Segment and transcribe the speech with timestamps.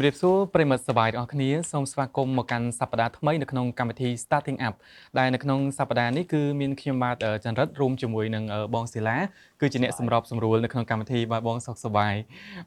[0.00, 4.74] ជម្រាបសួរប្រិមត្តសប្បាយទាំងអស់គ្នាសូមស្វាគមន៍មកកាន់សប្តាហ៍ថ្មីនៅក្នុងកម្មវិធី Starting Up
[5.18, 9.16] ដែលនៅក្នុងសប្តាហ៍នេះគឺមានខ្ញុំបាទអឺចន្ទរិតរួមជាមួយនឹងអឺបងសិលា
[9.60, 12.14] គឺជាអ្នកសម្របសម្រួលនៅក្នុងកម្មវិធីបាទបងសុខសប្បាយ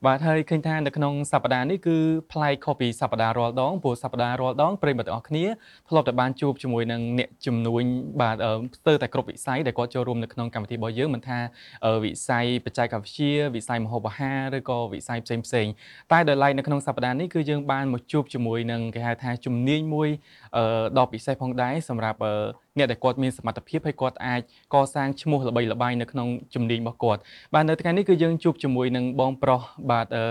[0.05, 1.97] បាទហើយឃើញថានៅក្នុងសប្តាហ៍នេះគឺ
[2.31, 5.45] ប្លែកខុសពីសប្តាហ៍រាល់ដងព្រោះសប្តាហ៍រាល់ដងប្រិមត្តទាំងអស់គ្នា
[5.89, 7.83] ធ្លាប់តែបានជួបជាមួយនឹងអ្នកជំនួញ
[8.21, 11.39] បាទអឺស្ទើរតែគ្រប់វិស័យដែលគាត់ចូលរួមនៅក្នុងកម្មវិធីរបស់យើងមិនថា
[11.85, 15.71] អឺវិស័យបច្ចេកវិទ្យាវិស័យម្ហូបអាហារឬក៏វិស័យផ្សេងផ្សេងៗ
[16.11, 20.09] តែដោយឡែកនៅក្នុងសប្តាហ៍នេះគឺយើងបានមកជួបជាមួយនឹងគេហៅថាជំនាញមួយ
[20.57, 22.33] អឺដ៏ពិសេសផងដែរសម្រាប់អឺ
[22.77, 24.41] អ្នកដែលគាត់មានសមត្ថភាពហើយគាត់អាច
[24.73, 27.21] កសាងឈ្មោះល្បីល្បាញនៅក្នុងជំនាញរបស់គាត់
[27.53, 30.25] បាទនៅថ្ងៃនេះគឺយើងជួបជាមួយនឹងបងប្រុសបាទអឺ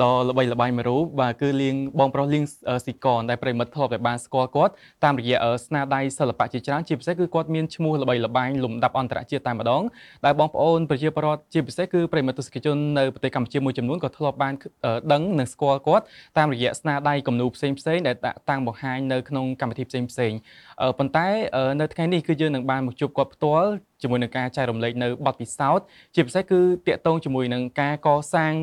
[0.00, 4.72] ដ៏ល្បីល្បាញមួយរូបបាទគឺលៀងបងប្រុសលៀងអឺស៊ីកនដែលប្រិមិត្តធ្លាប់តែបានស្គាល់គាត់
[5.04, 9.82] តាមរយៈអឺស្នាដៃសិល្បៈជាច្រើនជាពិសេសគឺគាត់មានឈ្មោះល្បីល្បាញលំដាប់អន្តរជាតិតែម្ដង
[10.24, 16.04] ដែលបងប្អូនប្រជាពលរដ្ឋជាពិសេសគឺប្រិមិត្តទស្សនិកជននៅប្រទេសកម្ពុជាមួយចំនួនក៏ធ្លាប់បានអឺដឹងនិងស្គាល់គាត់
[16.38, 20.38] តាមរយៈស្នាដៃគំនូរផ្សេងផ្សេងៗដែលដាក់តាំងបង្ហាញនៅក្នុងកម្មវិធីផ្សេងផ្សេងៗ
[20.71, 23.70] អឺប៉ុន្តែអឺនៅថ្ងៃនេះគឺយើងនឹងបានមកជួបគាត់ផ្ទាល់
[24.02, 25.84] ជាមួយនឹងការចែករំលែកនៅបទពិសោធន៍
[26.14, 28.54] ជាពិសេសគឺតាក់ទងជាមួយនឹងការកសាង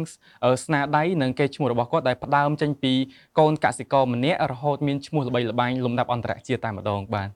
[0.46, 2.94] អឺស្នាដៃនិងកេរ្តិ៍ឈ្មោះរបស់គាត់ដែលផ្ដើមចេញពី
[3.40, 7.30] កូនកសិករម្នាក់រហូតមានឈ្មោះល្បីល្បាញលំដាប់អន្តរជាតិតែម្ដងបាទ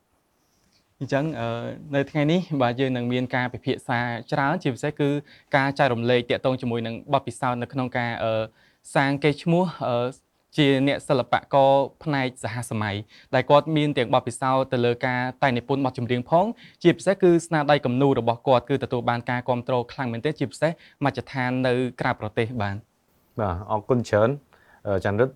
[0.99, 1.47] អញ្ចឹងអឺ
[1.95, 3.99] នៅថ្ងៃនេះបាទយើងនឹងមានការពិភាក្សា
[4.31, 5.09] ច្រើនជាពិសេសគឺ
[5.55, 8.33] ការចែករំលែកតាក់ទងជាមួយនឹងបទពិសោធន៍នៅក្នុងការអឺ
[8.95, 10.22] សាងកេរ្តិ៍ឈ្មោះអឺ
[10.57, 11.71] ជាអ្នកសិល្បករ
[12.03, 12.95] ផ្នែកសហសម័យ
[13.35, 16.45] ដែលគាត់មានទាំងបទពិសោធន៍ទៅលើការតែងនិពន្ធបទចម្រៀងផង
[16.83, 20.71] ជាពិសេសគឺស្នាដៃគំនូររបស់គាត់គឺទទួលបានការគ្រប់គ្រងខ្លាំងមែនទែនជាពិសេស
[21.05, 22.75] មជ្ឈដ្ឋាននៅក្រៅប្រទេសបាទ
[23.39, 24.29] បាទអរគុណច្រើន
[24.87, 25.29] អឺចន្ទរិត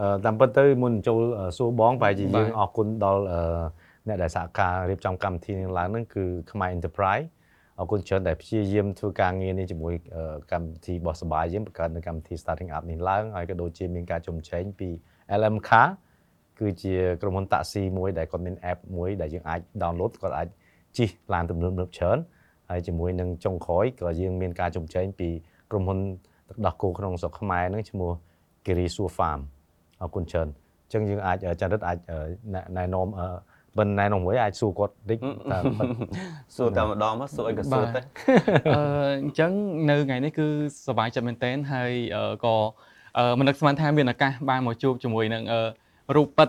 [0.00, 3.40] អឺតាមពិតទៅមុនចូលអឺសួរបងប្រហែលជាយើងអរគុណដល់អឺ
[4.08, 7.26] អ្នកដែលសហការរៀបចំកម្មវិធីនេះឡើងហ្នឹងគឺខ្មែរ Enterprise
[7.78, 14.88] អរគុណច្រើនដែលព្យាយាមធ្វើការងារនេះជាមួយអឺកម្មវិធីរបស់សបាយយើងបង្កើតនៅកម្មវិធី Starting Up នេះឡើងហើយក៏ដូចជាមានការជំរុញពី
[15.40, 15.88] LM Car
[16.60, 20.48] គឺជាក្រុមហ៊ុនតាក់ស៊ីមួយដែលគាត់មាន app មួយដែលយើងអាច download គាត់អាច
[20.98, 22.18] ជិះឡានទំនើបៗច្រើន
[22.70, 25.28] ហើយជាមួយនឹងចុងក្រោយក៏យើងមានការជំរុញពី
[25.70, 25.98] ក្រុមហ៊ុន
[26.48, 28.10] ទឹកដោះគោក្នុងស្រុកខ្មែរហ្នឹងឈ្មោះ
[28.64, 29.40] Giri Sur Farm
[30.02, 30.48] អរគុណច្រើន
[30.84, 31.98] អញ្ចឹងយើងអាចចរិតអាច
[32.76, 32.84] ណែ
[33.78, 35.18] ណែនាំអឺមិនណែនាំមួយអាចសួរគាត់តិច
[35.52, 36.16] តែប៉ុន្តែ
[36.56, 38.00] សួរតែម្ដងមកសួរអីក៏សួរទៅ
[38.70, 38.82] អឺ
[39.22, 39.50] អញ្ចឹង
[39.90, 40.46] នៅថ្ងៃនេះគឺ
[40.86, 42.54] សប្បាយចិត្តមែនទែនហើយអឺក៏
[43.18, 45.62] អឺមិននឹកស្មានថាមានឱកាសបានមកជួបជាមួយនឹងអឺ
[46.16, 46.48] រូបពិត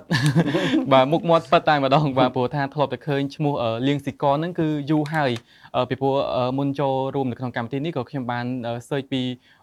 [0.92, 5.32] បាទមុខមាត់ពិតតែម្ដងបាទព្រោះថាធ្លាប់តែឃើញឈ្មោះអឺលៀងស៊ីកនហ្នឹងគឺយូរហើយ
[5.76, 9.22] អឺពីព្រោះអឺមុនចូលរួមនៅក្នុងកម្មវិធីនេះក៏ខ្ញុំបានអឺ search ពី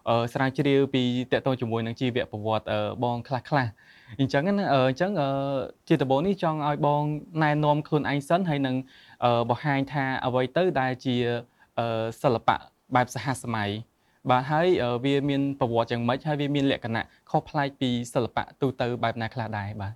[0.09, 3.71] អឺស្រាវជ្រាវពីតកតងជាមួយនឹងជីវប្រវត្តិអឺបងខ្លះខ្លះៗ
[4.19, 5.29] អញ្ចឹងណាអឺអញ្ចឹងអឺ
[5.87, 7.03] ជាដំបូងនេះចង់ឲ្យបង
[7.43, 8.75] ណែនាំខ្លួនឯងសិនហើយនឹង
[9.23, 11.15] អឺបង្ហាញថាអ្វីទៅដែលជា
[11.79, 12.57] អឺសិល្បៈ
[12.95, 13.69] បែបសហសម័យ
[14.29, 19.93] បាទហើយអឺវាមានប្រវត្តិយ៉ាងម៉េចហើយវាមានលក្ខណៈខុសប្លែកពីសិល្បៈទូទៅបែបណាខ្លះដែរបាទ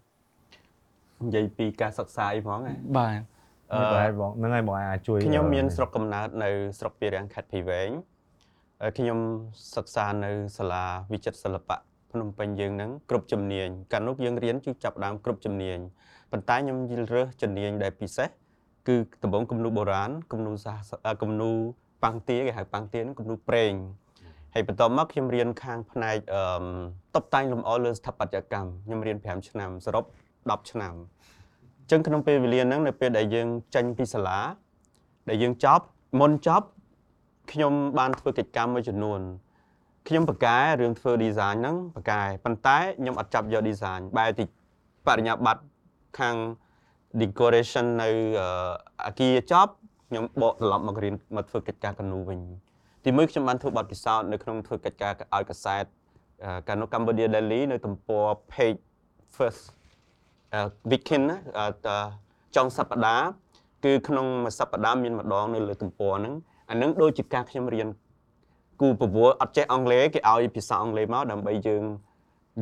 [1.23, 3.19] និយាយពីការសិក្សាអីហ្មងហ៎បាទ
[3.73, 7.89] អឺប្រហែលបងហ្នឹងហើយបងអាចជួយខ្ញុំមានអឺស្រុកកំណើតនៅស្រុកពីរាំងខេត្តភីវែង
[8.81, 9.19] ហើយខ្ញុំ
[9.75, 11.77] សិក្សានៅសាលាវិចិត្រសិល្បៈ
[12.11, 15.79] ភ្នំពេញយើងហ្នឹងគ្រប់ជំនាញកាលនោះយើងរៀនគឺចាប់ផ្ដើមគ្រប់ជំនាញ
[16.31, 18.29] ប៉ុន្តែខ្ញុំយល់រើសជំនាញដែលពិសេស
[18.87, 21.57] គឺដំបងគំនូរបុរាណគំនូរសាសអឺគំនូរ
[22.03, 23.73] ប៉ាំងទាគេហៅប៉ាំងទាហ្នឹងគំនូរប្រេង
[24.53, 26.41] ហើយបន្ទាប់មកខ្ញុំរៀនខាងផ្នែកអឺ
[27.15, 34.39] តុបតែងលម្អលើស្ថាបត្យកម្មខ្ញុំរៀន5ឆ្នាំសរុប10ឆ្នាំអញ្ចឹងក្នុងពេលវេលាហ្នឹងនៅពេលដែលយើងចេញពីសាលា
[35.29, 35.85] ដែលយើងចប់
[36.19, 36.67] មុនចប់
[37.51, 39.19] ខ្ញុំបានធ្វើកិច្ចកម្មមួយចំនួន
[40.07, 44.45] ខ្ញុំបកកែរឿងធ្វើ design ហ្នឹងបកកែប៉ុន្តែខ្ញុំអត់ចាប់យក design បែរទី
[45.07, 45.63] បរិញ្ញាបត្រ
[46.19, 46.35] ខាង
[47.21, 48.09] decoration នៅ
[48.39, 48.47] អឺ
[49.05, 49.71] អាគារចប់
[50.09, 52.39] ខ្ញុំបកត្រឡប់មករៀនមកធ្វើកិច្ចការកណ្នូវិញ
[53.05, 55.83] ទីមួយខ្ញុំបានធ្វើបទពិសោធន៍នៅក្នុងធ្វើកិច្ចការឲ្យកសែត
[56.43, 58.79] អឺកាលនោះ Cambodia Daily នៅទំព័រ page
[59.35, 59.63] first
[60.53, 60.59] អឺ
[60.91, 61.97] weekend ណាអឺតើ
[62.55, 63.27] ចុងសប្តាហ៍
[63.85, 66.33] គឺក្នុងមួយសប្តាហ៍មានម្ដងនៅលើទំព័រហ្នឹង
[66.69, 67.87] អាហ្នឹងដូចជាការខ្ញុំរៀន
[68.80, 71.84] គូប្រវល់អត់ចេះអង់គ្លេសគេឲ្យភាសាអង់គ្លេសមកដើម្បីយើង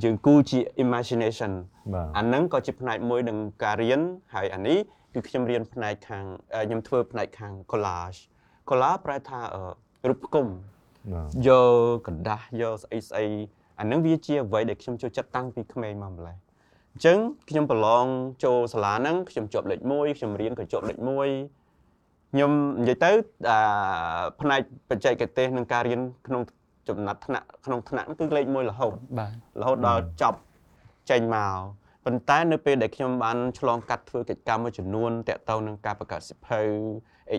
[0.02, 1.52] យើងគូជា imagination
[1.94, 4.00] បាទ អាហ្នឹងក៏ជាផ្នែកមួយនឹងការរៀន
[4.34, 4.78] ហើយអានេះ
[5.14, 8.20] គឺខ្ញុំរៀនផ្នែកខាងអឺខ្ញុំធ្វើផ្នែកខាង collage
[8.68, 9.62] collage ប្រែថាអឺ
[10.08, 10.46] រូបផ្គុំ
[11.12, 11.74] បាទ យក
[12.06, 13.26] กระดาษយកស្អីស្អី
[13.80, 16.36] អាហ្នឹងវាជាអ្វីដែលខ្ញុំចូលចិត្តតាំងពីក្មេងមកម្ល៉េះ
[16.92, 18.04] អញ្ចឹងខ្ញុំប្រឡង
[18.44, 21.63] ចូលសាលាហ្នឹងខ្ញុំជាប់លេខ1ខ្ញុំរៀនក៏ជាប់លេខ1
[22.31, 22.51] ខ្ញុំ
[22.81, 23.11] និយាយទៅ
[23.49, 26.41] អាផ្នែកបច្ចេកទេសនិងការរៀនក្នុង
[26.89, 30.39] ចំណាត់ថ្នាក់ក្នុងថ្នាក់ហ្នឹងគឺលេខ1រហូតបាទរហូតដល់ចប់
[31.09, 31.59] ចេញមក
[32.05, 36.61] ប៉ុន្តែនៅពេលដែលខ្ញុំបានឆ្លងកាត់ធ្វើកិច្ចកម្មមួយចំនួនតាក់ទងនឹងការបង្កើតសិភៅ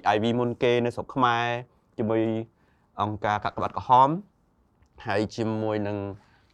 [0.00, 1.47] HIV មុនគេនៅស្រុកខ្មែរ
[1.99, 2.23] ជាមួយ
[3.00, 4.09] អង្គការកាកបាទក្រហម
[5.06, 5.97] ហើយជាមួយនឹង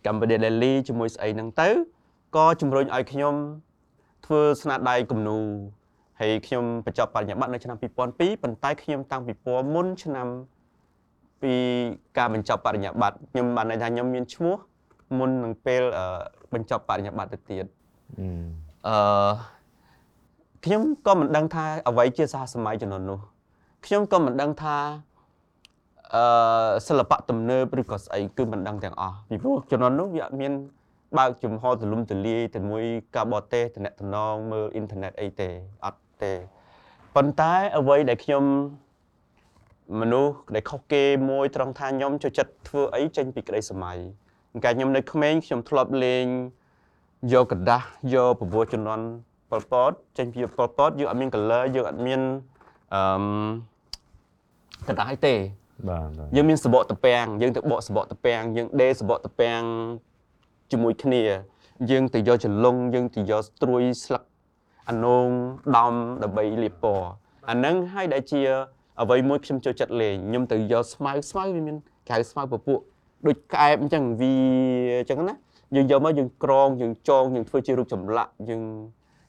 [0.07, 1.69] កម្ពុជា Daily ជាមួយស្អីហ្នឹងទៅ
[2.37, 3.35] ក៏ជំរុញឲ្យខ្ញុំ
[4.27, 5.45] ធ្វើស្នាដៃគំនូរ
[6.23, 10.29] ហើយខ្ញុំបញ្ចប់បរិញ្ញាបត្រនៅឆ្នាំ2002ប៉ុន្តែខ្ញុំតាំងពីពណ៌មុនឆ្នាំ
[11.43, 11.55] ពី
[12.19, 14.57] ការបញ្ចប់បរិញ្ញាបត្រខ្ញុំបានន័យថាខ្ញុំមានឈ្មោះ
[15.19, 16.05] មុននឹងពេលអឺ
[16.53, 17.67] បញ្ចប់បរិញ្ញាបត្រទៅទៀត
[18.21, 18.25] Ừ.
[18.89, 19.33] អឺ
[20.65, 23.19] ខ្ញុំក៏មិនដឹងថាអ្វីជាសហសម័យជំនាន់នោះ
[23.87, 24.77] ខ្ញុំក៏មិនដឹងថា
[26.15, 26.25] អឺ
[26.89, 30.53] សិល្បៈទំនើបឬក៏ស្អីគឺមិនដឹងទាំងអស់ពីព្រោះជំនាន់នោះវាអត់មាន
[31.19, 32.85] បើកចំហទូលំទូលាយទៅមួយ
[33.15, 35.49] ការបរទេសតំណតំណងមើលអ៊ីនធឺណិតអីទេ
[35.85, 36.34] អត់ ទេ
[37.16, 38.44] ប៉ុន្តែអ្វីដែលខ្ញុំ
[40.00, 43.98] មនុស្សដែលខុសគេមួយត្រង់ថាខ្ញុំចូលចិត្តធ្វើអីចេញពីក្តីសម័យ
[44.64, 46.26] កាលខ្ញុំនៅក្មេងខ្ញុំធ្លាប់លេង
[47.34, 47.84] យកกระดาษ
[48.14, 49.06] យកប្រពោះជំនន់
[49.50, 52.22] ប៉ុលពតចេញពីប៉ុលពតយើងអត់មាន color យើងអត់មាន
[52.94, 53.02] អឺ
[54.88, 55.36] กระดาษអីទេ
[55.90, 59.62] បាទបាទ យើងមានសបកតពាំងយើងទៅបកសបកតពាំងយើងដេរសបកតពាំង
[60.72, 61.24] ជាមួយគ្នា
[61.90, 64.24] យើងទៅយកចលុងយើងទៅយកស្ត្រួយស្លឹក
[64.89, 65.29] អានង
[65.77, 67.07] ដំដើម្បីលាបពណ៌
[67.49, 68.41] អាហ្នឹងហើយដែលជា
[69.03, 71.77] អ្វីមួយខ្ញុំចូលចិត្តលេងខ្ញុំទៅយកស្មៅស្មៅវាមាន
[72.11, 72.81] កៅស្មៅពពួក
[73.27, 74.35] ដូចក្អែបអញ្ចឹងវា
[75.01, 75.35] អញ្ចឹងណា
[75.77, 78.63] យើងយកមកយើងក្រងយើងចងយើងធ្វើជារូបចម្លាក់យើង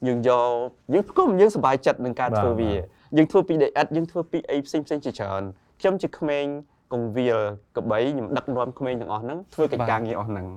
[0.08, 0.52] យើងយក
[0.94, 2.72] យើងផ្គុំយើងសប្បាយចិត្តនឹងការធ្វើវា
[3.18, 5.44] យើងធ្វើពីដីឥដ្ឋយើងធ្វើពីអីផ្សេងផ្សេងៗជាច្រើន
[5.80, 6.46] ខ្ញុំជាក្មេង
[6.94, 7.40] កងវាល
[7.78, 10.48] កបីខ្ញុំដឹកនាំក្មេងទាំងអស់ហ្នឹងធ្វើកិច្ចការងារអស់ហ្នឹង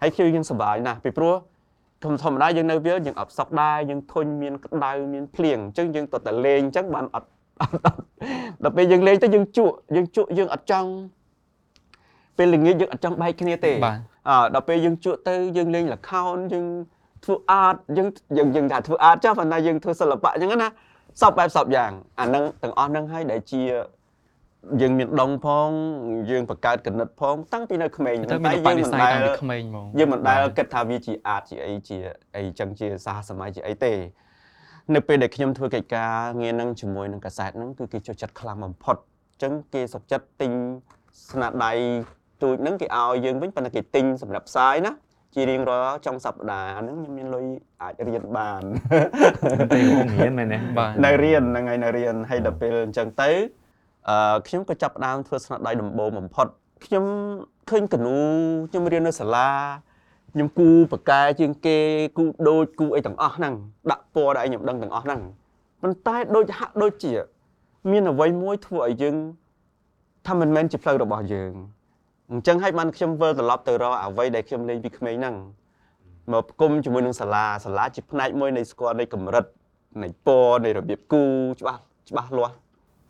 [0.00, 1.34] ហើយខ្ញុំយើងសប្បាយណាស់ពីព្រោះ
[2.02, 7.28] ធម្មធម្មតាយើងនៅវាលយើងអត់សក់ដែរយើងធុញមានក្តៅមានភ្លៀងអញ្ចឹងយើងទៅតែលេងអញ្ចឹងបានអត់
[7.60, 7.98] អត់អត់
[8.64, 10.90] ដល់ពេលយើងលេងទៅយើងជក់យើងជក់យើងអត់ចង់
[12.38, 16.66] ពេលល្ងាចយើងអត់ចង់បែកគ្នាទេបាទអើដល់ពេលយើងជក់ទៅយើងលេងល្ខោនយើង
[17.24, 18.08] ធ្វើអាតយើង
[18.38, 20.68] យើងយើងថាធ្វើអាតចុះប៉ុន្តែយើងធ្វើសិល្បៈអញ្ចឹងណា
[21.20, 21.90] សពបែបសពយ៉ាង
[22.20, 23.62] អាហ្នឹងទាំងអស់ហ្នឹងហើយដែលជា
[24.80, 25.68] យើងមានដងផង
[26.30, 31.96] យើងបង្កើតកណិតផងតាំងពីនៅក្មេងទៅមានបដិស័យតាំងពីក្មេងហ្មងយើងមិនដែលគិតថាវាជាអាតជាអីជា
[32.36, 33.92] អីចឹងជាសហសម័យជាអីទេ
[34.94, 38.96] នៅពេលដែលខ្ញុំធ្វើកិច្ចការងារហ្នឹងជាមួយនឹងកាសែតហ្នឹងគឺគេចូលចិត្តខ្លាំងបំផុត
[39.32, 40.52] អញ្ចឹងគេសុខចិត្តទិញ
[41.30, 41.72] ស្នាដៃ
[42.42, 44.92] ទូចហ្នឹងគេឲ្យយើងវិញប៉ុន្តែគេទិញសម្រាប់ផ្សាយណា
[45.34, 47.46] ជារៀងរាល់ចុងសប្តាហ៍អាហ្នឹងខ្ញុំមានលុយ
[47.82, 48.62] អាចរៀនបាន
[49.72, 53.30] តែខ្ញុំរៀនមែនទេបាទនៅរៀនហ្នឹងហើយនៅរៀនហើយដល់ពេលអញ្ចឹងទៅ
[54.08, 56.46] អឺខ្ញុំក៏ចាប់ផ្ដើមធ្វើស្នាដៃដំបូងបំផុត
[56.84, 57.04] ខ្ញុំ
[57.70, 58.18] ឃើញកនូ
[58.70, 59.48] ខ្ញុំរៀននៅសាលា
[60.32, 61.78] ខ្ញុំគូបកែជាងគេ
[62.16, 63.54] គូដូចគូអីទាំងអស់ហ្នឹង
[63.90, 65.20] ដាក់ពណ៌ដែលខ្ញុំដឹងទាំងអស់ហ្នឹង
[65.82, 67.12] ប៉ុន្តែដូចហាក់ដូចជា
[67.90, 69.16] មានអ្វីមួយធ្វើឲ្យយើង
[70.26, 71.52] ថាមិនមែនជាផ្លូវរបស់យើង
[72.30, 75.36] អញ្ចឹងហើយបានខ្ញុំវិលត្រឡប់ទៅរកអ្វីដែលខ្ញុំលេងពីក្មេងហ្នឹង
[76.32, 79.44] មកផ្គុំជាមួយនឹងសាលាសាលាជាផ្នែកមួយនៃស្គាល់នៃកម្រិត
[80.02, 81.22] នៃពណ៌នៃរបៀបគូ
[81.60, 82.54] ច្បាស់ច្បាស់លាស់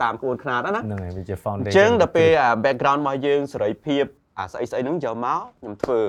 [0.02, 4.04] តាមក្បួនខ្នាតណាហ្នឹងហើយវាជាអ foundation ញ្ចឹងដល់ពេលអា background របស់យើងសេរីភាព
[4.38, 6.00] អាស្អីស្អីហ្នឹងយកមកខ្ញុំធ្វើ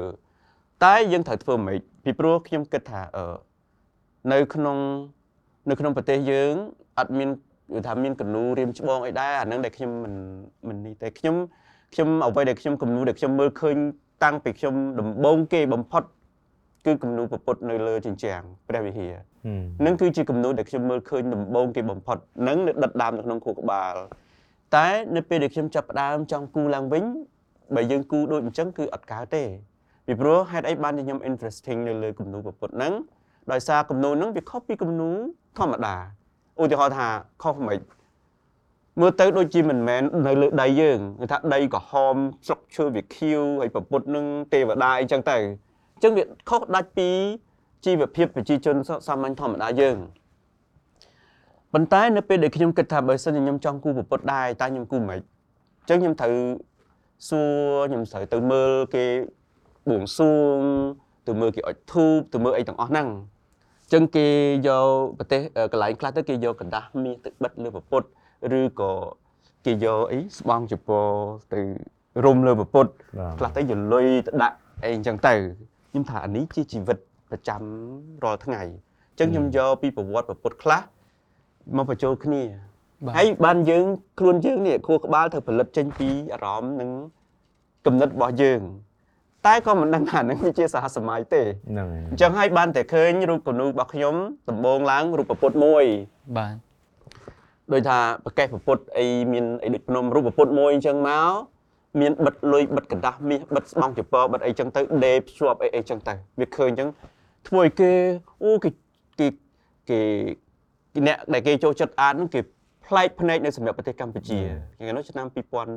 [0.83, 3.35] តែយើងត្រូវធ្វើមិនពីព្រោះខ្ញុំគិតថាអឺ
[4.31, 4.77] នៅក្នុង
[5.69, 6.53] នៅក្នុងប្រទេសយើង
[6.99, 7.29] អត់មាន
[7.73, 10.13] គឺថាមានកនូរៀមច្បងអីដែរអាហ្នឹងដែលខ្ញុំមិន
[10.67, 11.35] មិននេះទេខ្ញុំ
[11.93, 13.77] ខ្ញុំអ្វីដែលខ្ញុំគំនូដែលខ្ញុំមើលឃើញ
[14.23, 16.03] តាំងពីខ្ញុំដំបូងគេបំផុត
[16.85, 19.13] គឺគំនូប្រពុតនៅលើជញ្ជាំងព្រះវិហារ
[19.45, 23.95] ហឹមនឹងគឺជាគំនូរដែលខ្ញុំមើលឃើញដំបូងគេបំផុតនឹងនៅដិតដាមនៅក្នុងខួរក្បាល
[24.75, 27.03] តែនៅពេលដែលខ្ញុំចាប់ផ្ដើមចង់គូឡើងវិញ
[27.75, 29.43] បើយើងគូដូចអញ្ចឹងគឺអត់កើតទេ
[30.05, 32.93] ពីព្រោះហេតុអីបានជាខ្ញុំ interesting នៅលើគំនូរប្រពុតហ្នឹង
[33.51, 35.17] ដោយសារគំនូរហ្នឹងវាខុសពីគំនូរ
[35.57, 35.95] ធម្មតា
[36.61, 37.07] ឧទាហរណ៍ថា
[37.43, 37.79] ខុសមិន
[38.99, 42.15] មើលទៅដូចជាមិនមែននៅលើដីយើងគឺថាដីក្រហម
[42.47, 47.08] ស្រុកឈើវាខៀវហើយប្រពុតនឹងទេវតាអីចឹងទៅអញ្ចឹងវាខុសដាច់ពី
[47.84, 48.76] ជីវភាពប្រជាជន
[49.06, 49.96] សាមញ្ញធម្មតាយើង
[51.72, 56.34] ប៉ុន្តែនៅពេលដែលខ្ញុំគិតថាបើសិនជាខ្ញុំចង់គូប្រពុតដែរតើខ្ញុំគូមិនអញ្ចឹងខ្ញុំត្រូវ
[57.28, 59.04] សួរខ្ញុំត្រូវទៅមើលគេ
[59.88, 60.58] បួងសួង
[61.26, 63.08] ទៅមើលគេអុជធូបទៅមើលអីទាំងអស់ហ្នឹង
[63.84, 64.26] អញ្ចឹងគេ
[64.68, 68.02] យកប្រទេសអឺកន្លែងខ្លះទៅគេយកกระดาษមាសទៅបិទលើប្រពុត
[68.58, 68.92] ឬក៏
[69.66, 71.06] គេយកអីស្បង់ចពរ
[71.52, 71.60] ទៅ
[72.24, 72.86] រុំលើប្រពុត
[73.18, 75.34] បាទ ខ្លះទៅយកលុយទៅដាក់អីអញ្ចឹងទៅ
[75.93, 76.97] ខ្ញុំថាអានេះជាជីវិត
[77.31, 77.61] ប្រចាំ
[78.23, 80.81] រាល់ថ្ងៃអញ្ចឹងខ្ញុំយកពីប្រវត្តិប្រពុតខ្លះ
[81.77, 82.41] មកបញ្ចូលគ្នា
[83.05, 83.85] បាទហើយបានយើង
[84.19, 86.89] ខ្លួនយើងនេះខួរក្បាលត្រូវផលិតចេញពីអារម្មណ៍និង
[87.85, 88.61] គំនិតរបស់យើង
[89.45, 94.15] តែក៏មិនដឹងថានឹងវាជាសហសម័យទេហ្នឹងហើយអញ្ចឹងហើយបានតែឃើញរូបគំនូររបស់ខ្ញុំ
[94.49, 95.83] ដំបូងឡើងរូបប្រពុតមួយ
[96.37, 96.55] បាទ
[97.73, 101.52] ដោយថាប្រកេះប្រពុតអីមានអីដូចភ្នំរូបប្រពុតមួយអញ្ចឹងមក
[102.00, 106.88] មានបិទលុយបិទกระดาษមាសបិទស្បង់ចពរបិទអីចឹងទៅដេភ្ជាប់អីអីចឹងទៅវាឃើញអញ្ចឹង
[107.48, 107.92] ធ្វើឲ្យគេ
[108.42, 108.70] អូគេ
[109.20, 109.28] គេ
[109.90, 110.00] គេ
[110.94, 112.40] គេអ្នកដែលគេចូលចិត្តអានហ្នឹងគេ
[112.86, 114.38] ប្លែកភ្នែកនៅសម្រាប់ប្រទេសកម្ពុជា
[114.78, 115.68] គេនោះឆ្នាំ2002 បាទ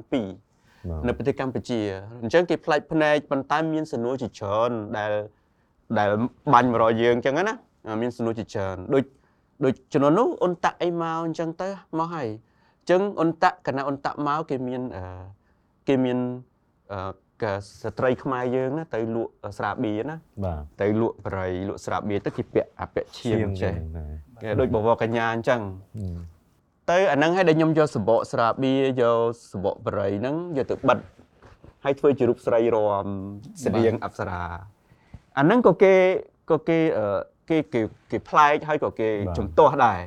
[1.08, 1.80] នៅប្រទេសកម្ពុជា
[2.22, 5.12] អញ្ចឹងគេផ្លាច់ភ្នែកប៉ុន្តែមានសំណួរជាច្រើនដែល
[6.00, 6.10] ដែល
[6.54, 7.56] បាញ់មករកយើងអញ្ចឹងណា
[8.02, 9.04] មានសំណួរជាច្រើនដូច
[9.66, 12.28] ដូចជំនាន់នោះអ៊ុនតាក់អីមកអញ្ចឹងទៅមកហើយ
[12.80, 15.04] អញ្ចឹងអ៊ុនតាក់កណាអ៊ុនតាក់មកគេមានអឺ
[15.89, 16.19] គេមាន
[16.93, 17.01] អឺ
[17.43, 17.45] ក
[17.83, 24.09] ស្ត្រីខ្មែរយើងណាទៅលក់ស្រាបៀរណាបាទទៅលក់បរិយលក់ស្រាបៀរទៅគេពាក់អាពាក់ឈៀងចេះហ្នឹង
[24.43, 25.61] គេដូចបវរកញ្ញាអញ្ចឹង
[25.99, 26.19] ហឹម
[26.91, 29.19] ទៅអាហ្នឹងឲ្យដែលខ្ញុំយកសបកស្រាបៀរយក
[29.53, 30.99] សបកបរិយហ្នឹងយកទៅបិទ
[31.85, 33.07] ហើយធ្វើជារូបស្រីរំ
[33.65, 34.43] ស្រៀងអប្សរា
[35.39, 35.95] អាហ្នឹងក៏គេ
[36.51, 37.07] ក៏គេអឺ
[37.51, 40.01] គេគេគេប្លែកហើយក៏គេជំទាស់ដែរ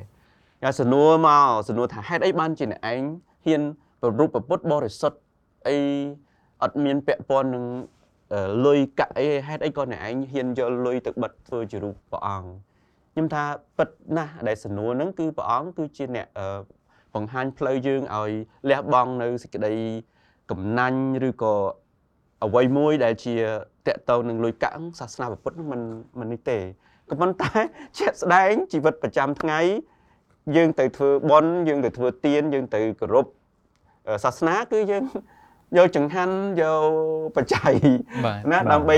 [0.63, 3.01] យ៉ាសំណួរមកសំណួរថាហេតុអីបានជាអ្នកឯង
[3.45, 3.61] ហ៊ាន
[4.01, 5.17] ប្ររូបប្រពុតបរិសុទ្ធ
[5.67, 5.77] អី
[6.63, 7.65] អត់មានពាក់ព័ន្ធនឹង
[8.65, 12.49] លុយកាក់អីហេតុអីក៏អ្នកឯងហ៊ានយកលុយទៅបិទធ្វើជារូបព្រះអង្គ
[13.13, 13.43] ខ្ញុំថា
[13.77, 16.27] ពិតណាស់ដែលសំណួរហ្នឹងគឺព្រះអង្គគឺជាអ្នក
[17.15, 18.31] បង្ហាញផ្លូវយើងឲ្យ
[18.69, 19.73] លះបង់នៅសេចក្តី
[20.51, 21.53] កំណាញ់ឬក៏
[22.45, 23.35] អ្វីមួយដែលជា
[23.87, 25.81] តកតទៅនឹងលុយកាក់សាសនាពុទ្ធមិន
[26.19, 26.57] មិននេះទេ
[27.09, 27.51] ក៏ប៉ុន្តែ
[27.99, 29.59] ជាក់ស្ដែងជីវិតប្រចាំថ្ងៃ
[30.55, 33.25] យើងទៅធ្វើបន់យើងទៅធ្វើទានយើងទៅគោរព
[34.23, 35.03] សាសនាគឺយើង
[35.77, 36.83] យកចង្ហាន់យក
[37.35, 37.73] បច្ច័យ
[38.25, 38.97] បាទណាបាទដើម្បី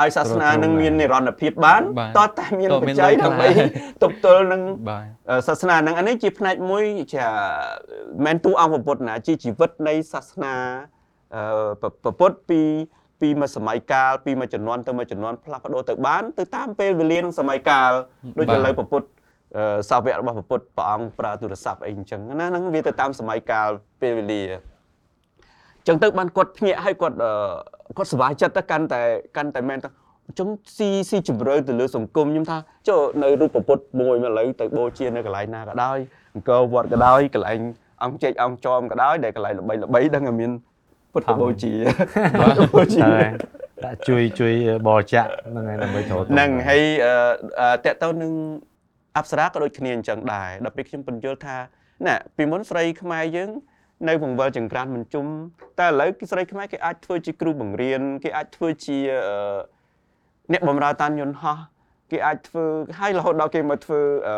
[0.00, 3.48] ឲ្យសាសនានឹងទ្រទ្រង់មាននិរន្តរភាពបានបាទតើតែមានតើបមានច្ច័យលុយខ្លះដើម្បី
[4.02, 6.84] ទប់ទល់នឹងបាទអឺសាសនានឹងអានេះជាផ្នែកមួយ
[7.14, 7.26] ជា
[8.26, 10.54] មិនទូអង្គពុទ្ធណាជាជីវិតនៃសាសនា
[11.34, 11.42] អឺ
[12.04, 12.60] ពពុទ្ធពី
[13.20, 17.90] ពីមួយសម័យកាលពីមួយជំនាន់ទៅមួយជំនាន់ផ្លាស់ប្ដូរទៅបានទៅតាមពេលវេលានិងសម័យកាល
[18.38, 19.08] ដូចបាទឥឡូវពពុទ្ធ
[19.56, 23.68] អឺសាវករបស់ពពុទ្ធព្រះអង្គប្រើទូរស័ព្ទអីអញ្ចឹងណាហ្នឹងវាទៅតាមសម័យកាល
[24.02, 24.42] ពេលវេលា
[25.88, 27.30] ចឹងទៅបានគាត់ភ្ញាក់ឲ្យគាត់អឺ
[27.96, 29.00] គាត់សប្បាយចិត្តទៅកាន់តែ
[29.36, 29.88] កាន់តែមែនទៅ
[30.26, 35.98] អញ្ចឹងស៊ីស៊ីជម្រៅទៅលើសង្គមខ្ញុំថាចុះនៅរូបពុទ្ធមួយមកឥឡូវទៅបូជានៅកន្លែងណាក៏ដោយ
[36.34, 37.58] អង្គរវត្តក៏ដោយកន្លែង
[38.04, 40.50] អង្គជែកអង្គចោមក៏ដោយដែលកន្លែងល្បីល្បីដឹងតែមាន
[41.12, 41.72] ពុទ្ធបូជា
[42.74, 43.30] បូជាហើយ
[43.84, 44.54] ដាក់ជួយជួយ
[44.86, 47.14] បរិច្ចាគហ្នឹងហើយដើម្បីចូលហ្នឹងហើយអឺ
[47.60, 48.32] អឺតកទៅនឹង
[49.16, 51.56] អប្សរាក៏ដូចគ្នាអញ្ចឹងដែរដល់ពេលខ្ញុំបញ្យល់ថា
[52.06, 53.50] ណែពីមុនស្រីខ្មែរយើង
[54.06, 55.26] នៅបង្វិលចង្ក្រានមិនជុំ
[55.78, 59.58] តែឥឡូវគឺស្រីខ្មែរគេអាចធ្វើជាគ្រូបង្រៀនគេអាចធ្វើជាអឺ
[60.52, 61.58] អ្នកបម្រើតានយន្តហោះ
[62.10, 62.64] គេអាចធ្វើ
[62.98, 64.36] ហើយរហូតដល់គេមកធ្វើអឺ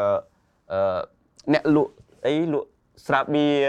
[0.72, 1.00] អឺ
[1.52, 1.92] អ្នកលក់
[2.26, 2.68] អីលក់
[3.06, 3.66] ស្រាបៀរ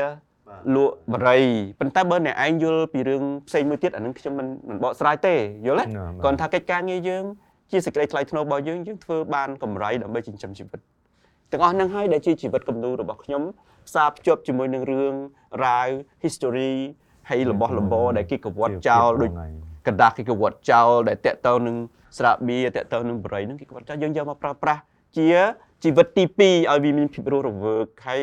[0.75, 1.43] លក់បរិយ
[1.79, 5.35] ប៉ុន្តែបើអ្នកឯងយល់ពីរឿងផ្សេងមួយទៀតអានឹងខ្ញុំមិនមិនបកស្រាយទេ
[5.67, 5.91] យល់ទេ
[6.23, 7.23] គាត់ថាកិច្ចការងារយើង
[7.71, 10.79] ជាសេចក្តីថ្លៃថ្នូររបស់យើងយើងធ្វើបានកម្រៃដើម្បីចិញ្ចឹមជីវិត
[11.51, 13.43] ទាំងអស់ហ្នឹងហើយដែលជាជីវិតគំនូររបស់ខ្ញុំ
[13.87, 15.13] ផ្សារភ្ជាប់ជាមួយនឹងរឿង
[15.64, 15.88] រ៉ាវ
[16.24, 16.72] history
[17.28, 19.30] ហើយរបស់របរដែលគេកវត្តចោលដូច
[19.86, 21.76] กระดาษគេកវត្តចោលដែលតាក់ទងនឹង
[22.18, 24.80] ស្រាបៀរតាក់ទងនឹងបរិយហ្នឹងគេកវត្តចោលយើងយកមកប្រើប្រាស់
[25.16, 25.28] ជា
[25.84, 28.22] ជីវិតទី2ឲ្យវាមានភាពរស់រវើកហើយ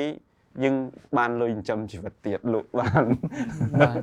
[0.64, 0.76] យើង
[1.18, 3.04] បានលុយចិញ្ចឹមជីវិតទៀតលោកបាន
[3.82, 3.96] បាទ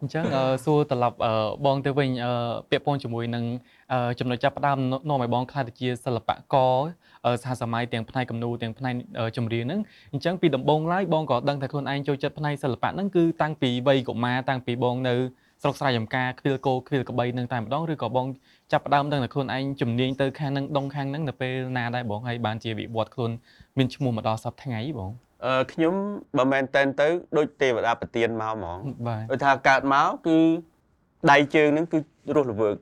[0.00, 1.32] អញ្ចឹងអឺសួរត្រឡប់អឺ
[1.64, 2.32] បងទៅវិញអឺ
[2.70, 3.44] ពាក់ព័ន្ធជាមួយនឹង
[3.92, 6.76] អឺចំណុចចាប់ផ្ដើមនាំឲ្យបងខ្លាចទៅជាសិល្បករ
[7.13, 9.79] អឺ សហសម័យទាំងផ្នែកគំនូរទាំងផ្នែកអឺចម្រៀងហ្នឹង
[10.13, 15.15] អញ្ចឹងពីដំបូងឡើយបងក៏ដឹងថាខ្លួនឯងចូលចិត្តផ្នែកសិល្បៈហ្នឹងគឺតាំងពីវ័យកុមារតាំងពីបងនៅ
[15.61, 18.27] ស្រុកស្រែចំការខ្វៀលគោខ្វៀលក្បីនឹងតែម្ដងឬក៏បង
[18.71, 23.31] ចាប់ផ្ដើមដឹងថាខ្លួនឯងជំនាញទៅខាងហ្នឹងដងខាងហ្នឹងនៅពេលណាដែរបងហើយបានជាវិវត្តខ្លួន
[23.77, 25.11] មានឈ្មោះមកដល់សប្តាហ៍ថ្ងៃបង
[25.45, 25.93] អឺខ្ញុំ
[26.37, 30.37] បើមែនតែនទៅដូចទេវតាប្រទានមកហ្មងបាទដូចថាកើតមកគឺ
[31.31, 31.99] ដៃជើងហ្នឹងគឺ
[32.35, 32.75] រស់រវើក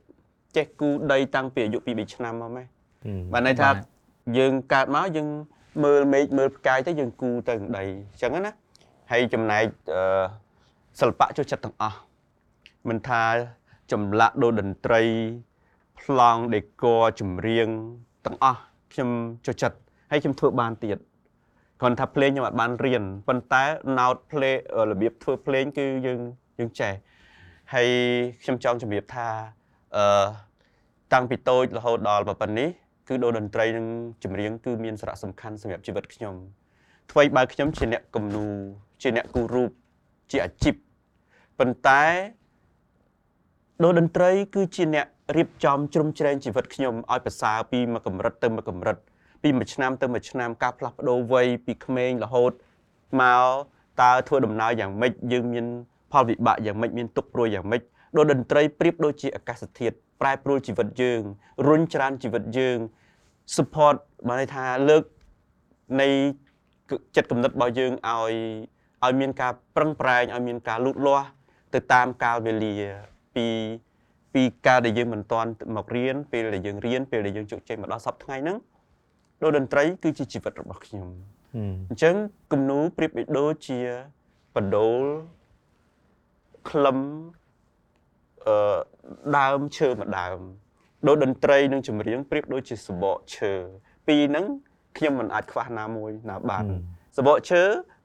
[0.57, 2.65] ចេះគូដីតាំងពីអាយុ2 3ឆ្នាំមកម៉េះ
[3.33, 3.69] បានន័យថា
[4.38, 5.27] យើងកើតមកយើង
[5.84, 8.53] មើលមេឃមើលផ្កាយទៅយើងគូទៅនឹងដីអញ្ចឹងណា
[9.12, 9.63] ហើយចំណែក
[9.94, 10.25] អឺ
[11.00, 12.00] សិល្បៈចូលចិត្តទាំងអស់
[12.89, 13.24] មិនថា
[13.92, 15.01] ចម្លាក់ដូរតន្ត្រី
[16.00, 17.68] ប្លង់ដេក័រចម្រៀង
[18.25, 18.60] ទាំងអស់
[18.94, 19.10] ខ្ញុំ
[19.46, 19.77] ចូលចិត្ត
[20.12, 20.98] ហើយខ្ញុំធ្វើបានទៀត
[21.80, 23.63] គ្រាន់ថាភ្លេងខ្ញុំអត់បានរៀនប៉ុន្តែ
[24.00, 24.56] ណោតភ្លេង
[24.92, 26.20] របៀបធ្វើភ្លេងគឺយើង
[26.60, 26.94] យើងចេះ
[27.74, 27.89] ហើយ
[28.44, 29.27] ខ្ញុំចង់ជម្រាបថា
[29.96, 30.25] អឺ
[31.13, 32.70] តាំងពីតូចរហូតដល់ប៉ុណ្ណេះ
[33.07, 33.86] គឺដូរតន្ត្រីនិង
[34.24, 36.36] ចម្រៀងគឺមានសារៈសំខាន់សម្រាប់ជីវិតខ្ញុំ
[37.12, 38.53] ថ្មីបើខ្ញុំជាអ្នកគំនូរ
[39.01, 39.72] ជាអ្នកគូររូប
[40.31, 40.75] ជាអាជីព
[41.60, 42.03] ប៉ុន្តែ
[43.83, 45.07] ដូរតន្ត្រី គឺជាអ្នក
[45.38, 48.98] រៀបចំជ្រោមជ្រែងជីវិតខ្ញុំឲ្យប្រសើរពីមួយកម្រិតទៅមួយកម្រិត
[49.43, 52.51] ពីមួយឆ្នាំទៅមួយឆ្នាំការផ្លាស់ប្ដូរវ័យពីក្មេងរហូត
[53.22, 53.45] មក
[54.01, 55.65] តើធ្វើដំណើរយ៉ាងម៉េចយើងមាន
[56.12, 57.81] ផលវិបាកយ៉ាងម៉េចមានទុក្ខព្រួយយ៉ាងម៉េច
[58.17, 61.22] ដូចតន្ត្រីប្រៀបដូចជាអាកាសធាតុ ប្រែប្រួលជីវិតយើង
[61.68, 62.77] រុញច្រានជីវិតយើង
[63.56, 63.96] support
[64.27, 65.03] បានន័យថាលើក
[66.01, 66.10] នៃ
[67.15, 68.34] ចិត្តគំនិតរបស់យើងឲ្យ
[69.03, 71.27] ឲ្យមានការប្រឹងប្រែងឲ្យមានការលូតលាស់
[71.74, 72.75] ទៅតាមកាលវេលា
[73.36, 73.48] ពី
[74.34, 78.58] ពីការដែលយើងមិនទាន់មករៀនពេលដែលយើងរៀនពេលដែលយើងជោគជ័យមកដល់សប្តាហ៍ថ្ងៃហ្នឹង
[79.42, 81.08] ដូចតន្ត្រីគឺជាជីវិតរបស់ខ្ញុំ
[81.89, 82.15] អញ្ចឹង
[82.51, 83.80] គំនូរប្រៀបបីដូចជា
[84.56, 85.03] បដូល
[86.70, 87.42] ខ្លឹមអឺ
[89.38, 90.39] ដើមឈើមួយដើម
[91.07, 93.53] ដូចតន្ត្រីនិងចម្រៀងប្រៀបដូចជាសបកឈើ
[94.07, 94.45] ពីរហ្នឹង
[94.97, 96.65] ខ្ញុំមិនអាចខ្វះណាមួយណាបាន
[97.17, 97.62] សបកឈើ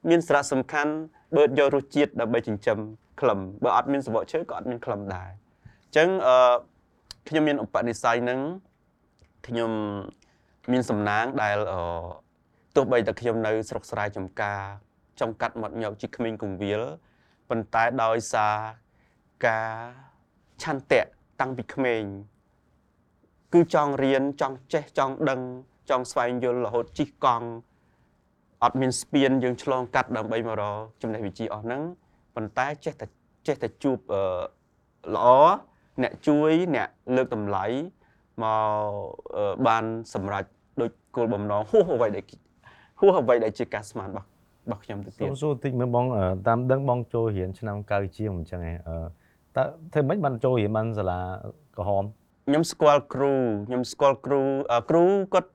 [0.09, 0.93] មានសារៈសំខាន់
[1.35, 2.77] បឺតយករសជាតិដើម្បីចិញ្ចឹម
[3.21, 6.35] ក្លឹមបើអត់មានសបកឈើក៏អត់មានក្លឹមដែរអញ្ចឹងអឺ
[7.29, 8.39] ខ្ញុំមានឧបនិស្ស័យហ្នឹង
[9.47, 9.71] ខ្ញុំ
[10.71, 11.81] មានសំណាងដែលអឺ
[12.75, 14.61] ទោះបីតែខ្ញុំនៅស្រុកស្រែចំការ
[15.19, 16.81] ចុងកាត់មាត់ញោកជាក្មេងកងវិល
[17.49, 18.55] ប៉ុន្តែដោយសារ
[19.47, 19.71] ការ
[20.63, 21.01] ឆន្ទៈ
[21.39, 22.03] តាំងពីក្មេង
[23.53, 25.39] គឺចង់រៀនចង់ចេះចង់ដឹង
[25.89, 27.47] ចង់ស្វែងយល់រហូតជិះកង់
[28.63, 31.81] អត់មានស្ពានយើងឆ្លងកាត់ដើម្បីមករកចំណេះវិជ្ជាអស់ហ្នឹង
[32.35, 33.05] ប៉ុន្តែចេះតែ
[33.47, 34.21] ចេះតែជួបអឺ
[35.15, 35.27] ល្អ
[36.03, 37.65] អ្នកជួយអ្នកលើកតម្លៃ
[38.43, 38.61] មក
[39.35, 40.43] អឺបានសម្រេច
[40.81, 42.23] ដូចគោលបំណងហួសអ្វីដែល
[42.99, 44.27] ហួសអ្វីដែលជាការស្មានរបស់
[44.65, 48.97] របស់ខ្ញុំទៅទៀសូតមសួរតិចមើលបងអឺតាមដឹងបងចូលរៀនឆ្នាំ9ជាងអញ្ចឹងឯងអឺ
[49.59, 49.63] តើ
[49.93, 51.19] ធ្វើម៉េចបានចូលរៀនបានសាលា
[51.77, 52.03] ក្រហម
[52.47, 53.33] ខ្ញុំស្គាល់គ្រូ
[53.67, 55.49] ខ្ញុំស្គាល់គ្រូអឺគ្រូគាត់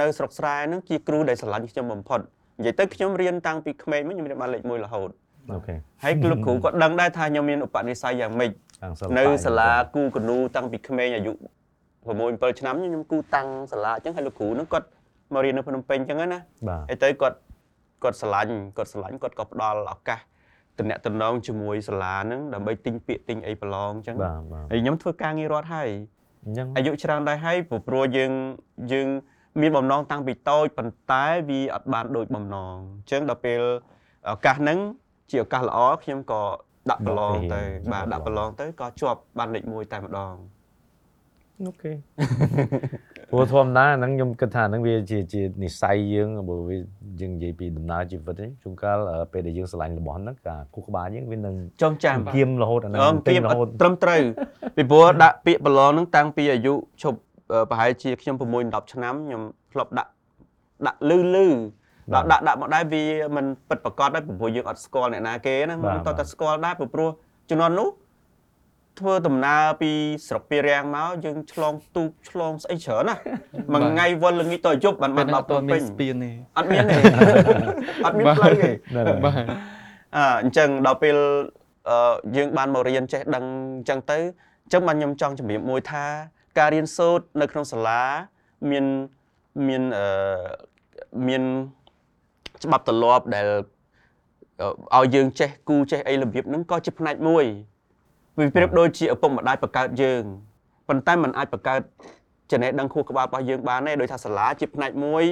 [0.00, 2.20] នៅស្រុកស្រែហ្នឹងជាគ្រូដែលស្រឡាញ់ខ្ញុំបំផុត
[2.58, 5.10] និយាយទៅខ្ញុំរៀនតាំងពីក្មេងមកខ្ញុំរៀនបានលេខ1រហូត
[5.52, 8.50] អូខេហើយលោកគ្រូគាត់ដឹងដែរថាខ្ញុំមានឧបនិស្ស័យយ៉ាងម៉េច
[8.82, 11.36] ខាងសិល្បៈនៅសាលាគូកនូតាំងពីក្មេងអាយុ6
[12.32, 14.86] 7ឆ្នាំខ្ញុំគូតាំងសាលាអញ្ចឹងហើយលោកគ្រូហ្នឹងគាត់
[15.34, 17.36] មករៀននៅភ្នំពេញអញ្ចឹងណាបាទហើយទៅគាត់
[18.02, 20.20] គាត់ស្រឡាញ់គាត់ស្រឡាញ់គាត់ក៏ផ្ដល់ឱកាស
[20.78, 25.90] តំណែងតំណងជាមួយសាលាហ្នឹងដើម្បីទិញពាក្យទិញអីប្រឡងអញ្ចឹងបាទបាទហើយខ្ញុំធ្វើការងាររដ្ឋហើយ
[26.44, 28.32] អញ្ចឹងអាយុច្រើនដែរហើយព្រោះព្រោះយើង
[28.92, 29.08] យើង
[29.60, 33.60] មានបំណងតាំងពីតូចប៉ុន្តែវាអត់បានដូចបំណងអញ្ចឹងដល់ពេល
[34.30, 34.78] ឱកាសហ្នឹង
[35.30, 36.42] ជាឱកាសល្អខ្ញុំក៏
[36.90, 37.62] ដាក់ប្រឡងទៅ
[37.92, 40.34] បាទដាក់ប្រឡងទៅក៏ជាប់បានលេខ1តែម្ដង
[41.66, 41.92] អូខេ
[43.32, 46.76] ព្រោះធម្មតាហ្នឹងខ្ញុំគិតថាហ្នឹងវាជាជានិស័យយើងបើវា
[47.20, 54.22] យើងនិយាយពីដំណើរជីវិតហ្នឹងជួនកាលអឺពេលដែលយើងឆ្លាញ់របស់ហ្នឹងការគូក្បាលយើងវានឹងចងចាំគៀមរហូតអាហ្នឹងអងពេគៀញមរអហូតត់ត្រឹមត្រូវ
[54.76, 57.18] ពីព្រោះដាក់ពាក្យប្រឡងហ្នឹងតាំងពីអាយុឈប់
[57.52, 60.10] អឺប្រហែលជាខ្ញុំ6 10ឆ្នាំខ្ញុំធ្លាប់ដាក់
[60.86, 61.46] ដាក់លឺលឺ
[62.14, 63.04] ដល់ដាក់ដាក់មកដែរវា
[63.36, 67.10] មិនពិតប្រកបដែរពីព្រោះយើងអត់ស្គាល់អ្នកណាគេណាមិនតតែស្គាល់ដែរពីព្រោះ
[67.50, 67.88] ជំនាន់នោះ
[68.98, 69.90] ធ្វើដំណើរពី
[70.26, 73.16] ស្រុកពីរាំងមកយើងឆ្លងទូកឆ្លងស្អីច្រើនណា
[73.72, 76.94] មួយថ្ងៃវល់ល្ងាចទៅយប់បានបាបាននអដល់ត់ភ្នទាំន់មាពេនញស្ពានទេអត់មានទេ
[78.06, 79.34] អត់មានផ្លូវទេហ្នឹងហើយបាទ
[80.16, 81.16] អឺអញ្ចឹងដល់ពេល
[81.88, 83.44] អឺយើងបានមករៀនចេះដឹង
[83.76, 84.18] អញ្ចឹងទៅ
[84.64, 86.04] អញ្ចឹងបានខ្ញុំចង់ជំរាបមួយថា
[86.58, 88.02] ការរៀនសូត្រនៅក្នុងសាលា
[88.70, 88.84] មាន
[89.68, 90.06] មានអឺ
[91.28, 91.42] មាន
[92.64, 93.46] ច្បាប់ទម្លាប់ដែល
[94.94, 97.44] អឺឲ្យយើងចេះគូចេះអីរបៀបហ្នឹងក៏ជាផ្នែកមួយ
[98.38, 100.22] វាប្រៀបដូចជាឪពុកម្ដាយបង្កើតយើង
[100.88, 101.80] ប៉ុន្តែมันអាចបង្កើត
[102.50, 105.24] ចំណេះដឹងខួរក្បាលរបស់យើងបានទេដោយថាសាលាជាផ្នែកមួយ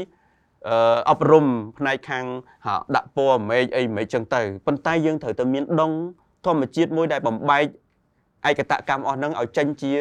[0.69, 1.47] អឺអប់រំ
[1.79, 2.25] ផ្នែកខាង
[2.67, 5.93] ហៅដាក់ពណ៌មេឃអីមេឃចឹងទៅប៉ុន្តែយើងត្រូវតែមានដង
[6.47, 7.65] ធម្មជាតិមួយដែលបំបែក
[8.49, 9.93] ឯកតកម្មអស់ហ្នឹងឲ្យចេញជា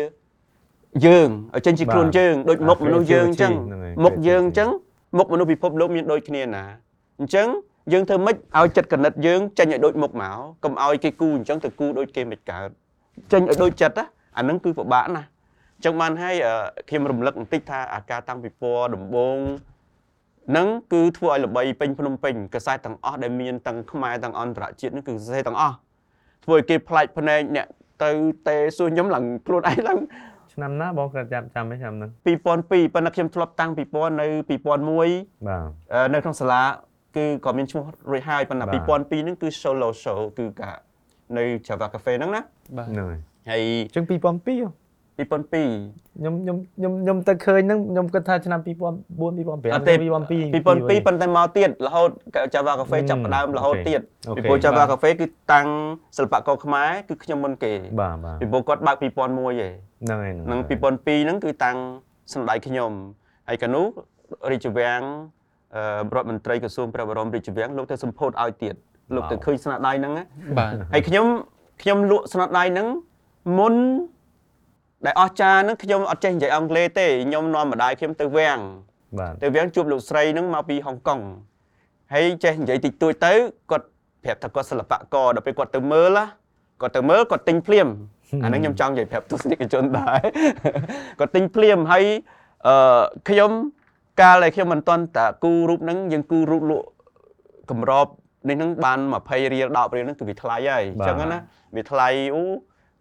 [1.05, 3.53] យើងឲ្យចេញជាខ្លួនយើងដូចមុខមនុស្សយើងអញ្ចឹង
[4.03, 4.69] មុខយើងអញ្ចឹង
[5.17, 6.65] មុខមនុស្សពិភពលោកមានដូចគ្នាណា
[7.19, 7.47] អញ្ចឹង
[7.93, 12.69] យើងធ្វើម៉េចឲ្យចិត្តកណិតយើងចេញឲ្យដូចមុខមកកុំឲ្យគេគូអញ្ចឹងទៅគូដូចគេមិនកើត
[13.31, 14.05] ចេញឲ្យដូចចិត្តណា
[14.37, 16.53] អាហ្នឹងគឺពិបាកណាស់អញ្ចឹងបានហើយអឺ
[16.89, 19.37] ខ្ញុំរំលឹកបន្តិចថាអាការតាំងពីពណ៌ដំបង
[20.49, 25.75] ហ្នឹងគឺធ្វើឲ្យល្បីពេញភ្នំពេញកសែតទាំងអស់ដែលមានទាំងខ្មែរទាំងអន្តរជាតិហ្នឹងគឺសរសេរទាំងអស់
[26.45, 27.67] ធ្វើឲ្យគេប្លែកភ្នែកអ្នក
[28.03, 28.11] ទៅ
[28.47, 29.99] ទេសួរខ្ញុំឡើងខ្លួនឯងឡើង
[30.53, 36.61] ឆ្នាំណាបងក៏ចាំចាំទេឆ្នាំហ្នឹង2002ប៉ុន្តែខ្ញុំធ្លាប់តាំងពី2000នៅ2001បាទអឺនៅក្នុងសាលា
[37.17, 40.71] គឺក៏មានឈ្មោះរួចហើយប៉ុន្តែបាទ2002ហ្នឹងគឺ solo show គឺកា
[41.37, 42.41] នៅ Java Cafe ហ្នឹងណា
[42.77, 44.89] បាទហ្នឹងហើយហើយអញ្ចឹង2002ហ៎
[45.19, 50.05] 2002ខ្ញុំខ្ញុំខ្ញុំខ្ញុំទៅឃើញហ្នឹងខ្ញុំគិតថាឆ្នាំ2004 2005អត់ទេ2002
[50.53, 52.09] 2002ប៉ុន្តែមកទៀតរហូត
[52.53, 55.67] Java Cafe ហឹមចាប់ផ្ដើមរហូតអូខេទៀតអូខេពីព្រោះ Java Cafe គឺតាំង
[56.17, 61.77] សិល្បករខ្មែរគឺខ្ញុំមុនគេបាទបាទពីព្រោះគាត់បើក2001ឯងហ្នឹងហើយនឹង2002ហ្នឹងគឺតាំង
[62.33, 62.91] សម្ដេចខ្ញុំ
[63.47, 63.85] ហើយកាលនោះ
[64.51, 65.01] រាជវាំង
[65.75, 65.81] អឺ
[66.15, 68.75] រដ្ឋមន្ត្រីក្រសួងព្រះបរមរាជវាំងលោកទៅសម្ពោធឲ្យទៀត
[69.15, 70.23] លោកទៅឃើញស្នាដៃហ្នឹងណា
[70.57, 71.25] បាទហើយខ្ញុំ
[71.81, 72.87] ខ្ញុំលក់ស្នាដៃហ្នឹង
[73.59, 73.75] មុន
[75.05, 78.59] ដែលអស់ចាហ្នឹងខ្ញុំអត់ចេះនិយាយអង់គ្លេសទេខ្ញុំនាំម្ដាយខ្ញុំទៅវាំង
[79.19, 81.19] បាទទៅវាំងជួបលោកស្រីហ្នឹងមកពីហុងកុង
[82.13, 83.33] ហើយចេះនិយាយតិចតួចទៅ
[83.71, 83.85] គាត់
[84.23, 86.25] ប្រាប់ថាគាត់សិល្បករដល់ពេលគាត់ទៅមើលណា
[86.81, 87.87] គាត់ទៅមើលគាត់ទិញភ្លាម
[88.43, 90.21] អាហ្នឹងខ្ញុំចង់និយាយប្រាប់ទស្សនិកជនដែរ
[91.19, 92.05] គាត់ទិញភ្លាមហើយ
[92.67, 93.51] អឺខ្ញុំ
[94.21, 96.87] កាលដែលខ្ញុំមិនទាន់តាគូរូបហ្នឹងយើងគូរូបលក់
[97.69, 98.07] កម្រប
[98.47, 101.39] នេះហ្នឹងបាន20រៀល10រៀលហ្នឹងគឺវាថ្លៃហើយអញ្ចឹងណា
[101.75, 102.43] វាថ្លៃអូ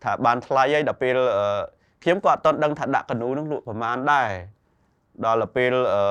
[0.05, 1.61] ថាបានថ្លៃហើយដល់ពេលអឺ
[2.03, 4.31] ខ្ញុំក៏អត់ទាន់ដឹងថាដាក់កនូហ្នឹងលក់ប្រមាណដែរ
[5.25, 6.03] ដល់ទៅពេលអឺ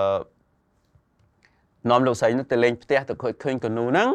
[1.89, 4.09] នាំលោកស្រីនោះទៅលេងផ្ទះទៅឃើញឃើញកនូហ្នឹង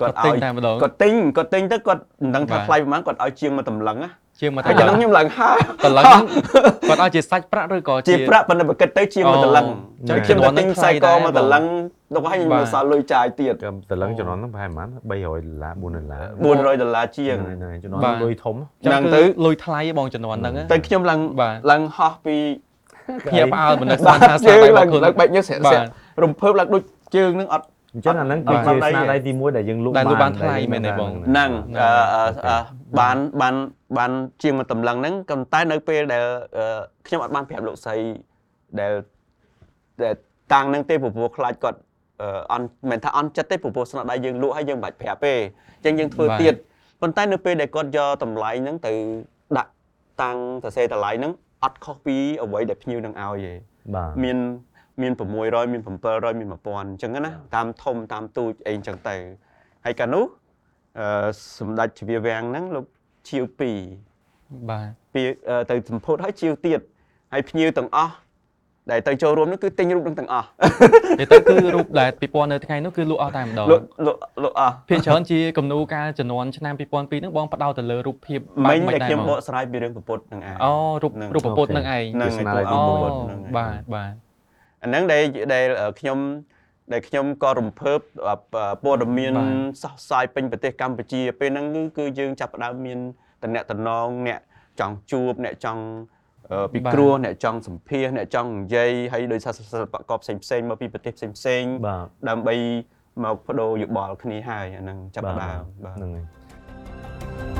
[0.00, 5.52] កគាត់ទិញឲ្យតែម្ដងគាត់ទិញគាត់ទិញទៅគាត់មិនដឹងថាបាទថ្លៃប្រហែលគាត់ឲ្យជាងមកតម្លឹងណាជាងមកតែតែចំណងខ្ញុំឡើងហើ
[5.84, 6.24] តឡឹងហ្នឹង
[6.88, 11.64] គាត់ឲ្យជាសាច់ប្រាក់ឬក៏ជាប្រាក់ប៉ុន្តែបើគិតទៅជាងមកតម្លឹងអូចឹងខ្ញុំចំនួទៅនទិញហ្នឹងខ្សែកថ្លៃមកដែរតម្លឹង
[12.14, 22.36] ទៅឲ្យខ្ញុំបាទមិនសល់លុយចាយទៀតក៏តលឹងជំនាន់ហ្នឹងប្រហែលប៉ុន្មាន300ដុល្លារ4ដុល្លារ400ដុល្លារជាងហ្នឹងហើយជំនាន់បាទលុយធំចឹងហ្នឹងទៅទៅលុយថ្លៃបងចំនួនហ្នឹងណាតែខ្ញុំឡើងបាទឡើងហោះពី
[23.26, 25.88] ភ្ញាក់ផ្អើលមិននឹកស្បាមានទថាស្ជើនាងដៃឡើងរបស់ខ្លួនឡើងបែកញើសស្រាក់បាទស្រាក់
[26.22, 26.82] រំភើបឡើងដូច
[27.16, 32.56] ជើងនឹងអត់អញ្ចឹងអាហ្នឹងអគឺត់ជាបានដៃស្នាទេដៃទី1ដែលយើងលក់ដែលលក់បានដែលថ្លៃមែនទេបងហ្នឹងហ្នឹងអឺអឺអឺ
[33.00, 33.54] បានបាន
[33.98, 34.10] បាន
[34.42, 36.24] ជាងមកតម្លឹងហ្នឹងក៏តែនៅពេលដែល
[36.56, 36.64] អឺ
[37.06, 37.96] ខ្ញុំអត់បានប្រាប់លោកស្រី
[38.80, 38.92] ដែល
[40.02, 40.14] ដែល
[40.52, 41.78] តាំងហ្នឹងទេព្រោះខ្លាចគាត់
[42.22, 46.54] អឺអន់មិនថាអន់ចិត្តទេព្រោះស្នាដៃយើងលក់ហើយយើងមិនបាច់ប្រាប់ទេអញ្ចឹងយើងធ្វើបាទទៀត
[47.00, 48.92] ប៉ុន្តែនៅពេលដែលគាត់យកតម្លៃហ្នឹងទៅ
[49.58, 49.70] ដាក់
[50.22, 51.32] តាំងសរសេរតម្លៃហ្នឹង
[51.64, 53.52] អត់ខុសពីអ្វីដែលភ្ញៀវនឹងឲ្យទេ
[53.94, 54.38] បាទមាន
[55.00, 59.16] មាន600មាន700មាន1000អញ្ចឹងណាតាមធំតាមទូចអីអញ្ចឹងទៅ
[59.84, 60.24] ហើយកាលនោះ
[60.98, 61.28] អឺ
[61.58, 62.84] សម្ដេចជ្រាវាំងហ្នឹងលោក
[63.28, 63.78] ឈៀវពីរ
[64.70, 66.80] បាទពីអឺទៅសម្ពោធហើយឈៀវទៀត
[67.32, 68.14] ហើយភ្ញៀវទាំងអស់
[68.90, 70.46] ដែលទៅចូលរួមនោះគឺទិញរូបនឹងទាំងអស់
[71.20, 84.12] និយាយទៅគឺរូបដែលពីពណ៌នៅថ្ងៃនោះគឺលក់អស់តែម្ដងលោកលោកលោកអស់ភាគច្រើនជាគំនូរការជំនាន់ឆ្នាំ2002ហ្នឹងបងផ្ដោតទៅលើរូបភាពមិញបែដែលបខ្ញុំហ្បមកស្រាយពីរឿងប្រពុតហ្នឹងឯងអូរូបហ្នឹងរូបពុទ្ធហ្នឹងឯងហ្នឹងស្នាឯដៃងទីអូប្រពុត1ហ្នឹងឯងបាទបាទ
[84.82, 85.22] អាហ្នឹងដែល
[85.54, 85.64] ដែល
[86.00, 86.18] ខ្ញុំ
[86.92, 87.98] ដែលខ្ញុំក៏រំភើប
[88.82, 92.98] ព័ត៌មានបាទសោះផ្សាយពេញប្រទេសកម្ពុជា ពេលហ្នឹងគឺគឺយើងចាប់ផ្ដើមមាន
[93.42, 94.40] តំណែងតំណងអ្នក
[94.80, 95.82] ចង់ជួបអ្នកចង់
[96.52, 102.54] អឺពិគ្រោះអ្នកចង់សម្ភាសន៍អ្នកចង់និយាយហើយដោយសារសិល្បករផ្សេងផ្សេងៗមកពីប្រទេសផ្សេងផ្សេងៗបាទដើម្បី
[103.24, 107.51] មកបដូរយោបល់គ្នាហើយអាហ្នឹងចាប់ផ្ដើមបាទហ្នឹងហើយ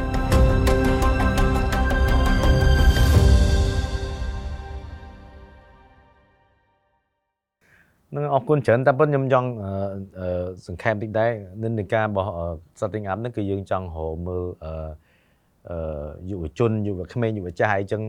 [8.15, 9.73] នឹងអរគុណច្រើនតែប៉ុតខ្ញុំចង់អឺ
[10.21, 11.31] អឺសង្ខេបតិចដែរ
[11.63, 12.45] និន្នាការរបស់អឺ
[12.81, 14.73] setting up ហ្នឹងគឺយើងចង់រកមើលអឺ
[15.71, 15.77] អឺ
[16.31, 18.03] យុវជនយុវក្មេងយុវចាស់អីចឹង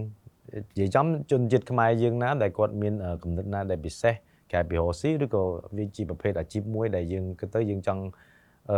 [0.53, 4.13] និយាយចំជនជាតិខ្មែរយើងណាដែលគាត់មានអឺគំនិតណាដែលពិសេស
[4.51, 5.43] ក្រៅពីរកស៊ីឬក៏
[5.77, 8.01] វាជាប្រភេទអាជីពមួយដែលយើងគិតទៅយើងចង់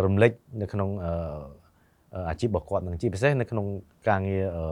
[0.06, 1.12] រំលេចនៅក្នុងអឺ
[2.14, 3.66] អឺអាជីពរបស់គាត់នឹងជាពិសេសនៅក្នុង
[4.10, 4.66] ការងារអឺ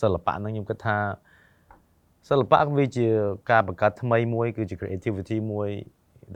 [0.00, 0.96] សិល្បៈហ្នឹងខ្ញុំគិតថា
[2.26, 3.06] សិល្បៈវាជា
[3.50, 5.68] ការបង្កើតថ្មីមួយគឺជា creativity មួយ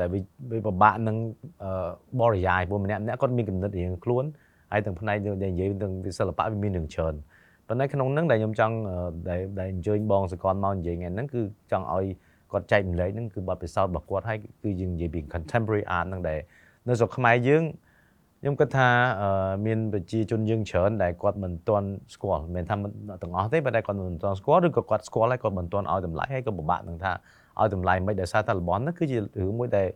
[0.00, 1.16] ដែលវាវាពិបាកនឹង
[1.62, 1.90] អឺ
[2.20, 4.24] បរិយាយព្រោះម្នាក់ម្នាក់គាត់មានគំនិតរៀងខ្លួន
[4.72, 7.14] ហើយទាំងផ្នែកដែលនិយាយទាំងវិសិល្បៈវាមានរឿងច្រើន
[7.68, 8.96] ប៉ុន្តែក្នុងហ្នឹងដែលខ្ញុំចង់អឺ
[9.28, 11.40] ដែលដែលអញ្ជើញបងសកលមកនិយាយថ្ងៃហ្នឹងគឺ
[11.72, 12.06] ចង់ឲ្យ
[12.52, 16.38] គាត់ចែកម្លែកហ្នឹងគឺបទពិសោធន៍របស់គាត់ហើយគឺយើងនិយាយពី contemporary art ហ្នឹងដែល
[16.88, 17.62] នៅស្រុកខ្មែរយើង
[18.42, 18.88] ខ្ញុំគិតថា
[19.20, 22.90] អឺមានប្រជាជនយើងច្រើនដែលគាត់មិនទាន់ស្គាល់មិនមែនថាមិន
[23.22, 27.12] ទាំងអស់ទេប៉ុន្តែគាត់មិនទាន់ស្គាល់ឬក៏គាត់ស្គាល់ហើយគាត់មិនទាន់ឲ្យតម្លៃហើយក៏ពិបាកនឹងថា
[27.60, 29.86] ឲ្យតម្លៃមិនដោយសារតែរបស់ហ្នឹងគឺជារឿងមួយដែល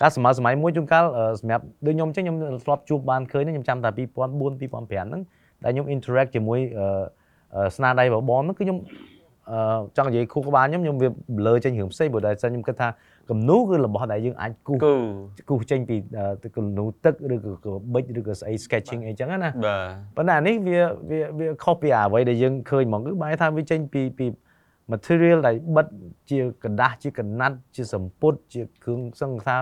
[0.00, 5.22] ការសម័យសម័យមួយជួនកាលអឺសម្រាប់ដូចខ្ញុំអញ្ចឹងខ្ញុំធ្លាប់ជួបបានឃើញហ្នឹងខ្ញុំចាំតែ2004 2005ហ្នឹង
[5.64, 6.86] ដែលខ្ញុំ interact ជាមួយអឺ
[7.54, 8.78] អឺស្នាដៃរបស់បងហ្នឹងគឺខ្ញុំ
[9.50, 12.88] អឺចង់និយាយខួរក្បាលខ្ញុំខ្ញុំវា blur ចេញរឿងផ្សេងព្រោះតែខ្ញុំគិតថា
[13.29, 14.93] គំនូរគឺរបស់ដែលយើងអាចគូស គូ
[15.49, 24.25] គូសចេញពីអឺគំនូរទឹកឬក៏ក៏ប៊ិចឬក៏ស្អី sketching អីចឹងណា បាទ ប៉ុន្តែអានេះវាវាវាខុសពីអ្វីដែលយើងឃើញហ្មងគឺបែរថាវាចេញពីពី
[24.91, 25.87] material ដែលបិទ
[26.29, 29.61] ជាกระดาษជាកណាត់ជាសម្ពុតជាគ្រឿងសង្ខារ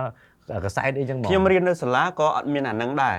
[0.64, 3.18] កសែតអីចឹងហ្មង ខ្ញុំរៀននៅសាលាក៏អត់មានអាហ្នឹងដែរ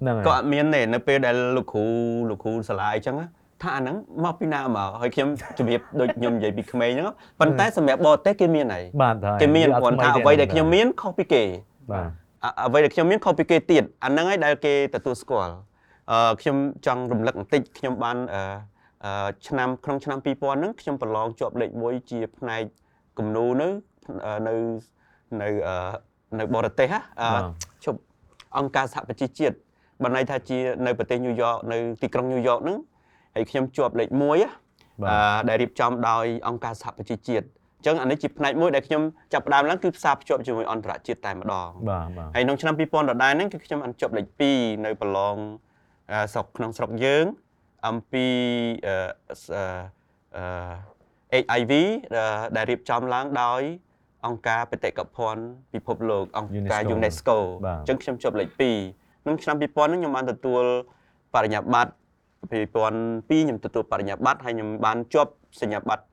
[0.00, 1.86] ហ្នឹង ក៏ ហើយ អត់មានទេនៅពេលដែលលោកគ្រូ
[2.30, 3.26] លោកគ្រូសាលាអីចឹងណា
[3.63, 7.07] ថាអាហ្នឹងមកពីណាមកហើយខ្ញុំជំរាបដូចខ្ញុំនិយាយពីក្មេងហ្នឹង
[7.39, 11.43] ប៉ុន្តែសម្រាប់បរទេសគេមានហើយបាទហើយគេមានវាអគ្រាន់ថាថ្អ្វីដែលខ្ញុំមានខុសពីគេ
[11.91, 12.09] បាទ
[12.43, 15.53] អអ្វីដែលខ្ញុំមានខុសពីគេទៀតអាហ្នឹងហើយដែលគេទទួលស្គាល់
[16.11, 18.41] អឺខ្ញុំចង់រំលឹកបន្តិចខ្ញុំបានអឺ
[19.05, 22.63] អឺឆ្នាំក្នុងឆ្នាំ2000ហ្នឹងខ្ញុំប្រឡងជាប់លេខ1ជាផ្នែក
[23.17, 23.67] គំនូរនៅ
[24.25, 24.53] អឺនៅ
[25.41, 25.75] នៅអឺ
[26.39, 27.43] នៅបរទេសហ៎អឺបាទ
[27.85, 27.99] ជប់
[28.57, 29.55] អង្គការសហប្រជាជាតិ
[30.01, 32.77] បានន័យថាជានៅប្រទេសញូវយ៉កនៅទីក្រុងញូវយ៉កហ្នឹង
[33.35, 34.47] ហើយខ្ញុំជាប់លេខ1ហ៎
[35.01, 37.45] បាទអឺដែលរៀបចំដោយអង្គការសហប្រជាជាតិ
[37.77, 39.01] អញ្ចឹងអានេះជាផ្នែកមួយដែលខ្ញុំ
[39.33, 45.35] ចាប់ផ្ដើមឡើងគឺផ្សារភ្ជាប់ជាមួយអន្តរជាតិតែម្ដងបាទបាទហើយក្នុងឆ្នាំ2000ដដែលហ្នឹងគឺខ្ញុំបានជាប់លេខ2នៅប្រឡង
[46.11, 47.25] អឺស្រុកក្នុងស្រុកយើង
[47.87, 48.27] អំពី
[48.87, 50.43] អឺសអឺ
[51.33, 51.71] អឺ HIV
[52.55, 53.61] ដែលរៀបចំឡើងដោយ
[54.25, 58.49] អង្គការបេតិកភណ្ឌពិភពលោកអង្គការ UNESCO បាទអញ្ចឹងខ្ញុំជាប់លេខ
[58.87, 60.63] 2ក្នុងឆ្នាំ2000ហ្នឹងខ្ញុំបានទទួល
[61.33, 61.91] បរិញ្ញាបត្រ
[62.49, 66.03] 2002ខ្ញុំទទួលបរិញ្ញាបត្រហើយខ្ញុំបានជាប់សញ្ញាបត្រ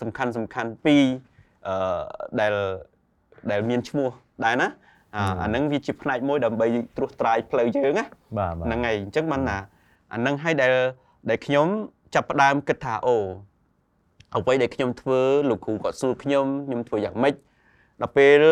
[0.00, 1.04] សំខាន់សំខាន់ពីរ
[1.66, 1.74] អឺ
[2.40, 2.52] ដែល
[3.50, 4.08] ដែលមានឈ្មោះ
[4.44, 4.68] ដែរណា
[5.14, 6.66] អាអាហ្នឹងវាជាផ្នែកមួយដើម្បី
[6.96, 8.04] ត្រួសត្រាយផ្លូវយើងណា
[8.38, 9.58] បាទបាទហ្នឹងហើយអញ្ចឹងបានណា
[10.12, 10.72] អាហ្នឹងហើយដែល
[11.30, 11.66] ដែលខ្ញុំ
[12.14, 13.16] ចាប់ផ្ដើមគិតថាអូ
[14.36, 17.34] អ្វីដែលខ្ញុំធ្វើលោកគ្រូគាត់សួរខ្ញុំខ្ញុំធ្វើយ៉ាងម៉េច
[18.00, 18.44] ដល់ពេល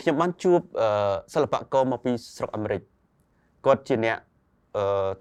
[0.00, 0.88] ខ្ញុំបានជួបអឺ
[1.34, 2.82] សិល្បករមកពីស្រុកអាមេរិក
[3.66, 4.33] គាត់ជាអ្នកអឺ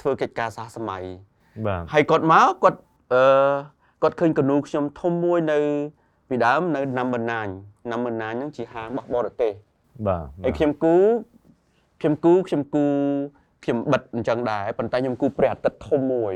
[0.01, 1.03] ធ្វើកិច្ចការសាសម័យ
[1.65, 2.79] បាទហើយគាត់មកគាត់
[3.13, 3.23] អឺ
[4.03, 5.59] គាត់ឃើញកនូខ្ញុំធំមួយនៅ
[6.29, 7.21] ពីដើមនៅ number
[7.55, 9.53] 9 number 9ហ្នឹងជាហាងរបស់បរទេស
[10.07, 10.95] បាទហើយខ្ញុំគូ
[12.01, 12.85] ខ្ញុំគូខ្ញុំគូ
[13.63, 16.33] ខ្ញុំបិទអញ្ចឹងដែរប៉ុន្តែខ្ញុំគូព្រះអាទិត្យធំមួយ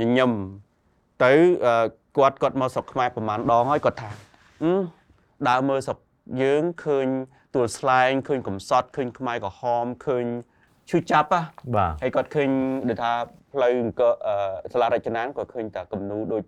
[0.00, 0.32] ញញឹម
[1.24, 1.32] ទៅ
[1.66, 1.74] អឺ
[2.16, 4.10] គាត់គាត់មកស្រុកខ្មែរប្រហែលដងហើយគាត់ថា
[4.62, 4.72] អឺ
[5.48, 5.98] ដើរមើលស្រុក
[6.42, 7.06] យើងឃើញ
[7.54, 10.24] ទួលស្លែងឃើញកំសត់ឃើញខ្មែរក្រហមឃើញ
[10.92, 11.40] ឈឺចាប់ហ៎
[11.76, 12.48] បាទហើយគាត់ឃើញ
[12.88, 13.12] ដូចថា
[13.52, 16.42] ផ្លូវអង្គរអឺសាលារចនាគាត់ឃើញតែគំនូដូច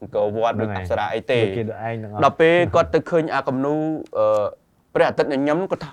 [0.00, 3.74] អង្គរវត្តដូចអប្សរាអីទេគេដូចឯងទាំងអស់ដល់ពេលគាត់ទៅឃើញអាគំនូ
[4.18, 4.44] អឺ
[4.94, 5.90] ព្រះអាទិត្យញញឹមគាត់ថា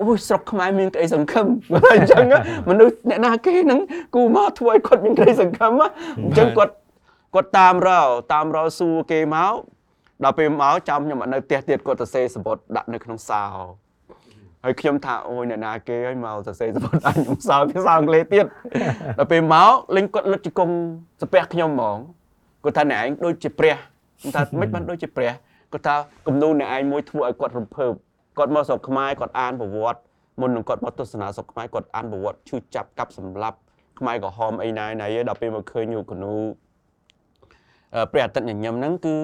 [0.00, 1.46] អូយស្រុកខ្មែរមានក្តីសង្ឃឹម
[1.94, 2.24] អញ្ចឹង
[2.68, 3.80] មនុស្សអ្នកណាគេហ្នឹង
[4.14, 5.72] គូមកធ្វើឲ្យគាត់មានក្តីសង្ឃឹម
[6.24, 6.74] អញ្ចឹងគាត់
[7.34, 9.54] គាត់តាមរកតាមរកសួរគេមក
[10.24, 13.44] ដល់ពេលមកចាំខ្ញុំអត់នៅផ្ទះទៀតគាត់ទៅសេសបុតដាក់នៅក្នុងសោ
[14.64, 18.46] ហើយខ្ញុំថាអូយអ្នកណាគេឲ្យមកសរសេរសបុតដាក់ខ្ញុំសោភាសាអង់គ្លេសទៀត
[19.18, 20.74] ដល់ពេលមកលេងគាត់លុតជង្គង់
[21.22, 21.98] ស្ពះខ្ញុំហ្មង
[22.64, 23.76] គាត់ថាអ្នកឯងដូចជាព្រះ
[24.20, 25.32] ខ្ញុំថាមិនបានដូចជាព្រះ
[25.72, 25.94] គាត់ថា
[26.26, 27.92] គំនូអ្នកឯងមួយធ្វើឲ្យគាត់រំភើប
[28.38, 30.00] គាត់មកស្រុកខ្មែរគាត់អានប្រវត្តិ
[30.40, 33.58] មុននឹងគាត់មកទស្សនាស្រុកខ្មែរគាត់អានប្រវត្តិឈឺចាប់កាប់សម្លាប់
[33.98, 36.34] ខ្មែរក្រហមអីណាយណាយដល់ពេលមកឃើញគំនូ
[37.94, 39.16] អឺព្រះអាទិត្យញញឹមហ្នឹងគឺ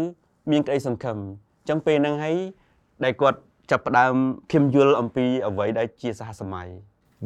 [0.51, 2.37] មានក្តីសង្ឃឹមអញ្ចឹងពេលហ្នឹងហើយ
[3.05, 3.39] ដែលគាត់
[3.71, 4.15] ចាប់ផ្ដើម
[4.51, 6.69] ខ្ញុំយល់អំពីអ្វីដែលជាសហសម័យ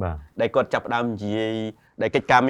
[0.02, 1.54] បាទដែលគាត់ចាប់ផ្ដើមនិយាយ
[2.02, 2.40] ដែលកិច្ចការ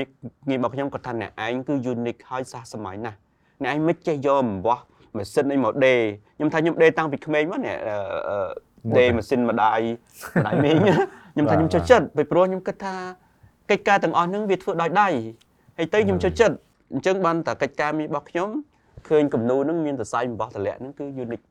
[0.49, 3.19] ងាររបស់ខ្ញុំគាត់ថាអ្នកឯងគឺ unique ហើយសាសសម័យណាស់
[3.63, 4.79] អ្នកឯងមិនចេះយកអំបោះ
[5.17, 6.01] ម៉ាស៊ីនអីមកដេរ
[6.37, 7.97] ខ្ញុំថាខ្ញុំដេរតាំងពីក្មេងមកនេះអឺ
[8.29, 9.81] អឺដេរម៉ាស៊ីនម្ដាយ
[10.37, 10.77] ម្ដាយមីង
[11.33, 12.97] ខ្ញុំថាខ្ញុំចូលចិត្តពីព្រោះខ្ញុំគិតថា
[13.71, 15.09] កិច្ចការទាំងអស់ហ្នឹងវាធ្វើដោយដៃ
[15.79, 16.57] ហើយទៅខ្ញុំចូលចិត្ត
[16.93, 18.49] អញ្ចឹងបានតែកិច្ចការងាររបស់ខ្ញុំ
[19.09, 21.47] ឃើញគំនូហ្នឹងមានសរសៃអំបោះតម្លាក់ហ្នឹងគឺ unique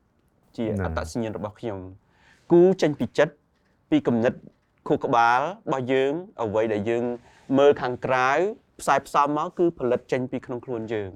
[0.56, 1.78] ជាអត្តសញ្ញាណរបស់ខ្ញុំ
[2.52, 3.34] គូចេញពីចិត្ត
[3.90, 4.34] ពីគំនិត
[4.88, 7.04] ខួរក្បាលរបស់យើងអ្វីដែលយើង
[7.58, 8.30] មើលខាងក្រៅ
[8.80, 11.12] ផ្សាយផ្សំមកគឺផលិតចេញពីក្នុងខ្លួនយើង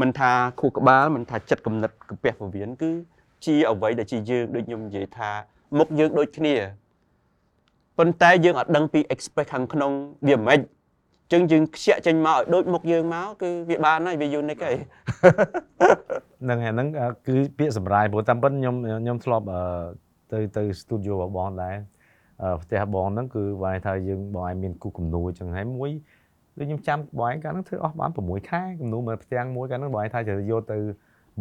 [0.00, 2.90] មិនថាខួរក្បាលមិនថាចិត្តគំនិតកាពះពវៀនគឺ
[3.46, 5.30] ជាអ្វីដែលជាយើងដូចខ្ញុំនិយាយថា
[5.78, 6.54] មុខយើងដូចគ្នា
[7.98, 9.92] ប៉ុន្តែយើងអត់ដឹងពី expect ខាងក្នុង
[10.28, 14.76] វាមិនអញ្ចឹងយើងខ្ជាក់ចេញមកឲ្យដូចមុខយើងមកគឺវាបានហើយវា unique ហើយ
[16.42, 19.60] ហ្នឹងហើយហ្នឹងអឺគឺពាក្យសម្រាយព្រោះតាមពិតខ្ញុំខ្ញុំធ្លាប់អឺ
[20.32, 21.76] ទៅទៅ studio របស់បងដែរ
[22.42, 25.90] អឺផ្ទះបងហ្នឹងគឺវាយថាយើងបងឯងមានគូគំនូរអញ្ចឹងហើយមួយ
[26.58, 30.78] ដូចខ្ញុំចាំបងឯងកាលហ្នឹងធ្វើអស់បាន6ខែគំនូរមួយផ្ទាំងមួយកាលហ្នឹងបងឯងថាត្រូវយកទៅ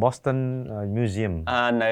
[0.01, 0.39] Boston
[0.71, 1.91] អឺ Museum អឺនៅ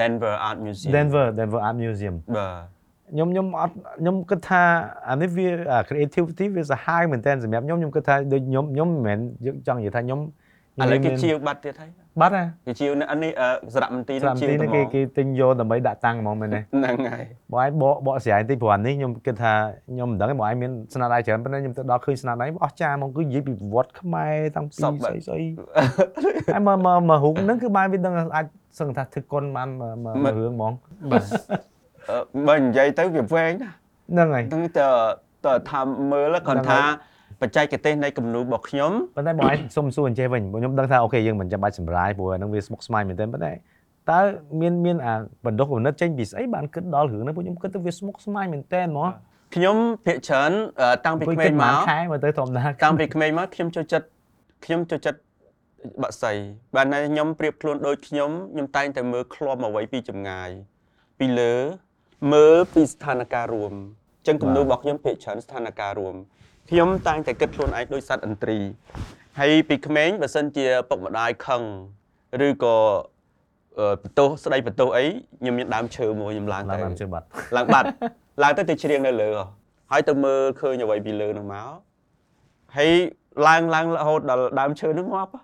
[0.00, 2.80] Denver Art Museum Denver Denver Art Museum បាទ
[3.12, 4.62] ខ្ញុំខ្ញុំអត់ខ្ញុំគិតថា
[5.08, 10.20] អានេះវាអា creativity វាសាហាវមែនតើសម្រាប់ខ្ញុំខ្ញុំគិតថាដូចខ្ញុំខ្ញុំមិនមែនយើងចង់និយាយថាខ្ញុំ
[10.82, 11.90] ឥឡូវគេជាវបាត់ទៀតហើយ
[12.20, 19.52] បាត់ហ่ะគេជាវនៅនេះអឺសារៈមន្ទីរស្រាប់ជាវទីទៅនេះហ្មគេងគេទិញយកដើម្បីដាក់តាំងហ្មងមែនទេហ្នឹងហើយបងឯងបកបកស្រាយតិចព្រោះអានេះខ្ញុំគិតថា
[19.90, 25.42] ខ្ញុំមិនដឹងទេបងឯងមានស្នាដៃច្រើនប៉ុន្តែខ្ញុំទៅដល់ឃើញស្នាដៃអស់ចាហ្មងគឺនិយាយពីប្រវត្តិខ្មែរតាំងពីសពបែបស្អីស្អី
[26.52, 28.46] ហើយមកមកមករូបហ្នឹងគឺបានវាដឹងថាអាច
[28.78, 30.72] សឹងថាធ្វើគុណបានមកមកមករឿងហ្មង
[31.10, 31.24] បាទ
[32.10, 33.74] អឺបើនិយាយទៅវាវែងណាស់
[34.10, 34.86] ហ្នឹងហើយហ្នឹងទៅ
[35.46, 35.80] ទៅថា
[36.12, 36.80] មើលគាត់ថា
[37.42, 43.52] បច្ចេកទេសនៃគំនូររបស់ខ្ញុំប៉ុន្តែបងឯងសុំសួរអញ្ចេះវិញព្រោះខ្ញុំដឹងថាអូខេយើងមិនចាំបាច់សម្រាយព្រោះអាហ្នឹងវាស្មុគស្មាញមែនទែនប៉ុន្តែ
[44.10, 44.20] តើ
[44.60, 45.14] មានមានអា
[45.46, 49.10] បណ្ដុះគំនិតចេញពីស្អីបានគិតដល់រឿងហ្នឹងព្រោះខ្ញុំគិតទៅវាស្មុគស្មាញមែនទែនហ្មង
[49.54, 49.76] ខ្ញុំ
[50.06, 54.06] ភាកច្រើនអឺតាំងពីក្មេងមកមកខែមកទៅធម្មតាតាំងពីក្មេងមកខ្ញុំចូលចិត្ត
[54.64, 55.20] ខ្ញុំចូលចិត្ត
[56.02, 56.32] បាក់សៃ
[56.76, 60.50] បានតែខ្ញុំប្រៀបខ្លួនដូចខ្ញុំខ្ញុំតែងតែមើលឃ្លាំអ្វីពីចម្ងាយ
[61.18, 61.54] ពីលើ
[62.32, 63.72] មើលពីស្ថានភាពរួម
[64.18, 66.14] អញ្ចឹងគំនូររបស់ខ្ញុំភាកច្រើនស្ថានភាពរួម
[66.68, 68.58] ខ្ញុំតែងតែគិតខ្លួនឯងដូចសត្វឥន្ទ្រី
[69.38, 71.62] ហើយពីក្មេងបើសិនជាពុកម្ដាយខឹង
[72.46, 72.76] ឬក៏
[73.78, 75.04] អឺបន្ទោសស្ដីបន្ទោសអី
[75.40, 77.86] ខ្ញុំមានដើមឈើមួយខ្ញុំឡើងឡើងទៅបានជឿបាត់ឡើងបាត់
[78.42, 79.44] ឡើងទៅទៅច្រៀងនៅលើហ៎
[79.90, 81.68] ហើយទៅមើលឃើញអ្វីពីលើនោះមក
[82.76, 82.92] ហើយ
[83.48, 85.40] ឡើងឡើងរហូតដល់ដើមឈើនោះងាប់ហ៎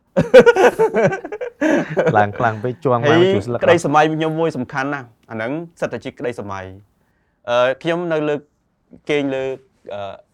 [2.18, 6.64] ឡើងខ្លាំងពេកជួងហើឡើងយជួស្លឹកក្តីសម័យខ្ញុំមួយសំខាន់ណាស់អាហ្នឹងសិតតែជាក្តីសម័យ
[7.48, 8.35] អឺខ្ញុំនៅលើ
[9.11, 9.44] គេងលើ
[9.94, 10.25] អឺ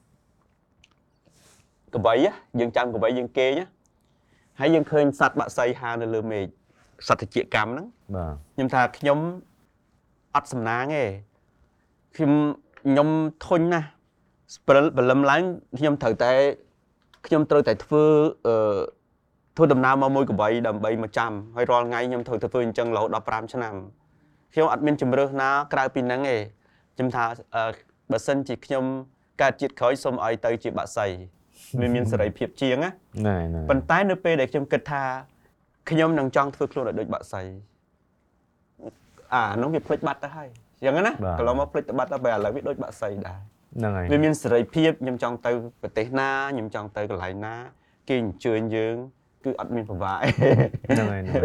[1.95, 3.65] កបីហ៎យើងចាំកបីយើងគេងហ៎
[4.61, 6.47] ហើយយើងឃើញសត្វបាក់សៃហើរនៅលើមេឃ
[7.09, 9.19] សត្វតិចកម្មហ្នឹងបាទខ្ញុំថាខ្ញុំ
[10.35, 11.05] អត់សំណាងទេ
[12.17, 12.33] ខ្ញុំ
[12.81, 13.09] ខ្ញុំ
[13.47, 13.89] ធុញណាស់
[14.67, 15.43] ព្រលព្រលឹមឡើង
[15.79, 16.33] ខ្ញុំត្រូវតែ
[17.27, 18.05] ខ្ញុំត្រូវតែធ្វើ
[18.47, 18.55] អឺ
[19.57, 23.75] ធ្វើដំណើរមកមួយកបីដើម្បីមកចាំហើយរាល់ថ្ងៃខ្ញុំត្រូវតែធ្វើអញ្ចឹងរហូតដល់5ឆ្នាំ
[24.53, 26.37] ខ្ញុំអត់មានជំរើសណាក្រៅពីហ្នឹងទេ
[26.95, 27.25] ខ្ញុំថា
[27.55, 27.65] អឺ
[28.11, 28.85] បើសិនជាខ្ញុំ
[29.43, 31.07] កើតជាតិក្រោយសូមឲ្យទៅជាបាក់សៃ
[31.81, 35.05] វាមានសេរីភាពជាងណាហ្នឹងហើយហ្នឹងប៉ុន្តែនៅពេលដែលខ្ញុំគិតថា
[35.91, 37.41] ខ្ញុំនឹងចង់ធ្វើខ្លួនឲ្យដូចបាក់សៃ
[39.35, 43.39] អានោះវាភ្លេចបាត់ទៅហើយអញ្ចឹងណាកន្លងមកភ្លេចទៅបាត់ទៅបែរឥឡូវវាដូចបាក់សៃដែរ
[43.79, 47.55] ហ្នឹងហើយវាមានសេរីភាពខ្ញុំចង់ទៅប្រទេសណាខ្ញុំចង់ទៅកន្លែងណា
[48.09, 48.97] គេអញ្ជើញយើង
[49.45, 51.43] គឺអត់មានពិបាកហ្នឹងហើយហ្នឹងហើយ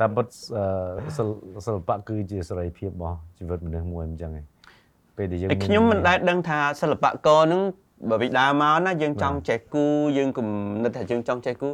[0.00, 4.44] តាមពិតអឺសិល្សិល្បៈគឺជាសេរីភាពរបស់ជីវិតមនុស្សមួយអញ្ចឹងឯង
[5.16, 7.62] ពេលដែលយើងឯខ្ញុំមិនដែលដឹងថាសិល្បករហ្នឹង
[8.10, 9.84] បើវិដាមកណាយើងចង់ចេះគូ
[10.18, 10.48] យើងគំ
[10.82, 11.68] និតថាយើងចង់ចេះគូ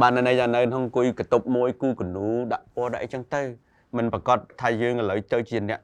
[0.00, 3.42] បាននៅន័យថានៅក្នុងអង្គុយកតុបមួយគូកនូដាក់ពណ៌ដាក់អីចឹងទៅ
[3.96, 5.80] មិនប្រកាសថាយើងឥឡូវទៅជាអ្នក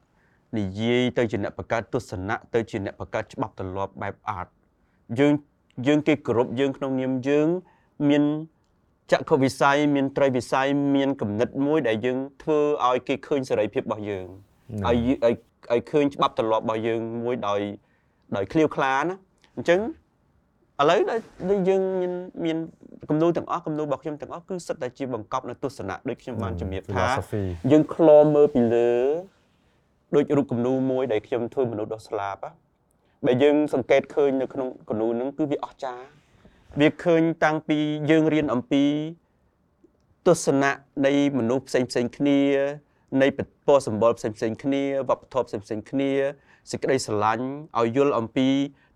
[0.59, 4.49] និយាយទៅជាអ្នកបង្កើតទស្សនៈទៅជាអ្នកបង្កើតច្បាប់ទម្លាប់បែប art
[5.19, 5.33] យើង
[5.87, 7.49] យើងគេគោរពយើងក្នុងនាមយើង
[8.09, 8.23] មាន
[9.13, 14.27] ចក្ខុវិស័យមានត្រីវិស័យមានគំនិតមួយដែលយើងធ្វើឲ្យគេឃើញសេរីភាពរបស់យើង
[14.87, 15.35] ឲ្យយឲ្យ
[15.73, 17.61] ឲ្យឃើញច្បាប់ទម្លាប់របស់យើងមួយដោយ
[18.37, 19.17] ដោយឃ្លាវខ្លាណា
[19.57, 19.81] អញ្ចឹង
[20.81, 22.13] ឥឡូវដែលដែលយើងមាន
[22.45, 22.57] មាន
[23.11, 28.91] គំនូរទាំងអស់គំនូររបស់ខ្ញុំទាំងអស់គឺសិតតែជាបង្កប់នៅទស្សនៈដូចខ្ញុំបានជំរាបថា philosophy យើងខ្លមមើលពីលើ
[30.17, 32.51] ដូចរូបគំនូរមួយដែលខ្ញុំធ្វើមនុស្សដុសស្លាប់ណា
[33.27, 36.05] បើយើងសង្កេតឃើញនៅក្នុងគំនូរហ្នឹងគឺវាអស្ចារ្យ
[36.81, 37.79] វាឃើញតាំងពី
[38.11, 38.85] យើងរៀនអំពី
[40.27, 40.73] ទស្សនៈ
[41.07, 42.41] នៃមនុស្សផ្សេងផ្សេងគ្នា
[43.23, 46.11] នៃពពណ៌សម្បុរផ្សេងផ្សេងគ្នាវប្បធម៌ផ្សេងផ្សេងគ្នា
[46.71, 47.47] សេចក្តីស្រឡាញ់
[47.81, 48.49] ឲ្យយល់អំពី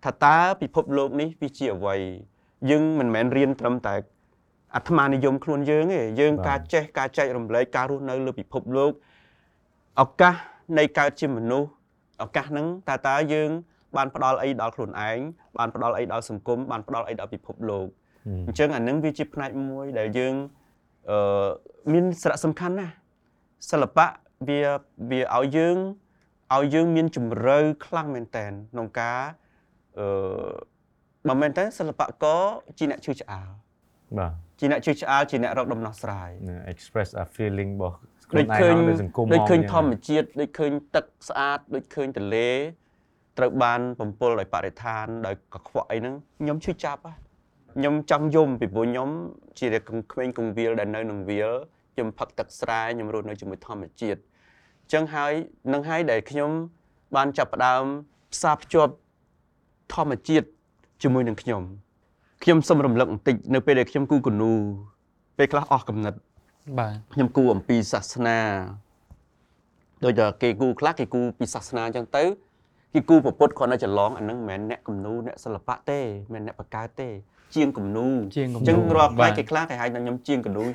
[0.05, 1.95] ថាតើពិភពលោកនេះវាជាអ្វី
[2.69, 3.95] យើងមិនមែនរៀនត្រឹមតែ
[4.75, 8.91] អាត្មានិយមខ្លួនយើងទេយើងបាទការចេះការចែករំលែកការរស់នៅលើពិភពលោក
[10.01, 10.35] ឱកាស
[10.77, 11.69] នៃកើតជាមនុស្ស
[12.23, 13.49] ឱកាសហ្នឹងតើតើយើង
[13.95, 15.19] បានផ្ដល់អីដល់ខ្លួនឯង
[15.57, 17.87] បានផ្ដល់អីដល់សង្គមបានផ្ដល់អីដល់ពិភពលោក
[18.25, 20.33] ហឹមអញ្ចឹងអានឹងវាជាផ្នែកមួយដែលយើង
[21.09, 21.47] អឺ
[21.93, 22.93] មានសារៈសំខាន់ណាស់
[23.71, 24.07] សិល្បៈ
[24.47, 24.59] វា
[25.09, 25.77] វាឲ្យយើង
[26.55, 29.21] ឲ្យយើងមានជំរឿខ្លាំងមែនតើក្នុងការ
[29.99, 30.07] អឺ
[31.27, 32.41] បើមែនតើសិល្បករ
[32.77, 33.49] ជាអ្នកឈឺឆ្អាល
[34.17, 37.97] បាទជាអ្នកឈឺឆ្អាលជាអ្នករកដំណោះស្រាយណា express a feeling របស់
[38.29, 42.49] ខ្លួនដូចឯងឃើញហើយដូចសង្គមដូចឃើញមកធម្មជាតិដូចឃើញទឹកស្អាតដូចឃើញទន្លេ
[43.37, 47.13] ត្រូវបានបំពុលដោយបរិស្ថានដោយកខ្វក់អីហ្នឹងខ្ញុំឈឺចាប់ហ៎
[47.75, 49.09] ខ្ញុំចង់យំពីព្រោះខ្ញុំ
[49.59, 49.67] ជា
[50.11, 51.51] ក្មេងកងវាលដែលនៅក្នុងវាល
[51.93, 55.33] ខ្ញុំផឹកទឹកស្រែខ្ញុំរស់នៅជាមួយធម្មជាតិអញ្ចឹងហើយ
[55.73, 56.51] នឹងហើយដែលខ្ញុំ
[57.15, 57.83] បានចាប់ផ្ដើម
[58.33, 58.93] ផ្សារភ្ជាប់
[59.93, 60.47] ធម្មជាតិ
[61.01, 61.61] ជាមួយនឹងខ្ញុំ
[62.43, 64.51] ខ្ញុំសូមរំលឹកបន្តិចនៅពេលដែលខ្ញុំគូគនូ
[65.37, 66.17] ពេលខ្លះអស់កំណត់
[66.79, 68.37] បាទខ្ញុំគូអំពីសាសនា
[70.03, 72.23] ដូចតែគេគូខ្លះគេគូពីសាសនាអញ្ចឹងទៅ
[72.93, 75.99] គេគូប្រពុតគ្រាន់តែច្រឡងអាហ្នឹងមិនមែនអ្នកគំនូរអ្នកសិល្បៈទេ
[76.33, 77.09] មិនមែនអ្នកបង្កើតទេ
[77.55, 80.67] ជាងគំនូរជាងគំនូរអញ្ចឹងរាល់ផ្នែកបាទគេខ្លះគេហៅថាខ្ញុំជាងគំនូរ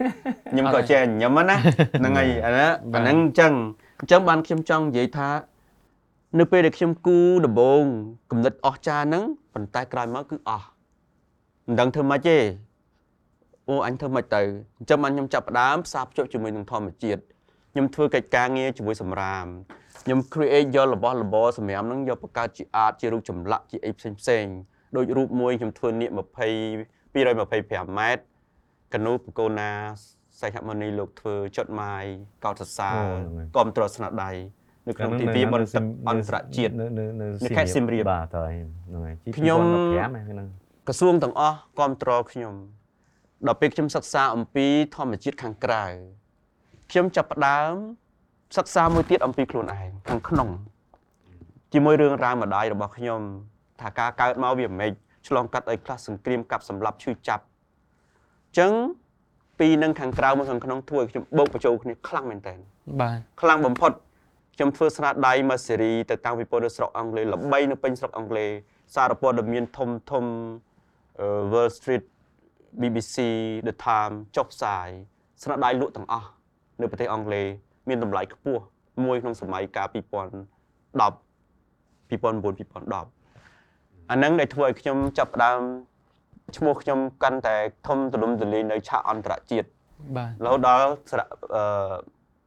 [0.50, 1.56] ខ្ញុំអត់ក៏ទេចេះញញឹមណា
[2.00, 3.52] ហ្នឹងហើយអាហ្នឹងបាទអាហ្នឹងអញ្ចឹង
[4.00, 5.28] អញ្ចឹងបានខ្ញុំចង់និយាយថា
[6.38, 7.84] នៅពេលដែលខ្ញុំគូដំបូង
[8.30, 10.66] គំនិតអស់ចាហ្នឹងប៉ុន្តែក្រោយមកគឺអស់
[11.66, 12.38] មិនដឹងធ្វើម៉េចទេ
[13.68, 14.42] អូអញធ្វើមិនទៅ
[14.78, 17.22] អញ្ចឹងបានខ្ញុំចាប់ផ្ដើមផ្សារភ្ជាប់ជាមួយនឹងធម្មជាតិ
[17.72, 19.46] ខ្ញុំធ្វើកិច្ចការងារជាមួយសម្រាម
[20.02, 24.54] ខ្ញុំ create យករបស់របរសម្រាមហ្នឹងយកបង្កើតជា art ជារូបចម្លាក់ជាអីផ្សេងផ្សេងៗ
[24.96, 28.22] ដូចរូបមួយខ្ញុំធ្វើនាគ20 225ម៉ែត្រ
[28.94, 29.70] កណូបកូណា
[30.40, 32.04] សៃហមនីលោកធ្វើចុតម៉ាយ
[32.44, 34.30] កោតសរសើរអូហ្នឹងហើយគាំទ្រស្នាដៃ
[34.88, 39.60] នៅក្នុងទិវាបុណ្យទឹកអន្តរជាតិនៅនៅនៅនៅខេត្តសៀមរាបបាទតើហ្នឹងហើយខ្ញុំ
[39.98, 40.46] 2015ហ្នឹង
[40.88, 42.54] ក្រសួងទាំងអស់គ្រប់គ្រងខ្ញុំ
[43.46, 44.66] ដល់ពេលខ្ញុំសិក្សាអំពី
[44.96, 45.84] ធម្មជាតិខាងក្រៅ
[46.90, 47.72] ខ្ញុំចាប់ផ្ដើម
[48.56, 50.48] សិក្សាមួយទៀតអំពីខ្លួនឯងខាងក្នុង
[51.72, 53.20] ជាមួយរឿងរ៉ាវម្ដាយរបស់ខ្ញុំ
[53.80, 54.92] ថាការកើតមកវាមិនម៉េច
[55.28, 57.46] ឆ្លងកាត់អីខ្លះសង្គ្រាមកាប់សម្លាប់ឈឺចាប់អ
[58.52, 58.72] ញ្ចឹង
[59.58, 62.54] ពីរនឹងខាងក្រៅមកខាងក្នុងធ្វើឲ្យខ្ញុំបូកបញ្ចូលគ្នាខ្លាំងមែនតើ
[63.00, 63.92] បាទខ្លាំងបំផុត
[64.62, 68.50] ខ្ញុំធ្វើស្នាដៃមួយស៊េរីទៅតាំងពីពលរដ្ឋស្រុកអង់គ្លេសល្បីនៅពេញស្រុកអង់គ្លេស
[68.94, 70.24] សារព័ត៌មានធំធំ
[71.20, 72.04] អឺ Wall Street
[72.80, 73.16] BBC
[73.66, 74.88] The Times ចុះផ្សាយ
[75.42, 76.28] ស្នាដៃលក់ទាំងអស់
[76.80, 77.46] នៅប្រទេសអង់គ្លេស
[77.88, 78.62] មានតម្លៃខ្ពស់
[79.04, 79.98] មួយក្នុងសម័យកាល2010 2009
[82.12, 85.60] 2010អាហ្នឹងដែលធ្វើឲ្យខ្ញុំចាប់ផ្ដើម
[86.56, 87.56] ឈ្មោះខ្ញុំកាន់តែ
[87.86, 89.68] ធំទូលំទូលាយនៅឆាកអន្តរជាតិ
[90.16, 91.62] បាទរហូតដល់ស្រៈអឺ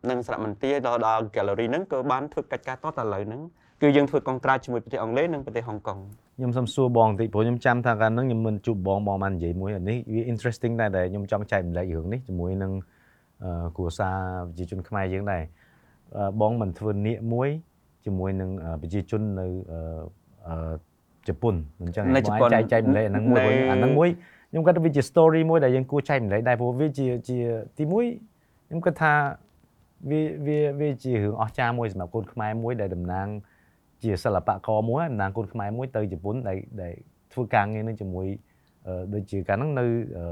[0.10, 3.42] នឹងស្រៈមន្ទីរដល់ដល់ gallery ហ្នឹងក៏បានធ្វើកិច្ចការតតឥឡូវហ្នឹង
[3.82, 5.98] គឺយើងធ្វើកងត្រាជាមួយប្រទេសអង់គ្លេសនិងប្រទេសហុងកុង
[6.38, 12.72] ខ្ញុំសុំសួរបងបន្តិចព្រោះខ្ញុំចាំថាកាលហ្នឹងខ្ញុំមិនជួបបងបងបាននិយាយមួយអានេះវា interesting ដែរដែលខ្ញុំចង់ចែកម្លែករឿងនេះជាមួយនឹង
[13.44, 15.44] អឺគ្រួសារប្រជាជនខ្មែរយើងដែរ
[16.18, 17.50] អឺបងមិនធ្វើនៀកមួយ
[18.06, 19.80] ជាមួយនឹងអឺប្រជាជននៅអឺ
[20.48, 20.76] អឺ
[21.28, 24.10] ជប៉ុនអញ្ចឹងនៅបងជប៉ុនអាចចែកចែកម្លែកអាហ្នឹងមួយនៅព្រោះអាហ្នឹងមួយ
[24.50, 27.38] ខ្ញុំគាត់ថាវាជា story មួយដែលយើងគួរចែកម្លែកដែរព្រោះវាជាជា
[27.80, 28.06] ទីមួយ
[28.68, 29.14] ខ្ញុំគិតថា
[30.10, 33.28] វាវាវាជារឿងអស្ចារ្យមួយសម្រាប់កូនខ្មែរមួយដែលតំណាង
[34.04, 36.94] ជាសិល្បករមួយតំណាងគុនខ្មែរមួយទៅជប៉ុនដែលដែល
[37.34, 38.28] ធ្វើការងារនឹងជាមួយ
[38.88, 39.86] អឺដូចជាកាលហ្នឹងនៅ
[40.18, 40.26] អឺ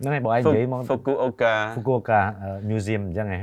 [0.00, 2.20] ហ្នឹងហើយបងឯងនិយាយមក Fukuoka Fukuoka
[2.70, 3.40] Museum អញ្ចឹងហ៎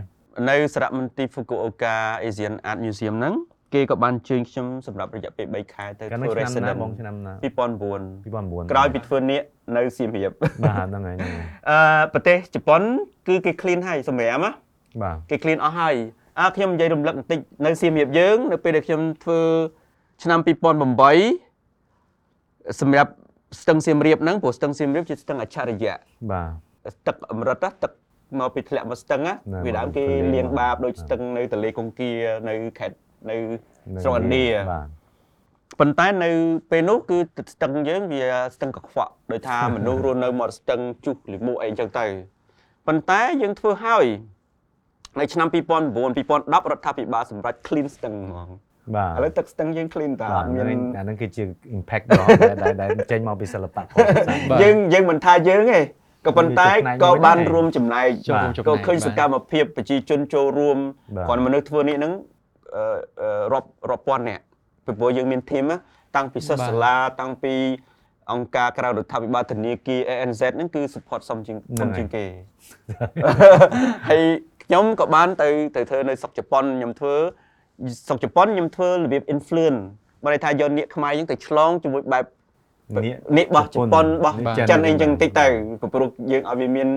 [0.49, 1.93] នៅសារៈមន្ទីរ Fukuoka
[2.27, 3.35] Asian Art Museum ហ្នឹង
[3.73, 9.41] គេក៏បានជើញខ្ញុំសម្រាប់រយៈពេល3ខែទៅកាលធ្វើនោះឆ្នាំណា resident បងឆ្នាំណា2009 2009ក្រោយពីធ្វើនេះ
[9.77, 10.31] នៅសៀមរាប
[10.63, 12.81] បាទហ្នឹងហើយហ្នឹងហើយអឺប្រទេសជប៉ុន
[13.27, 14.51] គឺគេ clean ហើយសម្រាប់ណា
[15.01, 15.95] បាទគេ clean អស់ហើយ
[16.39, 19.41] អើខ្ញុំនិយាយរំលឹកបន្តិចនៅសៀមរាបយើង នៅពេលដែលខ្ញុំធ្វើ
[20.23, 20.49] ឆ្នាំ2008
[22.81, 23.11] សម្រាប់
[23.61, 25.95] ស្ទឹងសៀមរាបហ្នឹងព្រោះស្ទឹងសៀមរាបជាស្ទឹងអច្ឆរិយៈ
[26.31, 26.43] បា
[26.93, 27.91] ទទឹកអមរិតណាទឹក
[28.39, 32.11] មកពីធ្លាក់មកស្ទឹងណាណាវាដើមគេមកទន្លេលាងមកបាបដូចបាទស្ទឹងនៅទន្លេកុងគា
[32.49, 32.97] នៅខេត្ត
[33.29, 33.35] នៅ
[33.95, 34.85] នៅស្រុកឥណ្ឌាបាទ
[35.79, 36.29] ប៉ុន្តែនៅ
[36.71, 37.17] ពេលនោះគឺ
[37.53, 38.23] ស្ទឹងយើងវា
[38.55, 42.05] ស្ទឹងកខ្វក់ដោយថាមនុស្សរស់នៅមាត់ស្ទឹងជុះលិមួកអីចឹងទៅ
[42.87, 44.05] ប៉ុន្តែយើងធ្វើហើយ
[45.19, 48.49] នៅឆ្នាំ2009 2010រដ្ឋាភិបាលសម្រេច clean ស្ទឹងហ្មង
[48.95, 50.65] បាទឥឡូវទឹកស្ទឹងយើង clean តាបាទអត់មាន
[50.97, 51.43] អាហ្នឹងគឺជា
[51.77, 55.79] impact ដ៏ដែលដែលដែលចេញមកពីសិល្បៈផងសាស្ត្របាទយើងយើងមិនថាយើងទេ
[56.25, 60.77] ក៏ប៉ុន្តែវាជាផ្នែកក៏មួយបានដែររួមចំណែកចូលរួមចំណែកក៏ឃើញបាទសកម្មភាពប្រជាជនចូលរួម
[61.15, 62.13] បាទគ្រាន់មនុស្សធ្វើនេះហ្នឹង
[62.75, 62.83] អឺ
[63.21, 64.43] អឺរាប់រាប់ពាន់នាក់
[64.85, 65.75] ពីព្រោះយើងមានធីមណា
[66.15, 67.53] តាំងពីសិស្សបាទសាលាតាំងពី
[68.31, 72.23] អង្គការក្រៅរដ្ឋាភិបាលធនាគារ ANZ ហ្នឹងគឺ support សំជាងហ្នឹងសំហើយជាងគេ
[74.09, 74.21] ហើយ
[74.71, 77.15] ខ្ញុំក៏បានទៅទៅធ្វើនៅស្រុកជប៉ុនខ្ញុំធ្វើ
[78.07, 79.81] ស្រុកជប៉ុនខ្ញុំធ្វើរបៀប influence
[80.23, 82.23] បើន័យថាយកនាគខ្មែរយើងទៅឆ្លងជាមួយបែប
[83.05, 85.47] នេះនេះបោះជប៉ុនបោះបាទចិនអីចឹងតិចទៅ
[85.81, 86.87] ពីព្រោះយើងឲ្យវាមាន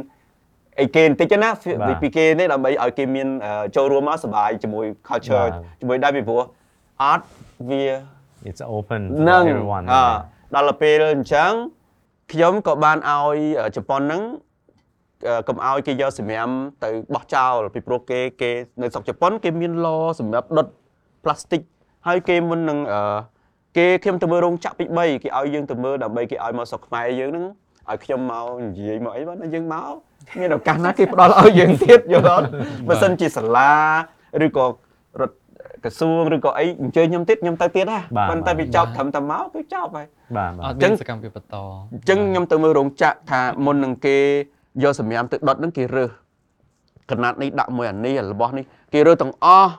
[0.80, 1.48] អីគេបន្តិចណា
[1.86, 6.42] បាទពីគេនេះដើម្បីឲ្យគេមានអឺចូលរួមមកសប្បាយជាមួយ culture បាទជាមួយដែរពីព្រោះ
[7.10, 7.22] art
[7.68, 7.82] វា
[8.48, 9.96] it's open នឹង for everyone អ
[10.54, 11.52] ដល់ទៅពេលអញ្ចឹង
[12.32, 13.36] ខ្ញុំក៏បានឲ្យ
[13.76, 14.43] ជប៉ុនហ្នឹងអឺ
[15.48, 16.48] កុំឲ្យគេយកសម្រាម
[16.84, 18.50] ទៅបោះចោលពីព្រោះគេគេ
[18.82, 19.88] នៅស្រុកជប៉ុន គេមានឡ
[20.20, 20.66] សម្រាប់ដុត
[21.24, 21.60] ផ្លាស្ទិក
[22.06, 22.98] ហើយគេមុននឹងអឺ
[23.76, 27.44] គេខ្ញុំទៅមើលរោងចក្រពី3គេឲ្យយើងទៅមើលដើម្បីគេឲ្យមកស្រុកខ្មែរយើងហ្នឹង
[27.90, 29.92] ឲ្យខ្ញុំមកនិយាយមកអីបាទយើងមក
[30.40, 32.46] មានឱកាសណាគេផ្ដល់ឲ្យយើងទៀតយល់អត់
[32.88, 33.72] បើសិនជាសាលា
[34.44, 35.36] ឬក៏រដ្ឋ
[35.84, 40.06] ក្រសួងឬក៏អីអញ្ជើញខ្ញុំទៀតខ្ញុំទៅទៀតណាបាទប៉ុន្តែបាទវាចប់ត្រឹមតែមកគឺចប់ហើយ
[40.36, 41.56] បាទបាទអត់ចឹមានងសកម្មភាពបន្ត
[41.92, 44.18] អញ្ចឹងខ្ញុំទៅមើលរោងចក្រថាមុននឹងគេ
[44.82, 46.10] យកសម្រាមទៅដុតហ្នឹងគេរើស
[47.10, 49.72] កណាត់នេះដាក់មួយអានេះរបស់នេះគេរើសទាំងអស់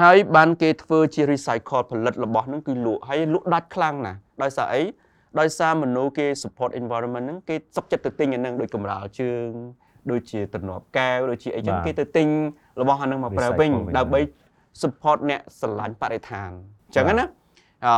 [0.00, 4.82] ហើយបានគេធ្វើជា recycle ផលិតរបស់ហ្នឹងគឺលក់ហើយលក់ដាច់ខ្លាំងណាស់ដោយសារអី
[5.40, 9.50] ដោយសារមនុស្សគេ support environment ហ្នឹងគេសុខចិត្តទៅទិញអាហ្នឹងដូចកម្រាលជើង
[10.10, 12.28] ដូចជាទំនាប់កែវដូចជាអីចឹងបាទគេទៅទិញ
[12.80, 14.20] របស់អាហ្នឹងមកប្រើវិញ Recycle វិញដើម្បី
[14.82, 16.50] support អ្នកស្រឡាញ់បរិស្ថាន
[16.86, 17.26] អញ្ចឹងណា
[17.86, 17.88] អ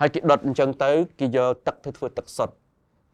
[0.00, 0.90] ហើយគេដុតអញ្ចឹងទៅ
[1.20, 2.54] គេយកទឹកទៅធ្វើទឹកសុទ្ធ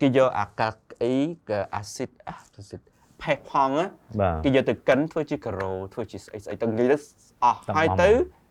[0.02, 1.14] គេយកអាកាសអី
[1.48, 2.36] ក៏អាស៊ីតអា
[2.68, 2.80] ស៊ីត
[3.22, 3.86] ផេះផងណា
[4.20, 6.96] បាទគេយកទៅកិនធ្វើជាការ៉ូធ្វើជាស្អីស្អីទៅនិយាយទៅ
[7.44, 8.42] អស់ទាំងហើយអស់ទៅមក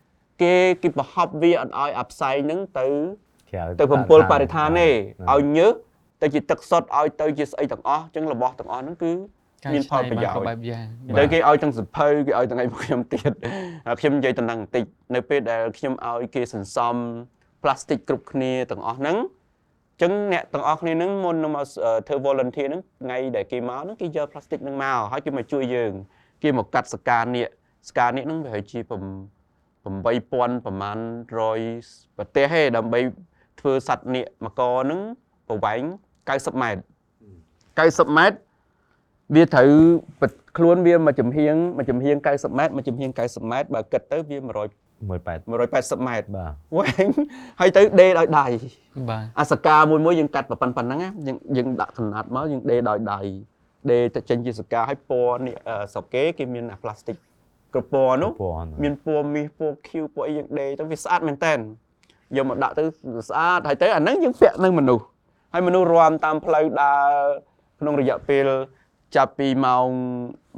[0.42, 2.88] គេគេប្រហប់វាអត់ឲ្យអាផ្សែងហ្នឹងទៅ
[3.52, 4.90] ក្រៅទៅបំពុលបរិស្ថានទេ
[5.30, 5.74] បាទឲ្យញើស
[6.22, 9.12] ទៅជាទឹកសុទ្ធឲ្យទៅជាស្អីទាំងអស់អញ្ចឹងរបស់ទាំងអស់ហ្នឹងគឺ
[9.74, 10.86] មានផលប្រយោជន៍កែច្នៃបានគ្រប់បែបយ៉ាង
[11.18, 13.32] ទៅគេឲ្យទាំងសភៅគេឲ្យទាំងអីមកខ្ញុំទៀត
[13.88, 14.84] ហើយខ្ញុំនិយាយតំណឹងបន្តិច
[15.16, 16.96] នៅពេលដែលខ្ញុំឲ្យគេសន្សំ
[17.62, 25.94] ផ្លាស្ទិកគ្រប់គ្នាទាំងអស់ហ្នឹងអញ្ចឹងអ្នកទាំងអស់គ្នាហ្នឹងមុននឹងមកអឺធ្វើ volunteer ហ្នឹងថ្ងៃដែលគេមកហ្នឹងគេយកផ្លាស្ទិកហ្នឹងមកហើយគេមកជួយយើង
[26.44, 27.50] គេមកកាត់សកានៀក
[27.90, 30.98] សកានៀកហ្នឹងវាហើយជា8 8000ប្រមាណ
[31.56, 33.00] 100ប្រទេសទេដើម្បី
[33.60, 35.00] ធ្វើសัตว์នៀកមកកហ្នឹង
[35.48, 35.82] ប្រវែង
[36.26, 36.82] 90ម៉ែត្រ
[37.78, 38.38] 90ម៉ែត្រ
[39.36, 39.72] វាត្រូវ
[40.22, 47.08] បិទខ្លួនវាមួយចំហៀងមួយចំហៀង90ម៉ែត្រមួយចំហៀង90ម៉ែត្របើគិតទៅវា100 18 180ម៉ែត្របាទវែង
[47.60, 48.48] ហើយទៅដេរដោយដៃ
[49.10, 53.20] បាទអាសកាមួយមួយយើងកាត់ប៉ុណ្ណឹងប៉ុណ្ណឹងណាយើងយើងដាក់កណាត់មកយើងដេរដោយដៃ
[53.92, 57.16] ដេរទៅចេញជាសកាហើយពណ៌នេះអឺស្រុកគេគេមានអាផ្លាស្ទិក
[57.74, 61.54] គ្រប់ពណ៌នោះពណ៌មានពណ៌មាសពណ៌ខៀវពណ៌អីយើងដេរទៅវាស្អាតមែនតើ
[62.38, 62.84] យកមកដាក់ទៅ
[63.30, 65.06] ស្អាតហើយទៅអាហ្នឹងយើងពាក់នៅមនុស្ស
[65.54, 67.12] ហើយមនុស្សរាំតាមផ្លូវដើរ
[67.80, 68.48] ក្នុងរយៈពេល
[69.16, 69.88] ចាប់ពីម៉ោង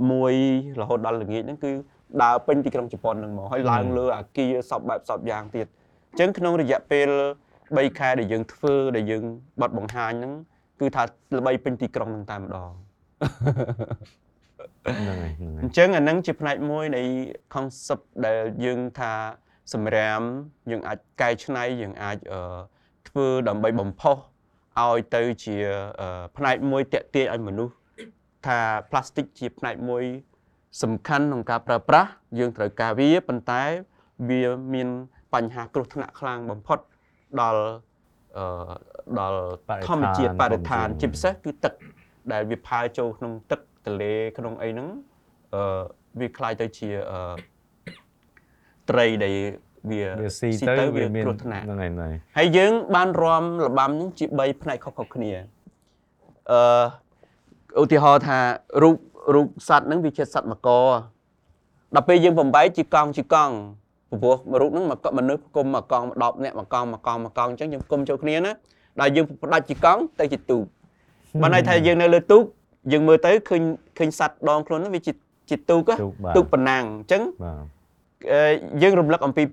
[0.04, 1.72] 1រហូតដល់ល្ងាចហ្នឹងគឺ
[2.22, 5.68] ដើរពេញទីក្រុងជប៉ុនហ្នឹងមកហើយឡើងលើអាគារសពបែបសពយ៉ាងទៀត
[6.12, 7.10] អញ្ចឹងក្នុងរយៈពេល
[7.58, 9.24] 3ខែដែលយើងធ្វើដែលយើង
[9.62, 10.34] បត់បង្ហាញហ្នឹង
[10.80, 11.04] គឺថា
[11.38, 12.72] ល្បីពេញទីក្រុងហ្នឹងតែម្ដង
[15.00, 17.02] ហ្នឹងហើយហ្នឹងហើយអញ្ចឹងអាហ្នឹងជាផ្នែកមួយនៃ
[17.54, 19.14] concept ដែលយើងថា
[19.74, 20.22] សម្រាម
[20.72, 22.40] យើងអាចកែច្នៃយើងអាចអឺ
[23.08, 24.18] ធ្វើដើម្បីបំផុស
[24.82, 25.56] ឲ្យទៅជា
[26.02, 27.76] អឺផ្នែកមួយតាក់ទាញឲ្យមនុស្ស
[28.48, 28.60] ថា
[28.90, 30.04] plastic ជាផ្នែកមួយ
[30.83, 33.63] សំខាន់ក្នុងការប្រើប្រាស់យើងត្រូវការវាប៉ុន្តែ
[34.29, 34.43] វា
[34.75, 34.89] មាន
[35.35, 36.79] បញ្ហាគ្រោះថ្នាក់ខ្លាំងបំផុត
[37.41, 37.63] ដល់
[38.37, 38.45] អឺ
[39.21, 41.73] ដល់ បរិស្ថាន ធម្មជាតិបរិស្ថាន ធម្មជាតិ ជាពិសេសគឺទឹក
[42.33, 44.89] ដែលវាផើចូលក្នុងទឹកទន្លេក្នុងអីហ្នឹង
[45.55, 45.81] អឺ
[46.21, 47.21] វាคล้ายទៅជាអឺ
[48.91, 49.37] ត្រីដែល
[49.91, 55.31] វា វាស៊ីទៅវាមាន គ្រោះថ្នាក់ ហ្នឹងហើយហ្នឹងហើយ ហើយយើងបានរំលបាំហ្នឹងជា3ផ្នែកខុសៗគ្នា
[56.53, 58.39] អឺឧទាហរណ៍ថា
[58.83, 58.97] រូប
[59.34, 60.70] រូបសត្វហ្នឹងវាជាសត្វមកក
[61.96, 63.56] ដល់ពេលយើងបំបែកជាកង់ជាកង់
[64.12, 68.52] ពព្រោះរូបហ្នឹងមកមនុស្សគុំមកកង់10នាក់មកកង់មកកង់មកកង់អញ្ចឹងយើងគុំចូលគ្នាណា
[69.00, 70.64] ដល់យើងផ្ដាច់ជាកង់ទៅជាទូក
[71.42, 72.44] បើន័យថាយើងនៅលើទូក
[72.92, 73.62] យើងមើលទៅឃើញ
[73.98, 75.14] ឃើញសัตว์ដងខ្លួនហ្នឹងវាជា
[75.50, 77.64] ជាទូកទូកបាទទូកប៉ុណ្ណាំងអញ្ចឹងបាទ
[78.32, 78.52] អឺ
[78.82, 79.44] យើងរំលឹកអំពី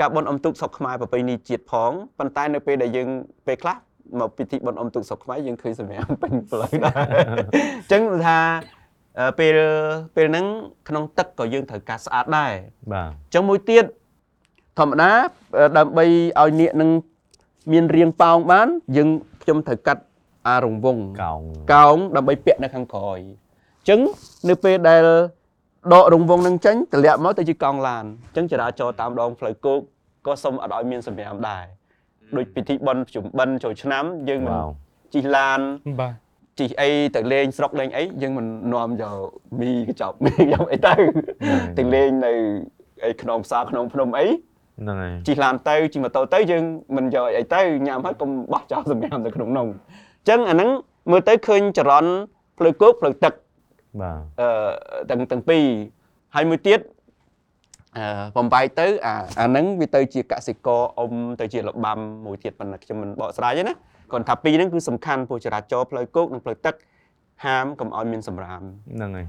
[0.00, 3.08] ការបន់អំទូកស្រុកខ្មែរប្រពៃណីជាតិផងប៉ុន្តែនៅពេលដែលយើង
[3.46, 3.76] ពេលខ្លះ
[4.20, 6.94] មកពិធីបន់អំទូកស្រុកខ្មែរយើងឃើញសម្រាប់ពេញផ្លូវដែរ
[7.32, 8.77] អញ្ចឹងថាអឺ
[9.38, 9.56] ពេល
[10.16, 10.46] ពេលហ្នឹង
[10.88, 12.52] ក្នុងទឹកក៏យើងត្រូវការស្អាតដែរ
[12.92, 13.84] បាទអញ្ចឹងមួយទៀត
[14.78, 15.10] ធម្មតា
[15.56, 16.04] អឺដើម្បី
[16.40, 16.90] ឲ្យនាគនឹង
[17.72, 19.08] មានរាងប៉ោងបាន យើង
[19.42, 20.02] ខ្ញុំត្រូវកាត់
[20.48, 21.40] អារង្វង់កោង
[21.72, 24.00] កោងដើម្បីពាក់នៅខាងក្រោយអញ្ចឹង
[24.48, 25.06] នៅពេលដែល
[25.92, 29.80] ដករង្វង់នឹងចេញតម្លាក់មកទៅជាកង់ឡានអញ្ចឹងចរាចរណ៍តាមដងផ្លូវគោក
[30.26, 31.64] ក៏សុំអត់ឲ្យមានសម្រាមដែរ
[32.36, 34.70] ដូចពិធីបន់ជុំបិណ្ឌចូលឆ្នាំយើងមិនវ៉ាវ
[35.14, 35.60] ជិះឡាន
[36.00, 36.14] បាទ
[36.58, 39.16] ជិះអីទៅលេងស្រុកលេងអីយើងមិននាំយក
[39.60, 40.94] មីកញ្ចប់មីយកអីទៅ
[41.78, 42.32] ទៅលេងនៅ
[43.04, 44.26] អីក្នុងផ្សារក្នុងភ្នំអី
[44.80, 46.64] ហ្នឹងហើយជិះឡានទៅជិះម៉ូតូទៅយើង
[46.96, 50.70] មិនយកអីទៅញ៉ាំហើយកុំបោះចោលសម្រាប់នៅក្នុងនោះអញ្ចឹងអាហ្នឹង
[51.10, 52.12] មើលទៅឃើញចរន្ត
[52.58, 53.32] ផ្លូវគោកផ្លូវទឹក
[54.00, 54.48] បាទអឺ
[55.10, 55.64] ទាំងទាំងពីរ
[56.34, 56.80] ហើយមួយទៀត
[57.96, 58.04] អឺ
[58.36, 63.74] បំបែកទៅអាអាហ្នឹងវាទៅជាកសិករអុំទៅជារបាំមួយទៀតប៉ុន្តែខ្ញុំមិនបកស្រាយទេណា
[64.12, 66.74] គាត់ថាពីរហ្នឹងគឺសំខាន់ព្រោះចរាចរណ៍ផ្លូវគោកនិងផ្លូវទឹក
[67.44, 68.62] ហាមកុំឲ្យមានសម្រាម
[68.94, 69.28] ហ្នឹងហើយ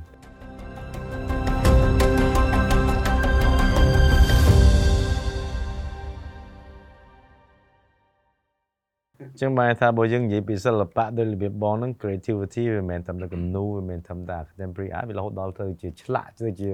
[9.42, 16.74] ចឹងបានថាបើយើងនិយាយពីសិល្បៈដោយរបៀបបងហ្នឹង creativity វាមិនមែនត្រឹមតែគំនូរវាមិនមែនត្រឹមតែ contemporary art វារហូតដល់ទៅជាឆ្លាក់ទៅជាធ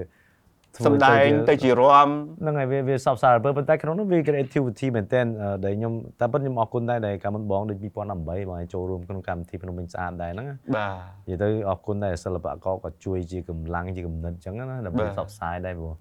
[0.84, 2.08] សំដែងទៅជារាំ
[2.40, 5.20] ហ្នឹងហើយវាវាសពសារពើប៉ុន្តែក្នុងនោះវា creativity មែនតើ
[5.64, 15.94] ដែលខ្ញុំតែប៉ុតខ្ញុំអរគុណដែរដែលកាលមុនបងដូច2018បងឲ្យចូលរួមក្នុងកម្មវិធីភ្នំពេញស្អាតដែរហ្នឹងណាបាទនិយាយទៅអរគុណដែរសិល្បករក៏ជួយជាកម្លាំងជាគំនិតអញ្ចឹងណាដើម្បីបាទផ្សព្វផ្សាយដែរព្រោះ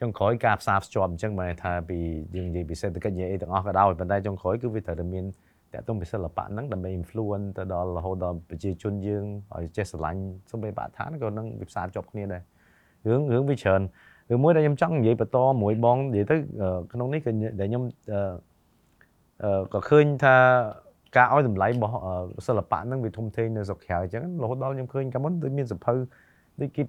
[0.00, 1.98] ចុងក្រោយការផ្សារភ្ជាប់អញ្ចឹងបានន័យថាពី
[2.36, 5.24] យើងនិយាយពីសេដ្ឋកិច្ចនិយាយអីទាំងអស់ក៏ដោយប៉ុន្តែចុងក្រោយគឺវាត្រូវតែមាន
[5.74, 9.24] តកតងពីសិល្បៈហ្នឹងដើម្បី influence ទៅដល់រហូតដល់ប្រជាជនយើង
[9.56, 12.42] ឲ្យចេះស្រឡាញ់សំបីបរិស្ថានក៏នឹងវាផ្សារភ្ជាប់គ្នាដែរ
[13.06, 13.80] រឿងរឿងវាច្រើន
[14.30, 17.30] រឿងមួយដែលខ្ញុំចង់និយាយបន្តមួយបងនិយាយទៅអឺក្នុងនេះគឺ
[17.60, 17.82] ដែលខ្ញុំ
[18.12, 18.20] អឺ
[19.42, 20.36] អឺក៏ឃើញថា
[21.16, 22.14] ការឲ្យតម្លៃរបស់អឺ
[22.46, 25.94] សិល្បៈហ្នឹងវាធំធេងនៅស្រុកក្រៅអញ្ចឹងរហូតដល់ខ្ញុំឃើញកាលមុនដូចមានសភៅ
[26.60, 26.82] ដូចគេ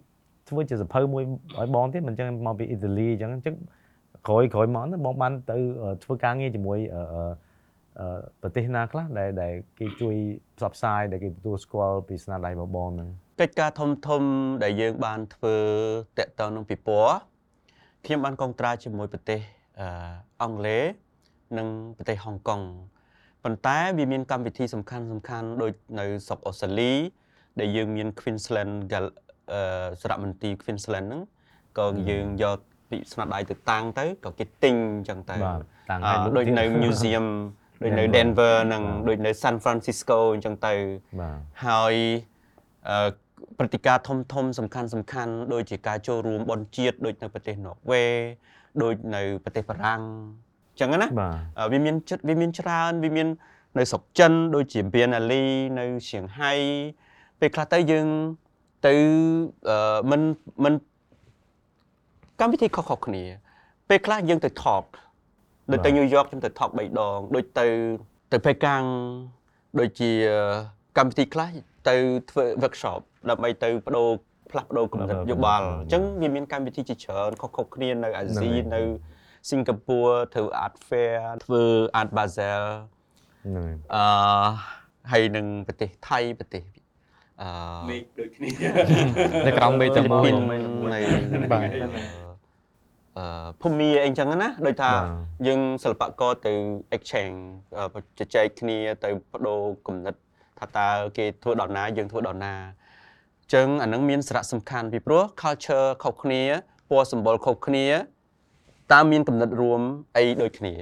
[0.49, 1.23] ធ្វើជាសភៅមួយ
[1.59, 3.55] ឲ្យបងទៀតមិនអញ្ចឹងមកពីអ៊ីតាលីអញ្ចឹងអញ្ចឹង
[4.27, 7.23] ក្រោយក្រោយមកហ្នឹងបងបានទៅអឺធ្វើការងារជាមួយអឺអឺ
[7.99, 10.15] អឺប្រទេសណាខ្លះដែលដែលគេជួយ
[10.57, 13.09] ផ្សព្វផ្សាយដែលគេទទួលស្គាល់ពីស្នាដៃរបស់បងហ្នឹង
[13.39, 14.23] កិច្ចការធំធំ
[14.63, 15.57] ដែលយើងបានធ្វើ
[16.19, 17.17] តកតងនឹងពិព័រណ៍
[18.05, 19.39] ខ្ញុំបានកងត្រាជាមួយប្រទេស
[19.79, 19.87] អឺ
[20.41, 20.83] អង់គ្លេស
[21.57, 21.67] និង
[21.97, 22.61] ប្រទេសហុងកុង
[23.43, 26.93] ប៉ុន្តែវាមានកម្មវិធីសំខាន់សំខាន់ដូចនៅស្រុកអូស្ត្រាលី
[27.59, 29.15] ដែលយើងមាន Queensland Gal-
[29.53, 31.21] អឺសារមន្ទីរ Queensland ហ្នឹង
[31.77, 32.59] ក៏យើងយក
[32.89, 37.25] ពីស្នាដៃទៅតាំងទៅក៏គេទិញអញ្ចឹងទៅបាទតាំងអឲ្យឺលក់ដូចទៀតនៅ museum
[37.83, 40.73] ដូចនៅ Denver Denver និងបាទដូចនៅ San Francisco អញ្ចឹងទៅ
[41.21, 41.95] បាទហើយ
[42.89, 42.97] អឺ
[43.57, 48.03] ព្រឹត្តិការណ៍ធំធំសំខាន់សំខាន់ដូចជាការចូលរួមបន់ជាតិដូចនៅប្រទេសណ័រវេ
[48.83, 50.01] ដូចនៅប្រទេសបារាំង
[50.71, 53.27] អញ្ចឹងណាបាទអឺវាមានចិត្តវាមានច្រើនវាមាន
[53.77, 55.43] នៅស្រុកចិនដូចជាបៀណាលី
[55.79, 56.51] នៅឈៀងហៃ
[57.39, 58.07] ពេលខ្លះទៅយើង
[58.87, 58.93] ទៅ
[59.69, 60.21] អឺមិន
[60.63, 60.73] មិន
[62.39, 63.23] កម្មវិធីខុសៗគ្នា
[63.89, 64.85] ពេលខ្លះយើងទៅ talk
[65.71, 67.65] ដូចទៅ New York ខ្ញុំទៅ talk 3ដងដូចទៅ
[68.31, 68.83] ទៅពេកាំង
[69.79, 70.11] ដូចជា
[70.97, 71.49] កម្មវិធីខ្លះ
[71.89, 71.95] ទៅ
[72.29, 74.09] ធ្វើ workshop ដើម្បីទៅបដូរ
[74.51, 78.81] ផ្លាស់ប្ដូរគំនិតយោបល់អញ្ចឹងវាមានកម្មវិធីជាច្រើនខុសៗគ្នានៅអាស៊ីនៅ
[79.49, 81.63] សិង្ហបុរីធ្វើ art fair ធ្វើ
[81.99, 82.61] art bazaar
[83.45, 84.03] ហ្នឹងហើយអឺ
[85.11, 86.63] ហើយនឹងប្រទេសថៃប្រទេស
[87.41, 87.49] អឺ
[87.89, 88.49] មេឃដូចគ្នា
[89.45, 90.29] នៅក្រោមមេតែមួយ
[90.93, 90.99] នៅ
[91.51, 91.69] បាទ
[93.17, 93.25] អឺ
[93.61, 96.53] ភូមិអីចឹងណាដូចថាបាទយើងសិល្បករទៅ
[96.95, 97.39] exchange
[97.77, 100.15] អឺជជែកគ្នាទៅបដូរគំនិត
[100.59, 106.41] ថាតើគេធ្វើដល់ណាយើងធ្វើដល់ណាអញ្ចឹងអានឹងមានសារៈសំខាន់ពីព្រោះ culture ខុសគ្នា
[106.89, 107.85] ពណ៌សម្បុរខុសគ្នា
[108.93, 109.81] តើមានគំនិតរួម
[110.17, 110.73] អីដូចគ្នា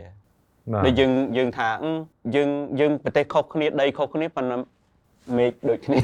[0.74, 1.92] បាទដូចយើងយើងថាអឺ
[2.36, 2.50] យើង
[2.80, 4.58] យើងប្រទេសខុសគ្នាដីខុសគ្នាប៉ុន្តែ
[5.38, 5.98] មេឃដូចគ្នា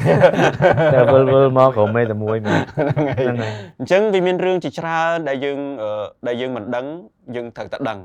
[0.94, 5.90] តែវិលវិលមកក៏មេតែមួយមែនហ្នឹងហើយហ្នឹងហើយអញ្ចឹងវាមានរឿងជាច្រើនដែលយើងអឺ
[6.28, 6.86] ដែលយើងមិនដឹង
[7.36, 8.00] យើងត្រូវតែដឹង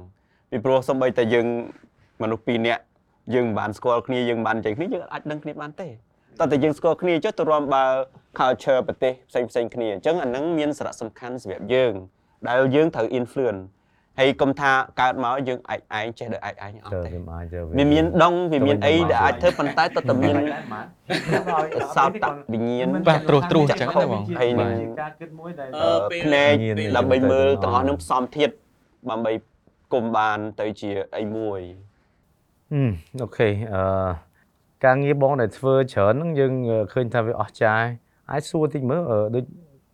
[0.50, 1.46] ពីព្រោះសំបីតែយើង
[2.22, 2.82] មនុស្សពីរនាក់
[3.34, 5.88] យើងមិនបានស្គាល់គ្នាយើងមិនបានចេញគ្នាយើងអាចដឹងគ្នាបានទេ
[6.40, 7.84] តើតែយើងស្គាល់គ្នាចុះទៅរួមបើ
[8.38, 11.92] culture ប្រទេសផ្សេងផ្សេងៗគ្នាអញ្ចឹងអាហ្នឹងមានសារៈសំខាន់សម្រាប់យើង
[12.48, 13.62] ដែលយើងត្រូវ influence
[14.18, 20.34] ហើយកុំថាកើតមកយើងឯកឯងចេះដោយឯកឯងអត់ទៅទេខ្ញុំអាចទៅវាមានដងវាមានអីដែលអាចធ្វើប៉ុន្តែតើតើមាន
[21.96, 24.70] សោតតវិញ្ញាណបាទត្រួសត្រួសអញ្ចឹងណាបងហើយនឹង
[25.02, 28.52] ការគិតមួយដែលអឺពេលភ្នែកញៀនដើម្បីមើលញៀនទាំងអស់នឹងផ្សំធាតុ
[29.10, 29.32] ដើម្បី
[29.92, 31.60] គុំបានទៅជាអីមួយ
[32.72, 32.82] អឺ
[33.22, 33.84] អូខេអឺ
[34.84, 37.86] ការងារបងដែលធ្វើច្រើនហ្នឹងយើងអឺឃើញថាវាអស្ចារ្យ
[38.32, 39.44] អាចសួរតិចមើលអឺដូច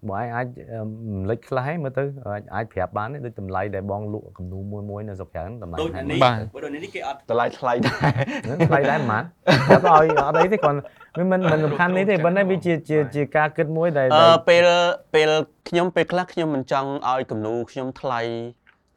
[0.09, 7.97] បងឯងអាចអឺរំលេចខ្លះហ្នឹងមើលទៅអាចអាចប្រាប់បានទេដូចតម្លៃដែលបងលក់គំនូមួយមួយនៅស្រុកប្រាំងតម្លៃដូចហ្នឹងនេះបាទបើដូចនេះគេអត់តម្លៃថ្លៃដែរ
[8.45, 9.22] ហ្នឹងថ្លៃដែរហ្មង
[9.68, 10.80] ប្រាប់ឲ្យអត់អីទេគ្រាន់
[11.18, 14.66] វាមិនមិនសំខាន់នេះទេប៉ុន្តែវាជាជាជាការគិតមួយដែលអឺដែលពេល
[15.14, 15.30] ពេល
[15.68, 18.20] ខ្ញុំពេលខ្លះខ្ញុំមិនចង់ឲ្យគំនូខ្ញុំថ្លៃ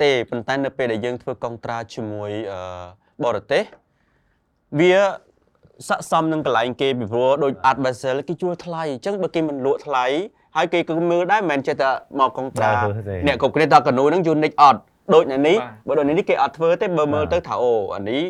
[0.01, 2.59] ទេប៉ុន្តែនៅពេលដែលយើងធ្វើកុងត្រាជាមួយអឺ
[3.23, 3.63] បរទេស
[4.79, 4.95] វា
[5.87, 10.05] ស័ក្តិសមនឹងកន្លែងគេពីព្រោះដូច Art Basel គេជួលថ្លៃអញ្ចឹងបើគេមិនលក់ថ្លៃ
[10.55, 14.79] ហើយគេគឺមើលដែរមិនមែនចេះតែមកកុងត្រាបាទធ្វើទេអ្នកគ្រប់គ្នាតើកនូហ្នឹង unique អត់
[15.13, 15.57] ដូចនៅនេះ
[15.87, 18.23] បាទបើដូចនេះគេអត់ធ្វើទេបើមើលបាទទៅថាអូអានេះ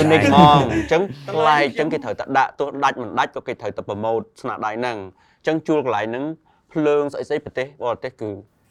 [0.00, 4.96] unique ហ្មងអញ្ចឹងថ្លៃអញ្ចឹងគេត្រូវតែដាក់ទោះដាច់មិនដាច់ក៏គេត្រូវតែប្រម៉ូទស្នាដៃហ្នឹង
[5.38, 6.24] អញ្ចឹងជួលកន្លែងហ្នឹង
[6.72, 8.30] ភ្លើងស្អីស្អីប្រទេសបរទេសគឺ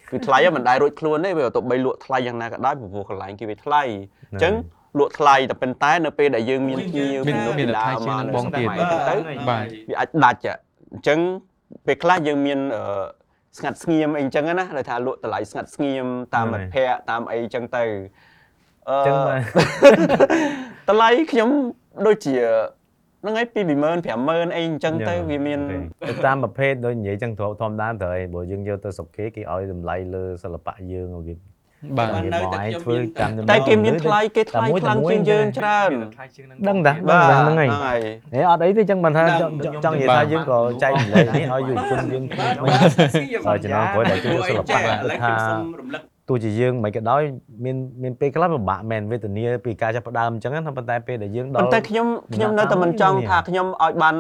[0.10, 3.82] គឺថ្លៃហ្នឹងមិនដែលរួចខ្លួនទេវាទៅបីលក់ថ្លៃយ៉ាងណាក៏ដោយព្រោះកន្លែងគេវាថ្លៃ
[4.32, 4.54] អញ្ចឹង
[5.00, 9.16] លក់ថ្លៃតែប៉ុន្តែនៅពេលដែលយើងមានភ្ញៀវមានពីមានពីថ្លៃជាងនឹងបងទៀតអញ្ចឹងទៅ
[9.50, 10.58] បាទវាអាចដាច់อะ
[10.94, 11.20] អញ្ចឹង
[11.86, 12.84] ពេលខ្លះយើងមានអឺ
[13.58, 17.84] ស្ងាត់ស្ងៀមអីអញ្ចឹងណាដែលថាលក់តម្លៃស្ងាត់ស្ងៀមតាមមិត្តភ័ក្តិតាមអីអញ្ចឹងទៅ
[18.90, 19.40] អឺអញ្ចឹងបាទ
[20.90, 21.50] តម្លៃខ្ញុំ
[22.08, 22.36] ដូចជា
[23.22, 23.72] ហ្នឹងហើយពី20000
[24.08, 25.60] 50000អីអញ្ចឹងទៅវាមាន
[26.10, 31.34] ទៅតាមប្រភេទដូចនិយាយចឹងធម្មធម្មតាត្រូវអីបើយើងយកទៅស្រុកគេគេឲ្យតម្លៃលើសិល្បៈយើងឲ្យវា
[31.98, 38.00] បាទបាទគេនៅបងតែឯងខ្ញុំធ្វើមានតាមតែគេមានថ្លៃគេថ្លៃតែមួយខ្លាំងតែមួយជាងយើងច្រើនថ្លៃជាងនឹងដឹងតាបាទដឹងហ្នឹងហើយហើយ
[38.34, 47.22] ហេអត់អីទេចឹងមិនថាដឹងចង់ខ្ញុំចង់និយាយបាទថាយើងក៏ចែកម្លែកនេះឲ្យយុវជនយើងបាទមិនបាទស្គីខ្ញុំឲ្យចំណងក្រោយដែលជួយសិល្បៈឥឡូវថាខ្ញុំសូមរំលឹកទោះជាយើងមិនក៏ដោយ
[47.66, 54.16] មានមានពេលខ្លះពិបាកមែនវេទនាពីការចាប់ផ្ដើមអញ្ចឹងណាប៉ុន្តែពេលដែលយើងដល់ប៉ុន្តែខ្ញុំខ្ញុំនៅតែមិនចង់នេះថាខ្ញុំឲ្យបាន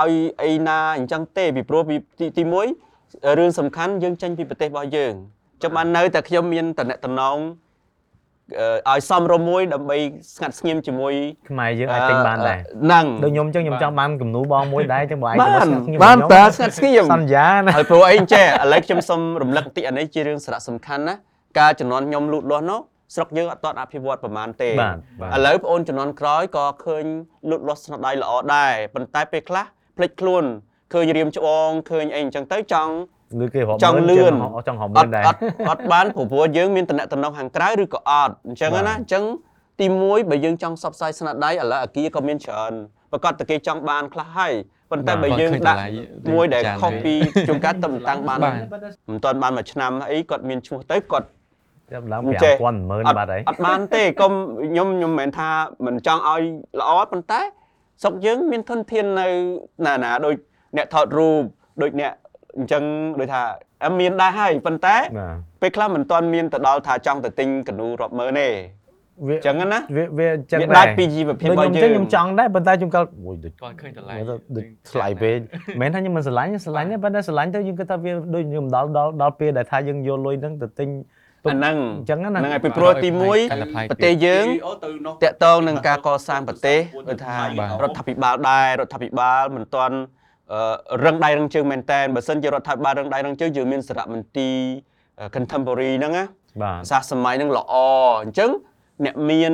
[0.00, 2.66] ឲ្យអីណាអញ្ចឹងទេពីព្រោះពីទីទីមួយ
[3.38, 5.12] រឿងសំខាន់យើងចេញពីប្រទេសរបស់យើង
[5.62, 7.38] ចាំបាននៅតែខ្ញុំមានតំណែងតំណង
[8.88, 9.96] អឺឲ្យសមរម្យមួយដើម្បី
[10.36, 11.14] ស្ងាត់ស្ងៀមជាមួយ
[11.50, 21.14] ខ្មែរយើងអាចទិញបានដែរហ្នឹងដូចខ្ញុំអញ្ចឹងខ្ញុំចង់បានគំនូបងមួយដែរអញ្ចឹងបងឯងបានទៅស្ងាត់ស្ងៀមបានខ្ញុំតើស្ងាត់ស្ងៀមសន្យាណាហើយព្រោះអីចេះឥឡូវខ្ញុំសូមរំលឹកបន្តិចអានេះជារឿងសារៈសំខាន់ណា
[21.58, 22.80] ការជំនាន់ខ្ញុំលូតលាស់នោះ
[23.14, 27.04] ស្រុកយើងអត់ទាន់អភិវឌ្ឍប្រហែលទេបាទបាទឥឡូវបងអូនជំនាន់ក្រោយក៏ឃើញ
[27.50, 29.64] លូតលាស់ស្នាដៃល្អដែរប៉ុន្តែពេលខ្លះ
[29.96, 30.44] ភ្លេចខ្លួន
[30.92, 32.92] ឃើញរៀមច្បងឃើញអីអញ្ចឹងទៅចង់
[33.40, 34.34] លឺគេរាប់ចង់លឿន
[34.68, 39.24] ចង់រាប់អលឿនត់ដែរអត់អត់បានព្រោះព្រោះយើងមានតំណែងខាងក្រៅឬក៏អត់អញ្ចឹងបាទណាអញ្ចឹង
[39.80, 42.72] ទី1បើយើងចង់ផ្សព្វផ្សាយស្នាដៃឥឡូវអាគារក៏មានច្រើន
[43.12, 44.52] ប្រកាសតែគេចង់បានខ្លះហើយ
[44.90, 47.14] ប៉ុន្តែបាទបើយើងគាត់ឃើញដាក់តម្លៃមួយដែលចានខុសវិញពី
[47.48, 48.54] ជួនកាលតំតាំងបានបាទ
[49.10, 51.26] មិនទាន់បានមួយឆ្នាំអីគាត់មានឈ្មោះទៅគាត់
[51.92, 54.32] ចាប់ឡើងមិនចេះ5000 10000អត់បាត់ហើយអត់បានទេកុំ
[54.64, 55.50] ខ្ញុំខ្ញុំមិនមែនថា
[55.86, 56.42] មិនចង់ឲ្យ
[56.80, 57.40] ល្អប៉ុន្តែ
[58.02, 59.28] ស្រុកយើងមានធនធាននៅ
[59.86, 60.34] ណាណាដូច
[60.76, 61.42] អ្នកថតរូប
[61.82, 62.12] ដូចអ្នក
[62.58, 62.82] អញ្ចឹង
[63.20, 63.42] ដូចថា
[63.82, 68.48] អ่ะមានដែរហើយប៉ុន្តែបាទពេលខ្លះមិនទាន់មានទៅដល់ថាចង់ទៅទិញកនូរាប់ម៉ឺនទេ
[69.26, 75.38] វាអញ្ចឹងណាវាវាអញ្ចឹងវាដែដារច់ពីជីវភាពដូចរបស់ខ្ញុំយើចឹងងខ្ញុំចង់ដែរប៉ុន្តែជួនកាលអូយដូចគាត់ឃើញតម្លៃមើលទៅដូចថ្លៃពេក
[75.68, 80.88] មិនមែនថាខ្ញុំមិនស្រឡាញ់ទេស្រឡាញ់ទេប៉ុន្តែស្រឡាញ់ទៅយើងគិតថាវាដូចខ្ញុំដល់ដល់ដល់ពេលដែលថាយើងយកលុយហ្នឹងទៅទិញ
[81.46, 86.78] អាហ្នឹងអញ្ចឹងណាហ្នឹងហើយពីព្រោះទី1កាន់តែថ្លៃប្រទេសយើងវីដេអូទៅនោះតកតងនឹងការកសាងប្រទេស
[87.08, 90.08] ដូចថាបាទរដ្ឋាភិបាលដែររដ្ឋាភិបាលមិនទាន់អឺ
[91.04, 94.56] រឹងដៃរឹងជើងមែនតែនបើសិនជារដ្ឋាភិបាលរឹងដៃរឹងជើងយើងមានសារមន្ទីរ
[95.20, 96.24] អឺ contemporary ហ្នឹងណា
[96.62, 97.74] បាទសាសសម័យហ្នឹងល្អ
[98.22, 98.50] អញ្ចឹង
[99.04, 99.52] អ្នកមាន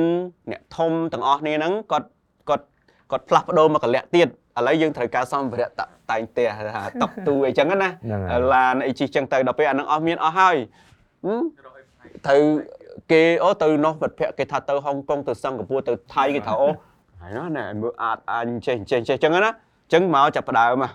[0.51, 2.07] អ្នកធំទាំងអស់គ្នាហ្នឹងគាត់
[2.49, 2.65] គាត់
[3.11, 10.55] គាត់ផ្លាស់ប្ដូរមកកលៈទៀតឥឡូវយើងត្រូវការសម្ភារៈតាក់តែងផ្ទះថាតុកទូអីចឹងណាហ្នឹងហើយឡានអីជិះចឹងទៅដល់ពេលអាហ្នឹងអស់មានអស់ហើយ
[11.25, 11.43] ហឹម
[12.25, 12.41] ត្រូវ
[13.11, 16.69] គេអូទៅនោះមិត្តភក្តិគេថាទៅហុងកុងទៅសិង្ហបុរីទៅថៃគេថាអូ
[17.21, 19.51] ហើយណាណែមើលអាចអញចេះចេះចេះចឹងណា
[19.93, 20.91] ចឹងមកចាប់ផ្ដើមមក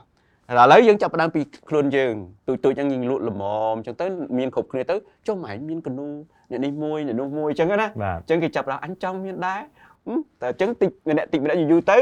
[0.51, 2.14] ឥឡូវយើងចាប់ផ្ដើមពីខ្លួនយើង
[2.47, 4.07] ទូចទូចចឹងយើងលក់ល្មមចឹងទៅ
[4.38, 4.95] មានគ្រប់គ្នាទៅ
[5.26, 6.07] ចុះម៉ែមានកនូ
[6.51, 9.61] អ្នកនេះមួយអ្នកនោះមួយចឹងណាបាទចឹងគេចាប់ផ្ដើមអញចង់មានដែរ
[10.07, 11.99] ហឹមតែចឹងតិចម្នាក់តិចម្នាក់យូរៗទៅ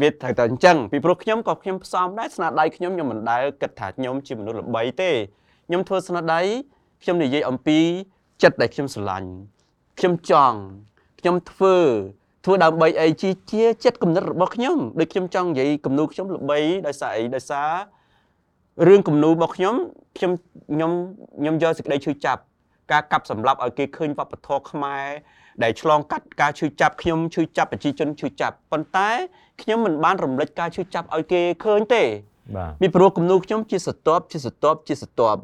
[0.00, 5.10] វាត្រូវតែអញ្ចឹងពីព្រោះខ្ញុំក៏ខ្ញុំផ្សំដែរស្នាដៃខ្ញុំខ្ញុំមិនដែលគិតថាខ្ញុំជាមនុស្សល្បីទេ
[5.66, 6.40] ខ្ញុំធ្វើស្នាដៃ
[7.02, 7.78] ខ្ញុំនិយាយអំពី
[8.42, 9.28] ចិត្តដែលខ្ញុំស្រឡាញ់
[9.98, 10.58] ខ្ញុំចង់
[11.20, 11.76] ខ្ញុំធ្វើ
[12.44, 17.70] ធ្វើដើម្បីអីជាជាចិត្តគំនិតរបស់ខ្ញុំដូចខ្ញុំចង់និយាយគំនូខ្ញុំល្បីដោយសារអីដោយសារ
[18.88, 19.74] រឿងគំនូរបស់ខ្ញុំ
[20.16, 20.32] ខ្ញុំ
[20.72, 20.90] ខ្ញុំ
[21.40, 22.40] ខ្ញុំយកសេចក្តីឈឺចាប់
[22.92, 25.06] ការកាប់សម្លាប់ឲ្យគេឃើញវប្បធម៌ខ្មែរ
[25.62, 29.10] ដែលឆ្លងកាត់ការឈឺចាប់ខ្ញុំឈឺចាប់ប្រជាជនឈឺចាប់ប៉ុន្តែ
[29.62, 32.02] ខ្ញុំមិនបានរំលេចការឈឺចាប់ឲ្យគេឃើញទេ
[32.56, 35.36] បាទពីព្រោះគំនូខ្ញុំជាសតបជាសតបជាសតប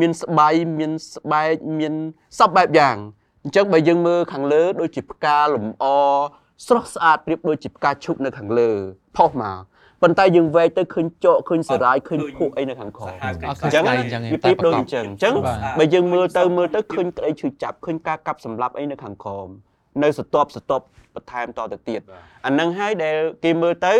[0.00, 0.48] មានស្បៃ
[0.78, 1.94] មានស្បែកមាន
[2.38, 2.96] សពបែបយ៉ាង
[3.42, 5.84] អញ្ចឹងបើយើងមើលខាងលើដូចជាផ្កាលំអ
[6.66, 8.70] ស្រស់ស្អាតប្រៀបដូចជាផ្កាឈូកនៅខាងលើ
[9.16, 9.56] ផុសមក
[10.02, 19.48] ប៉ុន្តែយើងវែកទៅឃើញចកឃើញសារាយឃើញភក់អីនៅខាងក្រោមអត់ឃើញអញ្ចឹងស្អីអញ្ចឹងឯងវាប្រៀបដូចតែអញ្ចឹងអញ្ចឹងបាទបើយើងមើលទៅមើលទៅឃើញក្តីឈឺចាប់ឃើញការកាប់សម្លាប់អីនៅខាងក្រោម
[20.02, 20.82] នៅសតបសតប
[21.14, 22.00] បន្ថែមតទៅទៀត
[22.46, 23.94] អានឹងហើយដែលគេមើលទៅ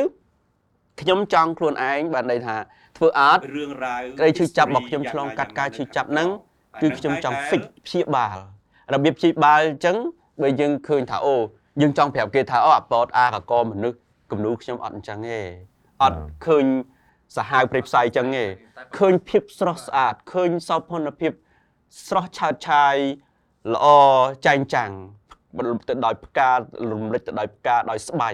[1.00, 2.56] ខ្ញុំចង់ខ្លួនឯងបានន័យថា
[2.96, 6.28] ធ្វើអត់រឿងរ៉ាវក្តីឈឺចាប់របស់ខ្ញុំឆ្លងកាត់ការឈឺចាប់ហ្នឹង
[6.82, 8.36] គឺខ្ញុំចង់ fix ព្យាបាល
[8.94, 9.96] របៀបព្យាបាលអញ្ចឹង
[10.42, 11.36] បើយើងឃើញថាអូ
[11.80, 13.98] យើងចង់ប្រាប់គេថាអូអាប៉តអាកកមនុស្ស
[14.30, 15.40] គំនូខ្ញុំអត់អញ្ចឹងទេ
[16.02, 16.64] អត់ឃើញ
[17.36, 18.44] សាហាវព្រៃផ្សៃអញ្ចឹងទេ
[18.98, 21.32] ឃើញភាពស្រស់ស្អាតឃើញសោភ័ណភាព
[22.06, 22.96] ស្រស់ឆើតឆាយ
[23.74, 23.86] ល្អ
[24.46, 24.92] ចែងចាំង
[25.88, 26.58] ទៅដោយផ្ការ
[26.92, 28.30] រំលេចទៅដោយផ្ការដោយស្បៃ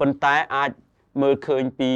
[0.00, 0.70] ប៉ុន្តែអាច
[1.22, 1.92] មើលឃើញពី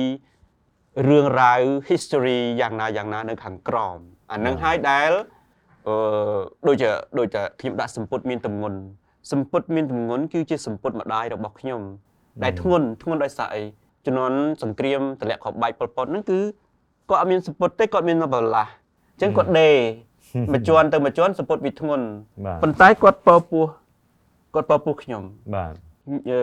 [1.09, 3.99] រឿងរ៉ាវ history យ៉ាងណាយ៉ាងណានៅខាងក្រោម
[4.33, 5.11] អានឹងហើយដែល
[5.89, 5.97] អឺ
[6.67, 8.79] ដូចជាដូចតែខ្ញុំដាក់សម្ពុតមានតម្ងន់
[9.33, 11.81] សម្ពុតមានតម្ងន់គឺជាសម្ពុតម្ដាយរបស់ខ្ញុំ
[12.43, 13.62] ដែលធ្ងន់ធ្ងន់ដោយសារអី
[14.07, 16.39] ជំនាន់សង្គ្រាមតម្លាក់ខបែកប៉ុលពតហ្នឹងគឺ
[17.11, 18.70] គាត់អត់មានសម្ពុតទេគាត់មានបលាស់
[19.14, 19.70] អញ្ចឹងគាត់ដេ
[20.53, 22.05] មួយជាន់ទៅមួយជាន់សម្ពុតវាធ្ងន់
[22.47, 23.64] បាទប៉ុន្តែគាត់ពើពោះ
[24.55, 25.22] គាត់ពើពោះខ្ញុំ
[25.55, 25.75] បាទ
[26.31, 26.39] អឺ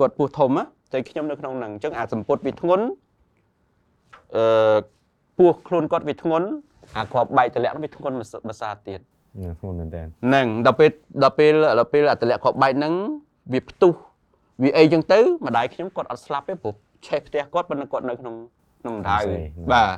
[0.00, 2.84] គាត់ពោះធំណាតែខ្ញុំនៅក្នុងហ្នឹងអញ្ចឹងអាសម្ពុតវាធ្ងន់
[4.36, 4.78] អឺ
[5.38, 6.46] ពោះខ្លួនគាត់វាធ្ងន់
[6.96, 8.14] អាគ្រាប់បែកតម្លាក់ហ្នឹងវាធ្ងន់
[8.48, 9.11] ភាសាទៀតនេះ
[9.60, 10.90] ធ្ងន់មែនតើហ្នឹងដល់ពេល
[11.22, 12.94] ដល់ពេលដល់ពេលអាតម្លាក់គ្រាប់បែកហ្នឹង
[13.52, 13.92] វាផ្ទុះ
[14.62, 16.74] វាអីចឹងទៅម្ដាយខ្ញុំគាត់អត់ស្លាប់ទេព្រោះ
[17.06, 18.34] ឆេះផ្ទះគាត់ប៉ុន្តែគាត់នៅក្នុង
[18.80, 19.18] ក្នុងដៅ
[19.72, 19.88] បាទ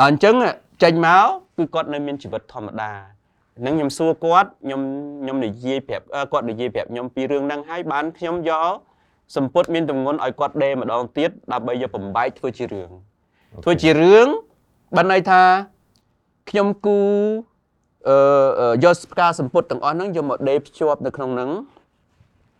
[0.00, 0.34] ដល់អញ្ចឹង
[0.82, 2.90] ចេញមកគឺគាត់នៅមានជីវិតធម្មតា
[3.60, 4.80] ហ្នឹងខ្ញុំសួរគាត់ខ្ញុំ
[5.22, 8.72] ខ្ញុំនិយាយប្រាប់អឺគាត់និយាយប្រាប់ខ្ញុំពីរឿងហ្នឹងហើយបានខ្ញុំយក
[9.36, 12.90] សម្ពុតមានទម្ងន់ឲ្យគាត់ដេម្ដងទៀតដើម្បីយកបំបែកធ្វើជារឿង
[13.64, 14.26] ធ្វើជារឿង
[14.96, 15.42] បានន័យថា
[16.50, 16.98] ខ្ញុំគូ
[18.08, 18.16] អឺ
[18.60, 21.50] អឺយកផ្កាសម្ពុតទាំងអស់ហ្នឹងយកមកដេភ្ជាប់នៅក្នុងហ្នឹង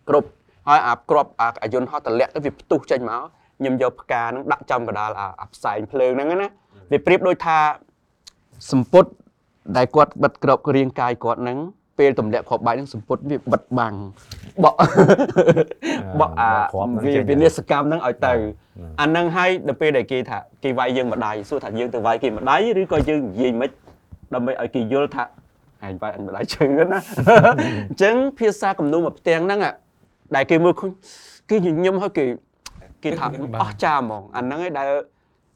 [0.08, 0.28] គ្រប់
[0.68, 3.22] ហើយអាក្របអាអាយន្តហោះតម្លាក់ទៅវាផ្ទុះចេញមក
[3.58, 6.48] ខ្ញុំយកផ្កាហ្នឹងដាក់ចំកណ្ដាលអាអាផ្សែងភ្លើងហ្នឹងណា
[6.92, 7.58] វាប្រៀបដូចថា
[8.72, 9.04] សម្ពុត
[9.76, 11.58] ដែលគាត់បិទក្របរាងកាយគាត់ហ្នឹង
[11.98, 13.94] ពេលទម្លាក់គ្រាប់បែកហ្នឹងសម្ពុតវាបិទបាំង
[14.64, 14.76] បក់
[16.20, 16.50] បក់អា
[17.04, 18.34] វាវិនិស្សកម្មហ្នឹងឲ្យទៅ
[19.00, 23.70] អាហ្នឹងហើយដល់ពេលដែលគេថាគេវាយយើងម្ដាយសួរថាយើងទៅវាយគេម្ដាយឬក៏យើងនិយាយមិន
[24.34, 25.24] ដើម្បីឲ្យគេយល់ថា
[25.82, 26.98] ហែងវាយអញម្ដាយជឿណា
[27.88, 29.72] អញ្ចឹងភាសាគំនូមកផ្ទាំងហ្នឹងអា
[30.34, 30.90] ដែលគេមើលឃើញ
[31.50, 32.24] គេញញឹមហើយគេ
[33.04, 33.26] គេថា
[33.62, 34.88] អស់ចាហ្មងអាហ្នឹងឯងដែល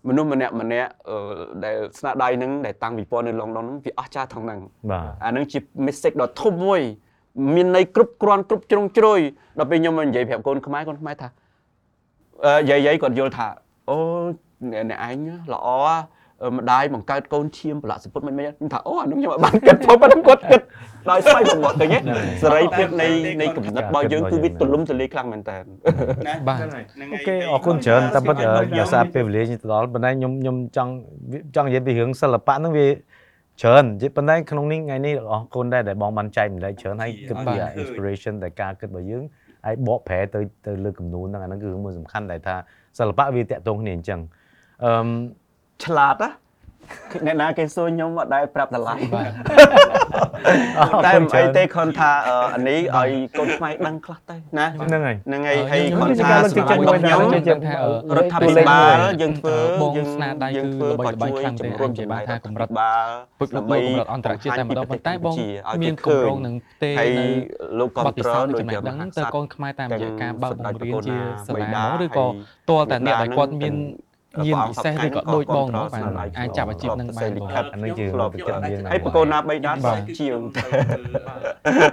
[0.08, 1.16] មនុស្សម្នាក់ម្នាក់អឺ
[1.64, 4.58] ដែលស្នាដៃហ្នឹងដែលតាំងពីពណ៌នៅឡុងដុនហ្នឹងវាអស់ចាថងហ្នឹង
[4.90, 6.80] បាទអាហ្នឹងជា message ដ៏ធំមួយ
[7.54, 9.20] មានន័យគ្រប់គ្រាន់គ្រប់ជ្រុងជ្រោយ
[9.58, 11.28] ដល់ពេលខ្ញុំមកនិយាយប្រាប់កូនខ្មែរកូនខ្មែរថា
[12.44, 13.46] អឺយាយយាយគាត់យល់ថា
[13.88, 13.96] អូ
[14.70, 16.17] អ្នកអ្នកឯងល្អអឺ
[16.56, 20.60] ម្ដាយបង្កើតកូនឈាមប្រឡាក់សពុតមិនមិនខ្ញុំថាអូអាហ្នឹងខ្ញុំអត់បានគិតផងប៉ុន្តែគាត់គិត
[21.10, 21.98] ដោយស្វ័យប្រវត្តិឃើញទេ
[22.42, 23.08] សេរីភាពនៃ
[23.40, 28.36] នៃគំនិតរបស់យើងគឺវាទូលំទូលាយខ្លាំងមែនតើណាបាទហ្នឹងអូហើយខេអរគុណច្រើនតែពិត
[28.78, 30.92] ដោយសារពេលវេលាទៅដល់ប៉ុន្តែខ្ញុំខ្ញុំចង់
[31.56, 32.86] ចង់និយាយពីរឿងសិល្បៈហ្នឹងវា
[33.62, 33.84] ច្រើន
[34.16, 39.22] ប៉ុន្តែក្នុងនេះថ្ងៃនេះអរគុណដែរដែលបងបានចែកម្លែកច្រើនហើយគិតពី inspiration ដែលការគិតរបស់យើង
[39.66, 42.56] ហើយបកប្រែទៅទៅលើគំនូនហ្នឹងអាហ្នឹងគឺរឿងមួយសំខាន់ដែលថា
[42.98, 44.20] សិល្បៈវាតាក់ទងគ្នាអញ្ចឹង
[44.84, 44.92] អឺ
[45.84, 46.30] ឆ្លាតណា
[47.26, 49.30] អ្នកណាគេសួរខ្ញុំអត់ដែលប្រាប់តម្លៃបាទ
[51.06, 63.06] តែមិនអីទេគាត់ថាអឺអានេះឲ្យកូនខ្មែរដឹងខ្លះទៅណាហ្នឹងហើយហ្នឹងហើយហើយខ្ញុំគាត់មានថាការលើកទឹកចិត្តមួយខ្ញុំដែរខ្ញុំថាអឺរដ្ឋាភិបាលយើងធ្វើបងយើងស្នាដៃយើងគឺធ្វើល្បីក៏ល្បាញជួយខ្លាំងជំទេរុញអាចនិយាយបានថាកម្រិតបាល
[63.40, 65.34] ពឹកលើកកម្រិតអន្តរជាតិតែម្ដងប៉ុន្តែបង
[65.82, 66.54] មានគម្រោងនឹង
[66.84, 67.24] ទេហើយនៅ
[67.78, 71.16] លោកគាំបទពិទ្រសោធន៍ដូចចំណេជាះដឹងមហាទៅក្សត្រកូនខ្មែរតាមរយៈការបើកបង្រៀនជា
[71.46, 72.32] សាលាបិតាហ្មងឬក៏ហើយ
[72.70, 74.07] តលតែអ្នកដែលគាត់មានបិតា
[74.46, 80.40] ញាណនឹងពិសេសឬក៏ដូចបងហ្មងបាទអាចចាប់អាជីពនឹងបានបងអាហ្នឹងជារឿងទឹកចិត្តយើងណាហើយបកូនណាបីដាបាទជាង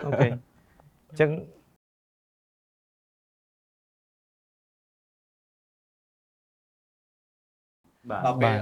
[0.05, 1.31] អូខេអញ្ចឹង
[8.25, 8.57] ដល់ពេល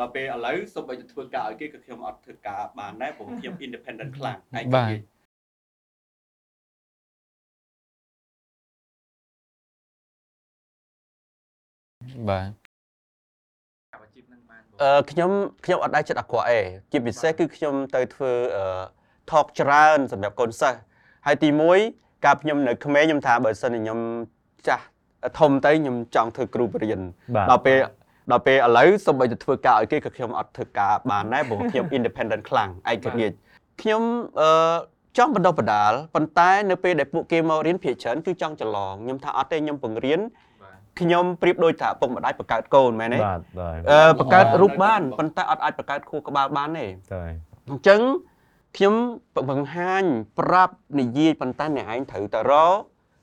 [0.00, 4.92] ដល់ពេលឥឡូវសូម្បីតែធ្វើការឲ្យគេក៏ខ្ញុំអត់ធ្វើការបានដែរព្រោះខ្ញុំ independent ខ្លាំងឯងបាទ
[12.30, 12.67] បាទ
[14.82, 15.30] អឺខ្ញុំ
[15.64, 16.60] ខ្ញុំអត់ដែរចិត្តអាក្រក់អេ
[16.92, 18.64] ជាពិសេសគឺខ្ញុំទៅធ្វើអឺ
[19.30, 20.78] talk ច្រើនសម្រាប់កូនសិស្ស
[21.26, 21.48] ហើយទី
[21.86, 23.98] 1កាលខ្ញុំនៅក្មេងខ្ញុំថាបើសិនជាខ្ញុំ
[24.68, 24.84] ចាស់
[25.38, 27.00] ធំទៅខ្ញុំចង់ធ្វើគ្រូបរិញ្ញា
[27.36, 27.78] បាទដល់ពេល
[28.32, 33.34] ដល់ពេលឥឡូវសូម្បីតែធ្វើការឲ្យគេក៏ខ្ញុំអត់ធ្វើការបានដែរព្រោះខ្ញុំ independent ខ្លាំងឯករាជ្យ
[33.82, 34.02] ខ្ញុំ
[34.40, 34.76] អឺ
[35.18, 40.20] ចង់បណ្ដុះបណ្ដាលប៉ុន្តែនៅពេលដែលពួកគេមករៀនភាគច្រើនគឺចង់ច្រឡងខ្ញុំថាអត់ទេខ្ញុំបង្រៀន
[41.00, 47.22] ខ្ញុំប្រៀបដូចថាឪពុកម្ដាយបង្កើតកូនមែនទេបាទបាទអឺបង្កើតរូបបានប៉ុន្តែអត់អាចបង្កើតខួរក្បាលបានទេតែ
[47.68, 48.00] អញ្ចឹង
[48.76, 48.94] ខ្ញុំ
[49.50, 50.04] បង្ហាញ
[50.38, 52.76] ប្រាប់និយាយប៉ុន្តែអ្នកឯងត្រូវតែរក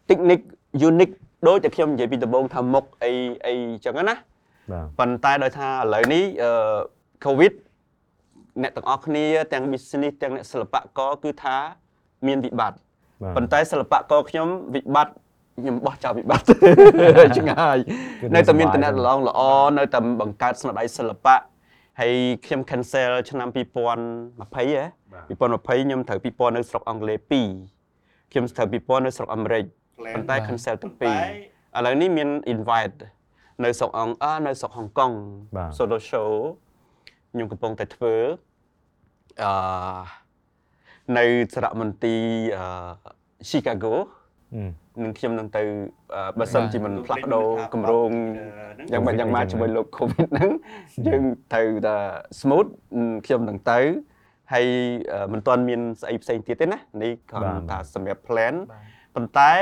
[0.10, 0.46] technique
[0.90, 1.16] unique
[1.48, 3.12] ដូចតែខ្ញុំនិយាយពីដំបូងថាមុខអី
[3.46, 4.16] អីអញ្ចឹងណា
[4.72, 6.52] បាទប៉ុន្តែដោយថាឥឡូវនេះអឺ
[7.26, 7.54] COVID
[8.62, 11.58] អ្នកទាំងអស់គ្នាទាំង business ទាំងអ្នកសិល្បករគឺថា
[12.28, 12.78] មានវិបត្តិ
[13.22, 15.14] បាទប៉ុន្តែសិល្បករខ្ញុំវិបត្តិ
[15.56, 16.54] ខ្ញុំបោះចោលវិបត្តិ
[17.38, 17.78] ឆ្ងាយ
[18.22, 19.42] គឺនៅតែមានសុបាយតំណែងល្អល្អ
[19.78, 21.36] នៅតែបង្កើតស្នាដៃសិល្បៈ
[22.00, 24.84] ហើយខ្ញុំ cancel ឆ្នាំ2020ហ៎
[25.30, 27.20] 2020ខ្ញុំត្រូវ2000នៅស្រុកអង់គ្លេស
[27.72, 29.64] 2ខ្ញុំត្រូវ2000នៅស្រុកអាមេរិក
[30.14, 31.18] ប៉ុន្តែ cancel ទាំងពីរ
[31.78, 33.00] ឥឡូវនេះមាន invite
[33.64, 35.12] នៅស្រុកអង់អឺនៅស្រុកហុងកុង
[35.56, 36.32] បាទ solo show
[37.32, 38.16] ខ្ញុំកំពុងតែធ្វើ
[39.44, 39.52] អឺ
[41.18, 42.24] នៅសារមន្ទីរ
[42.58, 42.66] អឺ
[43.50, 43.94] Chicago
[44.56, 45.62] អឺ នឹងខ្ញុំនឹងទៅ
[46.16, 48.12] អឺបើសិនជាមិនផ្លាស់ប្ដូរគម្រោង
[48.92, 50.52] យ៉ាងម៉េចយ៉ាងម៉េចជាមួយលោក COVID ហ្នឹង
[51.08, 51.24] យើង
[51.54, 51.98] ត្រូវតែ
[52.40, 52.70] smooth
[53.26, 53.80] ខ្ញុំនឹងទៅ
[54.54, 54.68] ហើយ
[55.14, 58.56] អឺមិនទាន់មានស្អីផ្សេងទៀតទេណានេះគ្រាន់តែសម្រាប់ plan
[59.16, 59.54] ប៉ុន្តែ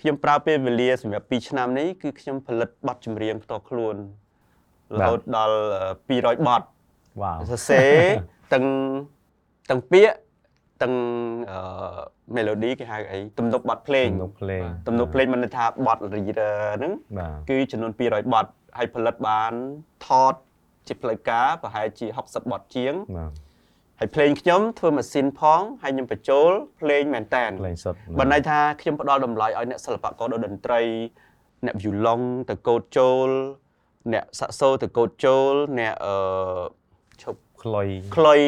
[0.00, 3.96] ខ្ញុំប្រើពេលវេលាសម្រាប់2ឆ្នាំនេះគឺខ្ញុំផលិតបទចម្រៀងផ្ទាល់ខ្លួន
[5.00, 5.56] រហូតដល់
[6.08, 6.62] 200បទ
[7.22, 7.94] វ៉ាវសរសេរ
[8.52, 8.64] ទាំង
[9.70, 10.16] ទាំងពាក្យ
[10.82, 10.94] ទាំង
[11.50, 11.58] អឺ
[12.36, 18.46] melody គេហៅអីទំនុកបទភ្លេងទំនុកភ្លេងទំនុកភ្លេងមិនន័យថាបទ reader ហ្នឹងបាទគឺចំនួន200បទ
[18.78, 19.52] ហើយផលិតបាន
[20.06, 20.34] ថត
[20.86, 23.32] ជាផ្លូវការប្រហែលជា60បទជាងបាទ
[24.00, 26.50] ហើយភ្លេងខ្ញុំធ្វើម៉ាស៊ីនផងហើយខ្ញុំបញ្ចូល
[26.80, 30.80] ភ្លេងមែនតែនភ្លេងសុទ្ធបើន័យថាខ្ញុំផ្ដល់តម្លៃឲ្យអ្នកសិល្បករតន្ត្រី
[31.66, 33.28] អ្នក violon ទៅកូដចូល
[34.12, 36.14] អ្នកសាក់សូទៅកូដចូលអ្នកអឺ
[37.22, 38.40] ឈប់ ខ្លុយខ្លុយ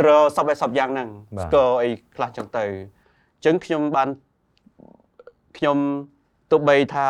[0.00, 4.08] ត្រសពឲ្យសពយ៉ាងហ្នឹងបាទស្គរអីខ្លះចឹងទៅអញ្ចឹងខ្ញុំបាន
[5.58, 5.78] ខ្ញុំ
[6.50, 7.08] ទោះបីថា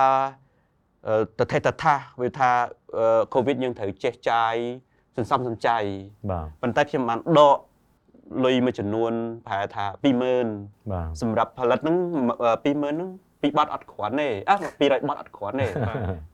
[1.08, 2.50] អឺតថេតថាវាថា
[2.96, 4.54] អឺ COVID យើងត្រូវចេះចាយ
[5.16, 5.78] សន្សំសំចៃ
[6.30, 7.58] បាទប៉ុន្តែខ្ញុំបានដក
[8.44, 9.12] លុយមួយចំនួន
[9.46, 11.96] ប្រហែលថា20000បាទសម្រាប់ផលិតហ្នឹង
[12.64, 13.10] 20000ហ្នឹង
[13.42, 15.66] ពីរបាត់អត់គ្រាន់ទេអះ200បាត់អត់គ្រាន់ទេ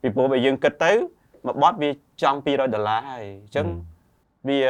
[0.02, 0.92] ពីព្រោះបើយើងគិតទៅ
[1.46, 1.90] មួយបាត់វា
[2.22, 3.66] ចង់200ដុល្លារហើយអញ្ចឹង
[4.48, 4.60] វា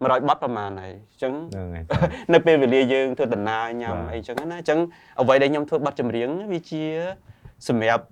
[0.00, 1.84] 100បាត់ប្រហែលហើយអញ្ចឹងហ្នឹងហើយ
[2.32, 4.78] នៅពេលវេលាយើងធ្វើដំណើរញ៉ាំបាទអីចឹងណាអញ្ចឹង
[5.20, 6.84] អ្វីដែលខ្ញុំធ្វើប័ណ្ណចម្រៀងវាជា
[7.68, 8.04] សម្រាប់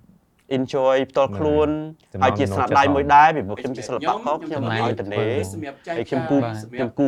[0.57, 1.69] enjoy ផ្ទាល់ខ្លួន
[2.13, 5.23] ចំណងហើយជាស្នាដៃមួយដែរពីព្រោះខ្ញុំជាសិល្បករខ្ញុំចំណាយឲ្យតនេ
[5.53, 6.37] សម្រាប់ចែកហើយខ្ញុំគូ
[6.75, 7.05] ខ្ញុំគូ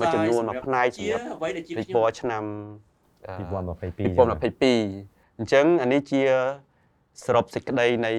[0.00, 2.44] មួយចំនួនមួយផ្នែកជាសម្រាប់អ្វីដែលជាពិខ្ញុំព័រណ៍ឆ្នាំ
[3.26, 6.22] អឺ2022 2022អញ្ចឹងអានេះជា
[7.24, 8.12] សរុបសេចក្តីនៃ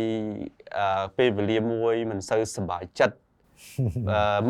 [0.77, 3.22] អឺពេលវេលាមួយមិនសូវសប្បាយចិត្តអឺ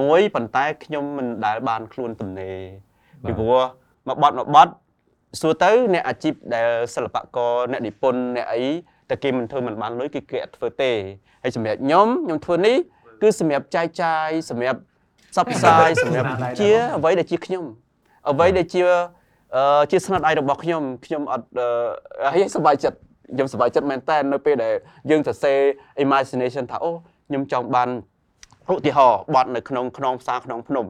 [0.02, 2.58] មួយប៉ុន្តែខ្ញុំមិនដែលបានខ្លួនទំនេរ
[3.28, 3.64] ពីព្រោះ
[4.08, 4.74] មកបត់មកបត់
[5.42, 8.64] សួរទៅអ្នកអាជីពដែលសិល្បករអ្នកនិពន្ធអ្នកអី
[9.10, 10.92] តែគេមិនធ្វើមិនបានលុយគឺគេអត់ធ្វើទេ
[11.44, 12.78] ហើយសម្រាប់ខ្ញុំខ្ញុំធ្វើនេះ
[13.22, 14.80] គឺសម្រាប់ចែកចាយសម្រាប់
[15.36, 16.28] សັບផ្សាយសម្រាប់
[16.60, 17.66] ជាអ្វីដែលជាខ្ញុំ
[18.30, 18.82] អ្វីដែលជា
[19.56, 22.98] អឺជាស្នាដៃរបស់ខ្ញុំខ្ញុំអត់អឺហើយសប្បាយចិត្ត
[23.34, 24.74] ខ្ញុំសប្បាយចិត្តមែនតើនៅពេលដែល
[25.10, 25.58] យើងសរសេរ
[26.06, 26.92] imagination ថាអូ
[27.28, 27.90] ខ្ញុំចង់បាន
[28.72, 30.88] ឧទាហរណ៍បត់នៅក្នុងខ្នងផ្សារខ្នងភ្នំ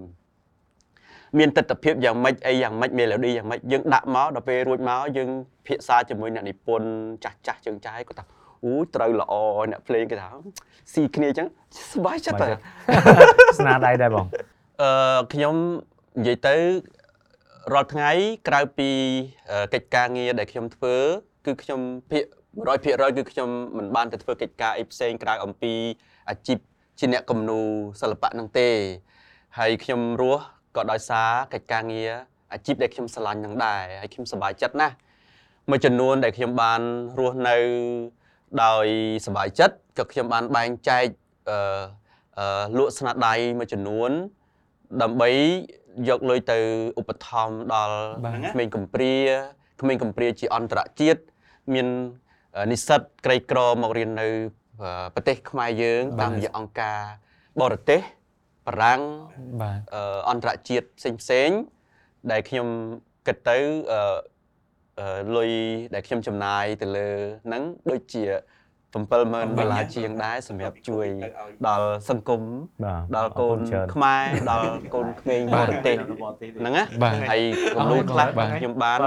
[1.39, 5.29] មានទស្សនវិជ្ជាយ៉ាងម៉េចអីយ៉ាងម៉េច melody យ៉ាងម៉េចយើងដាក់មកដល់ពេលរួចមកយើង
[5.67, 6.87] ភាសាជាមួយអ្នកនិពន្ធ
[7.23, 8.25] ចាស់ចាស់ជើងចាយគាត់ថា
[8.65, 9.33] អូយត្រូវល្អ
[9.71, 10.29] អ្នកភ្លេងគេថា
[10.93, 11.47] ស៊ីគ្នាអញ្ចឹង
[11.91, 12.47] សប្បាយចិត្តតែ
[13.59, 14.25] ស្នាដៃដែរបង
[14.81, 15.55] អឺខ្ញុំ
[16.19, 16.55] និយាយទៅ
[17.73, 18.11] រាល់ថ្ងៃ
[18.47, 18.89] ក្រៅពី
[19.51, 20.95] អឺកិច្ចការងារដែលខ្ញុំធ្វើ
[21.45, 21.79] គឺខ្ញុំ
[22.11, 22.23] ភាគ
[22.67, 25.73] 100%គឺខ្ញុំមិនបានទៅធ្វើកិច្ចការអីផ្សេងក្រៅអំពី
[26.29, 26.59] អាជីព
[26.99, 27.67] ជាអ្នកគំនូរ
[28.01, 28.69] សិល្បៈហ្នឹងទេ
[29.57, 30.43] ហើយខ្ញុំរស់
[30.75, 32.11] ក៏ដោយសារកិច្ចការងារ
[32.53, 34.95] អាជីពដែលខ្ញុំស្រឡាញ់ហ្នឹងដែរហើយខ្ញុំសប្បាយចិត្តណាស់
[35.69, 36.81] មួយចំនួនដែលខ្ញុំបាន
[37.19, 37.57] រស់នៅ
[38.63, 38.85] ដោយ
[39.25, 41.05] សប្បាយចិត្តក៏ខ្ញុំបានបែងចែក
[41.49, 41.57] អឺ
[42.39, 44.11] អឺលក់ស្នាដៃមួយចំនួន
[45.01, 45.31] ដើម្បី
[46.09, 46.59] យកលុយទៅ
[46.99, 49.15] ឧបត្ថម្ភដល់បាទក្មេងកំព្រា
[49.81, 51.21] ក្មេងកំព្រាជាអន្តរជាតិ
[51.73, 51.87] មាន
[52.57, 54.62] អឺនិស្សិតក្រីក្រមករៀននៅអឺ
[55.15, 56.99] ប្រទេសខ្មែរយើងបាទតាមរយៈអង្គការ
[57.61, 58.01] បរទេស
[58.67, 59.01] បារាំង
[59.61, 61.57] បាទអឺអន្តរជាតិផ្សេងផ្សេងៗ
[62.31, 62.67] ដែលខ្ញុំ
[63.27, 63.57] គិតទៅ
[63.91, 64.01] អឺ
[64.99, 65.51] អឺលុយ
[65.93, 67.09] ដែលខ្ញុំចំណាយទៅលើ
[67.45, 68.23] ហ្នឹងដូចជា
[68.93, 71.07] 70000ដុល្លារជាងដែរសម្រាប់ជួយ
[71.67, 72.41] ដល់សង្គម
[72.83, 75.97] បាទដល់កូនច្រើនខ្មែរដល់កូនក្មេងបរទេស
[76.59, 77.41] ហ្នឹងណាបាទហើយ
[77.75, 78.99] គំនូរខ្លះបាទខ្ញុំបាន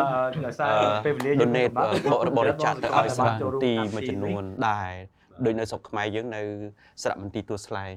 [0.47, 0.73] ដោយសារ
[1.05, 4.93] ពេលវេលា donate បរិបរិច្ចាគទៅឲ្យសារមន្ទីរចូលរួមមួយចំនួនដែរ
[5.45, 6.41] ដូចនៅស្រុកខ្មែរយើងនៅ
[7.03, 7.95] សារមន្ទីរទួលស្លែង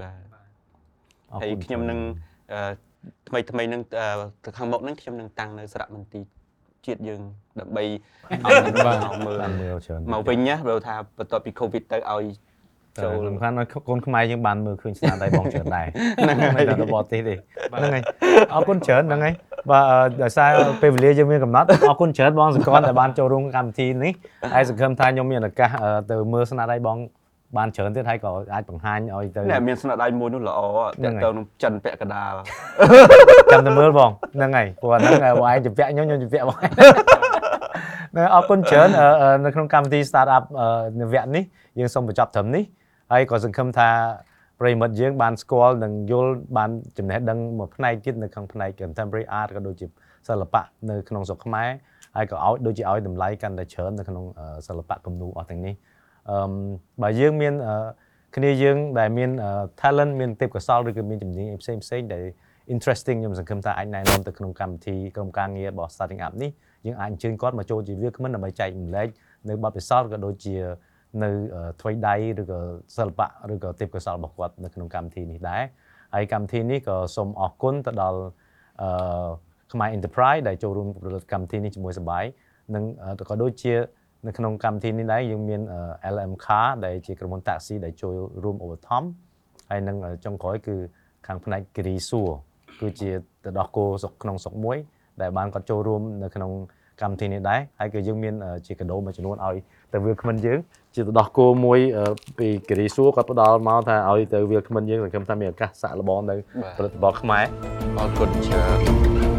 [0.00, 0.22] បាទ
[1.30, 1.98] អរហើយគុណខ្ញុំនឹង
[2.52, 2.60] អឺ
[3.28, 4.06] ថ្មីថ្មីនឹងអឺ
[4.44, 6.22] ទៅខាងមុខហ្នឹងខ្ញុំនឹងតាំងនៅសារមន្ទីរ
[6.86, 7.20] ជាតិយើង
[7.60, 12.24] ដើម្បីឲ្យបាទមកមើលបានមើលច្រើនមកវិញណាព្រោះថាបន្ទាប់ពី Covid ទៅឲ្យ
[13.02, 13.54] ចូលចូលសំខាន់
[13.88, 15.86] កូនខ្មែរយើងបានមើលឃើញស្នាដៃបងច្រើនដែរ
[16.22, 17.34] ហ្នឹងហើយតែបរទេសទេ
[17.72, 18.02] ហ្នឹងហើយ
[18.52, 19.34] អរគុណច្រើនហ្នឹងហើយ
[19.70, 20.50] បាទអឺដោយសារ
[20.82, 24.12] ពេលវេលាយើងមានកំណត់អរគុណច្រើនបងសកលដែលបានចូលរួមកម្មវិធីនេះ
[24.54, 26.98] ហើយសង្ឃឹមថាខ្ញុំមានឱកាសអឺទៅមើលស្នាដៃបង
[27.56, 30.60] បានច្រើនទៀតហើយក៏អាចបង្ហាញឲ្យទៅអ្នកមានស្នាដៃមួយនោះល្អ
[30.96, 32.32] ហ្នឹតាងក់ហើយទងនឹងចិនពាក់កណ្ដាល
[33.52, 40.66] ចាំតែមើលបងហ្នឹងហើយព្រោះអាហ្នឹងបងឯងជំពាក់ខ្ញុំខ្ញុំជំពាក់បងឯងហ្នឹងអរគុណច្រើនអឺអឺនៅក្នុងកម្មវិធី startup អឺ
[41.00, 41.44] នៅវគ្គនេះ
[41.78, 42.64] យើងសូមបញ្ចប់ត្រឹមនេះ
[43.12, 43.88] ហើយក៏សង្ឃឹមថា
[44.62, 49.86] ប្រិយមិត្តយើងបានស្គាល់និងយល់បានចំណេះដឹងមួយផ្នែកទៀតនៅក្នុងផ្នែក contemporary art ក៏ដូចជា
[50.28, 51.68] សិល្បៈនៅក្នុងស្រុកខ្មែរ
[52.16, 55.74] ហើយក៏ឲ្យដូចជាឲ្យតម្លៃកាន់តែច្រើននៅក្នុងអឺសិល្បៈគំនូរអស់ទាំងនេះ
[56.30, 56.50] អឺម
[57.02, 57.76] បើយើងមានអឺ
[58.36, 59.50] គ្នាយើងដែលមានអឺ
[59.80, 62.24] talent មានទេពកោសល្យឬក៏មានជំនាញផ្សេងផ្សេងៗដែល
[62.74, 66.50] interesting ខ្ញុំសង្ឃឹមថាអាចណែនាំទៅក្នុងកម្មវិធីក្រុមការងាររបស់ starting up នេះ
[66.86, 69.08] យើងអាចអញ្ជើញគាត់មកចូលជាវាគ្មិនដើម្បីចែករំលែក
[69.48, 70.56] នៅបទពិសោធន៍ក៏ដូចជា
[71.22, 72.58] នៅអឺថ្វីដៃឬក៏
[72.96, 75.62] សិល្បៈឬក៏ទេពកោសល្យរបស់គាត់នៅក្នុងកម្មវិធីនេះដែរ
[76.14, 78.20] ហើយកម្មវិធីនេះក៏សូមអរគុណទៅដល់
[78.82, 79.28] អឺ
[79.72, 82.24] ខ្មែរ Enterprise ដែលចូលរួមប្រតិកម្មវិធីនេះជាមួយសបាយ
[82.74, 83.74] និងអឺក៏ដូចជា
[84.26, 89.08] នៅក្នុងកម្មវិធីនេះដែរយើងមានអឺ LM Car ដែលជាក្រុមហ៊ុនតាក់ស៊ីដែលចូលរួមឧបត្ថម្ភ
[89.70, 90.76] ហើយនឹងអឺចុងក្រោយគឺ
[91.26, 92.30] ខាងផ្នែកគិរីសួរ
[92.80, 93.10] គឺជា
[93.44, 94.78] ទៅដោះគោស្រុកក្នុងស្រុកមួយ
[95.20, 96.50] ដែលបានគាត់ចូលរួមនៅក្នុង
[97.00, 99.56] កម្មវិធីនេះដែរហើយក៏យើងមានអឺជាកាដូមួយចំនួនឲ្យ
[99.92, 100.58] ទៅវាគ្មិនយើង
[100.94, 102.04] ជាទៅដោះគោមួយអឺ
[102.38, 106.36] ពីគិរីសួរគាត់ផ្ដល់មកថាឲ្យទៅវាគ្មិនយើងសង្ឃឹមថាមានឱកាសសាក់លបងនៅ
[106.76, 107.44] ផលិតផលខ្មែរ
[107.98, 108.66] អរគុណច្រើ
[109.28, 109.31] ន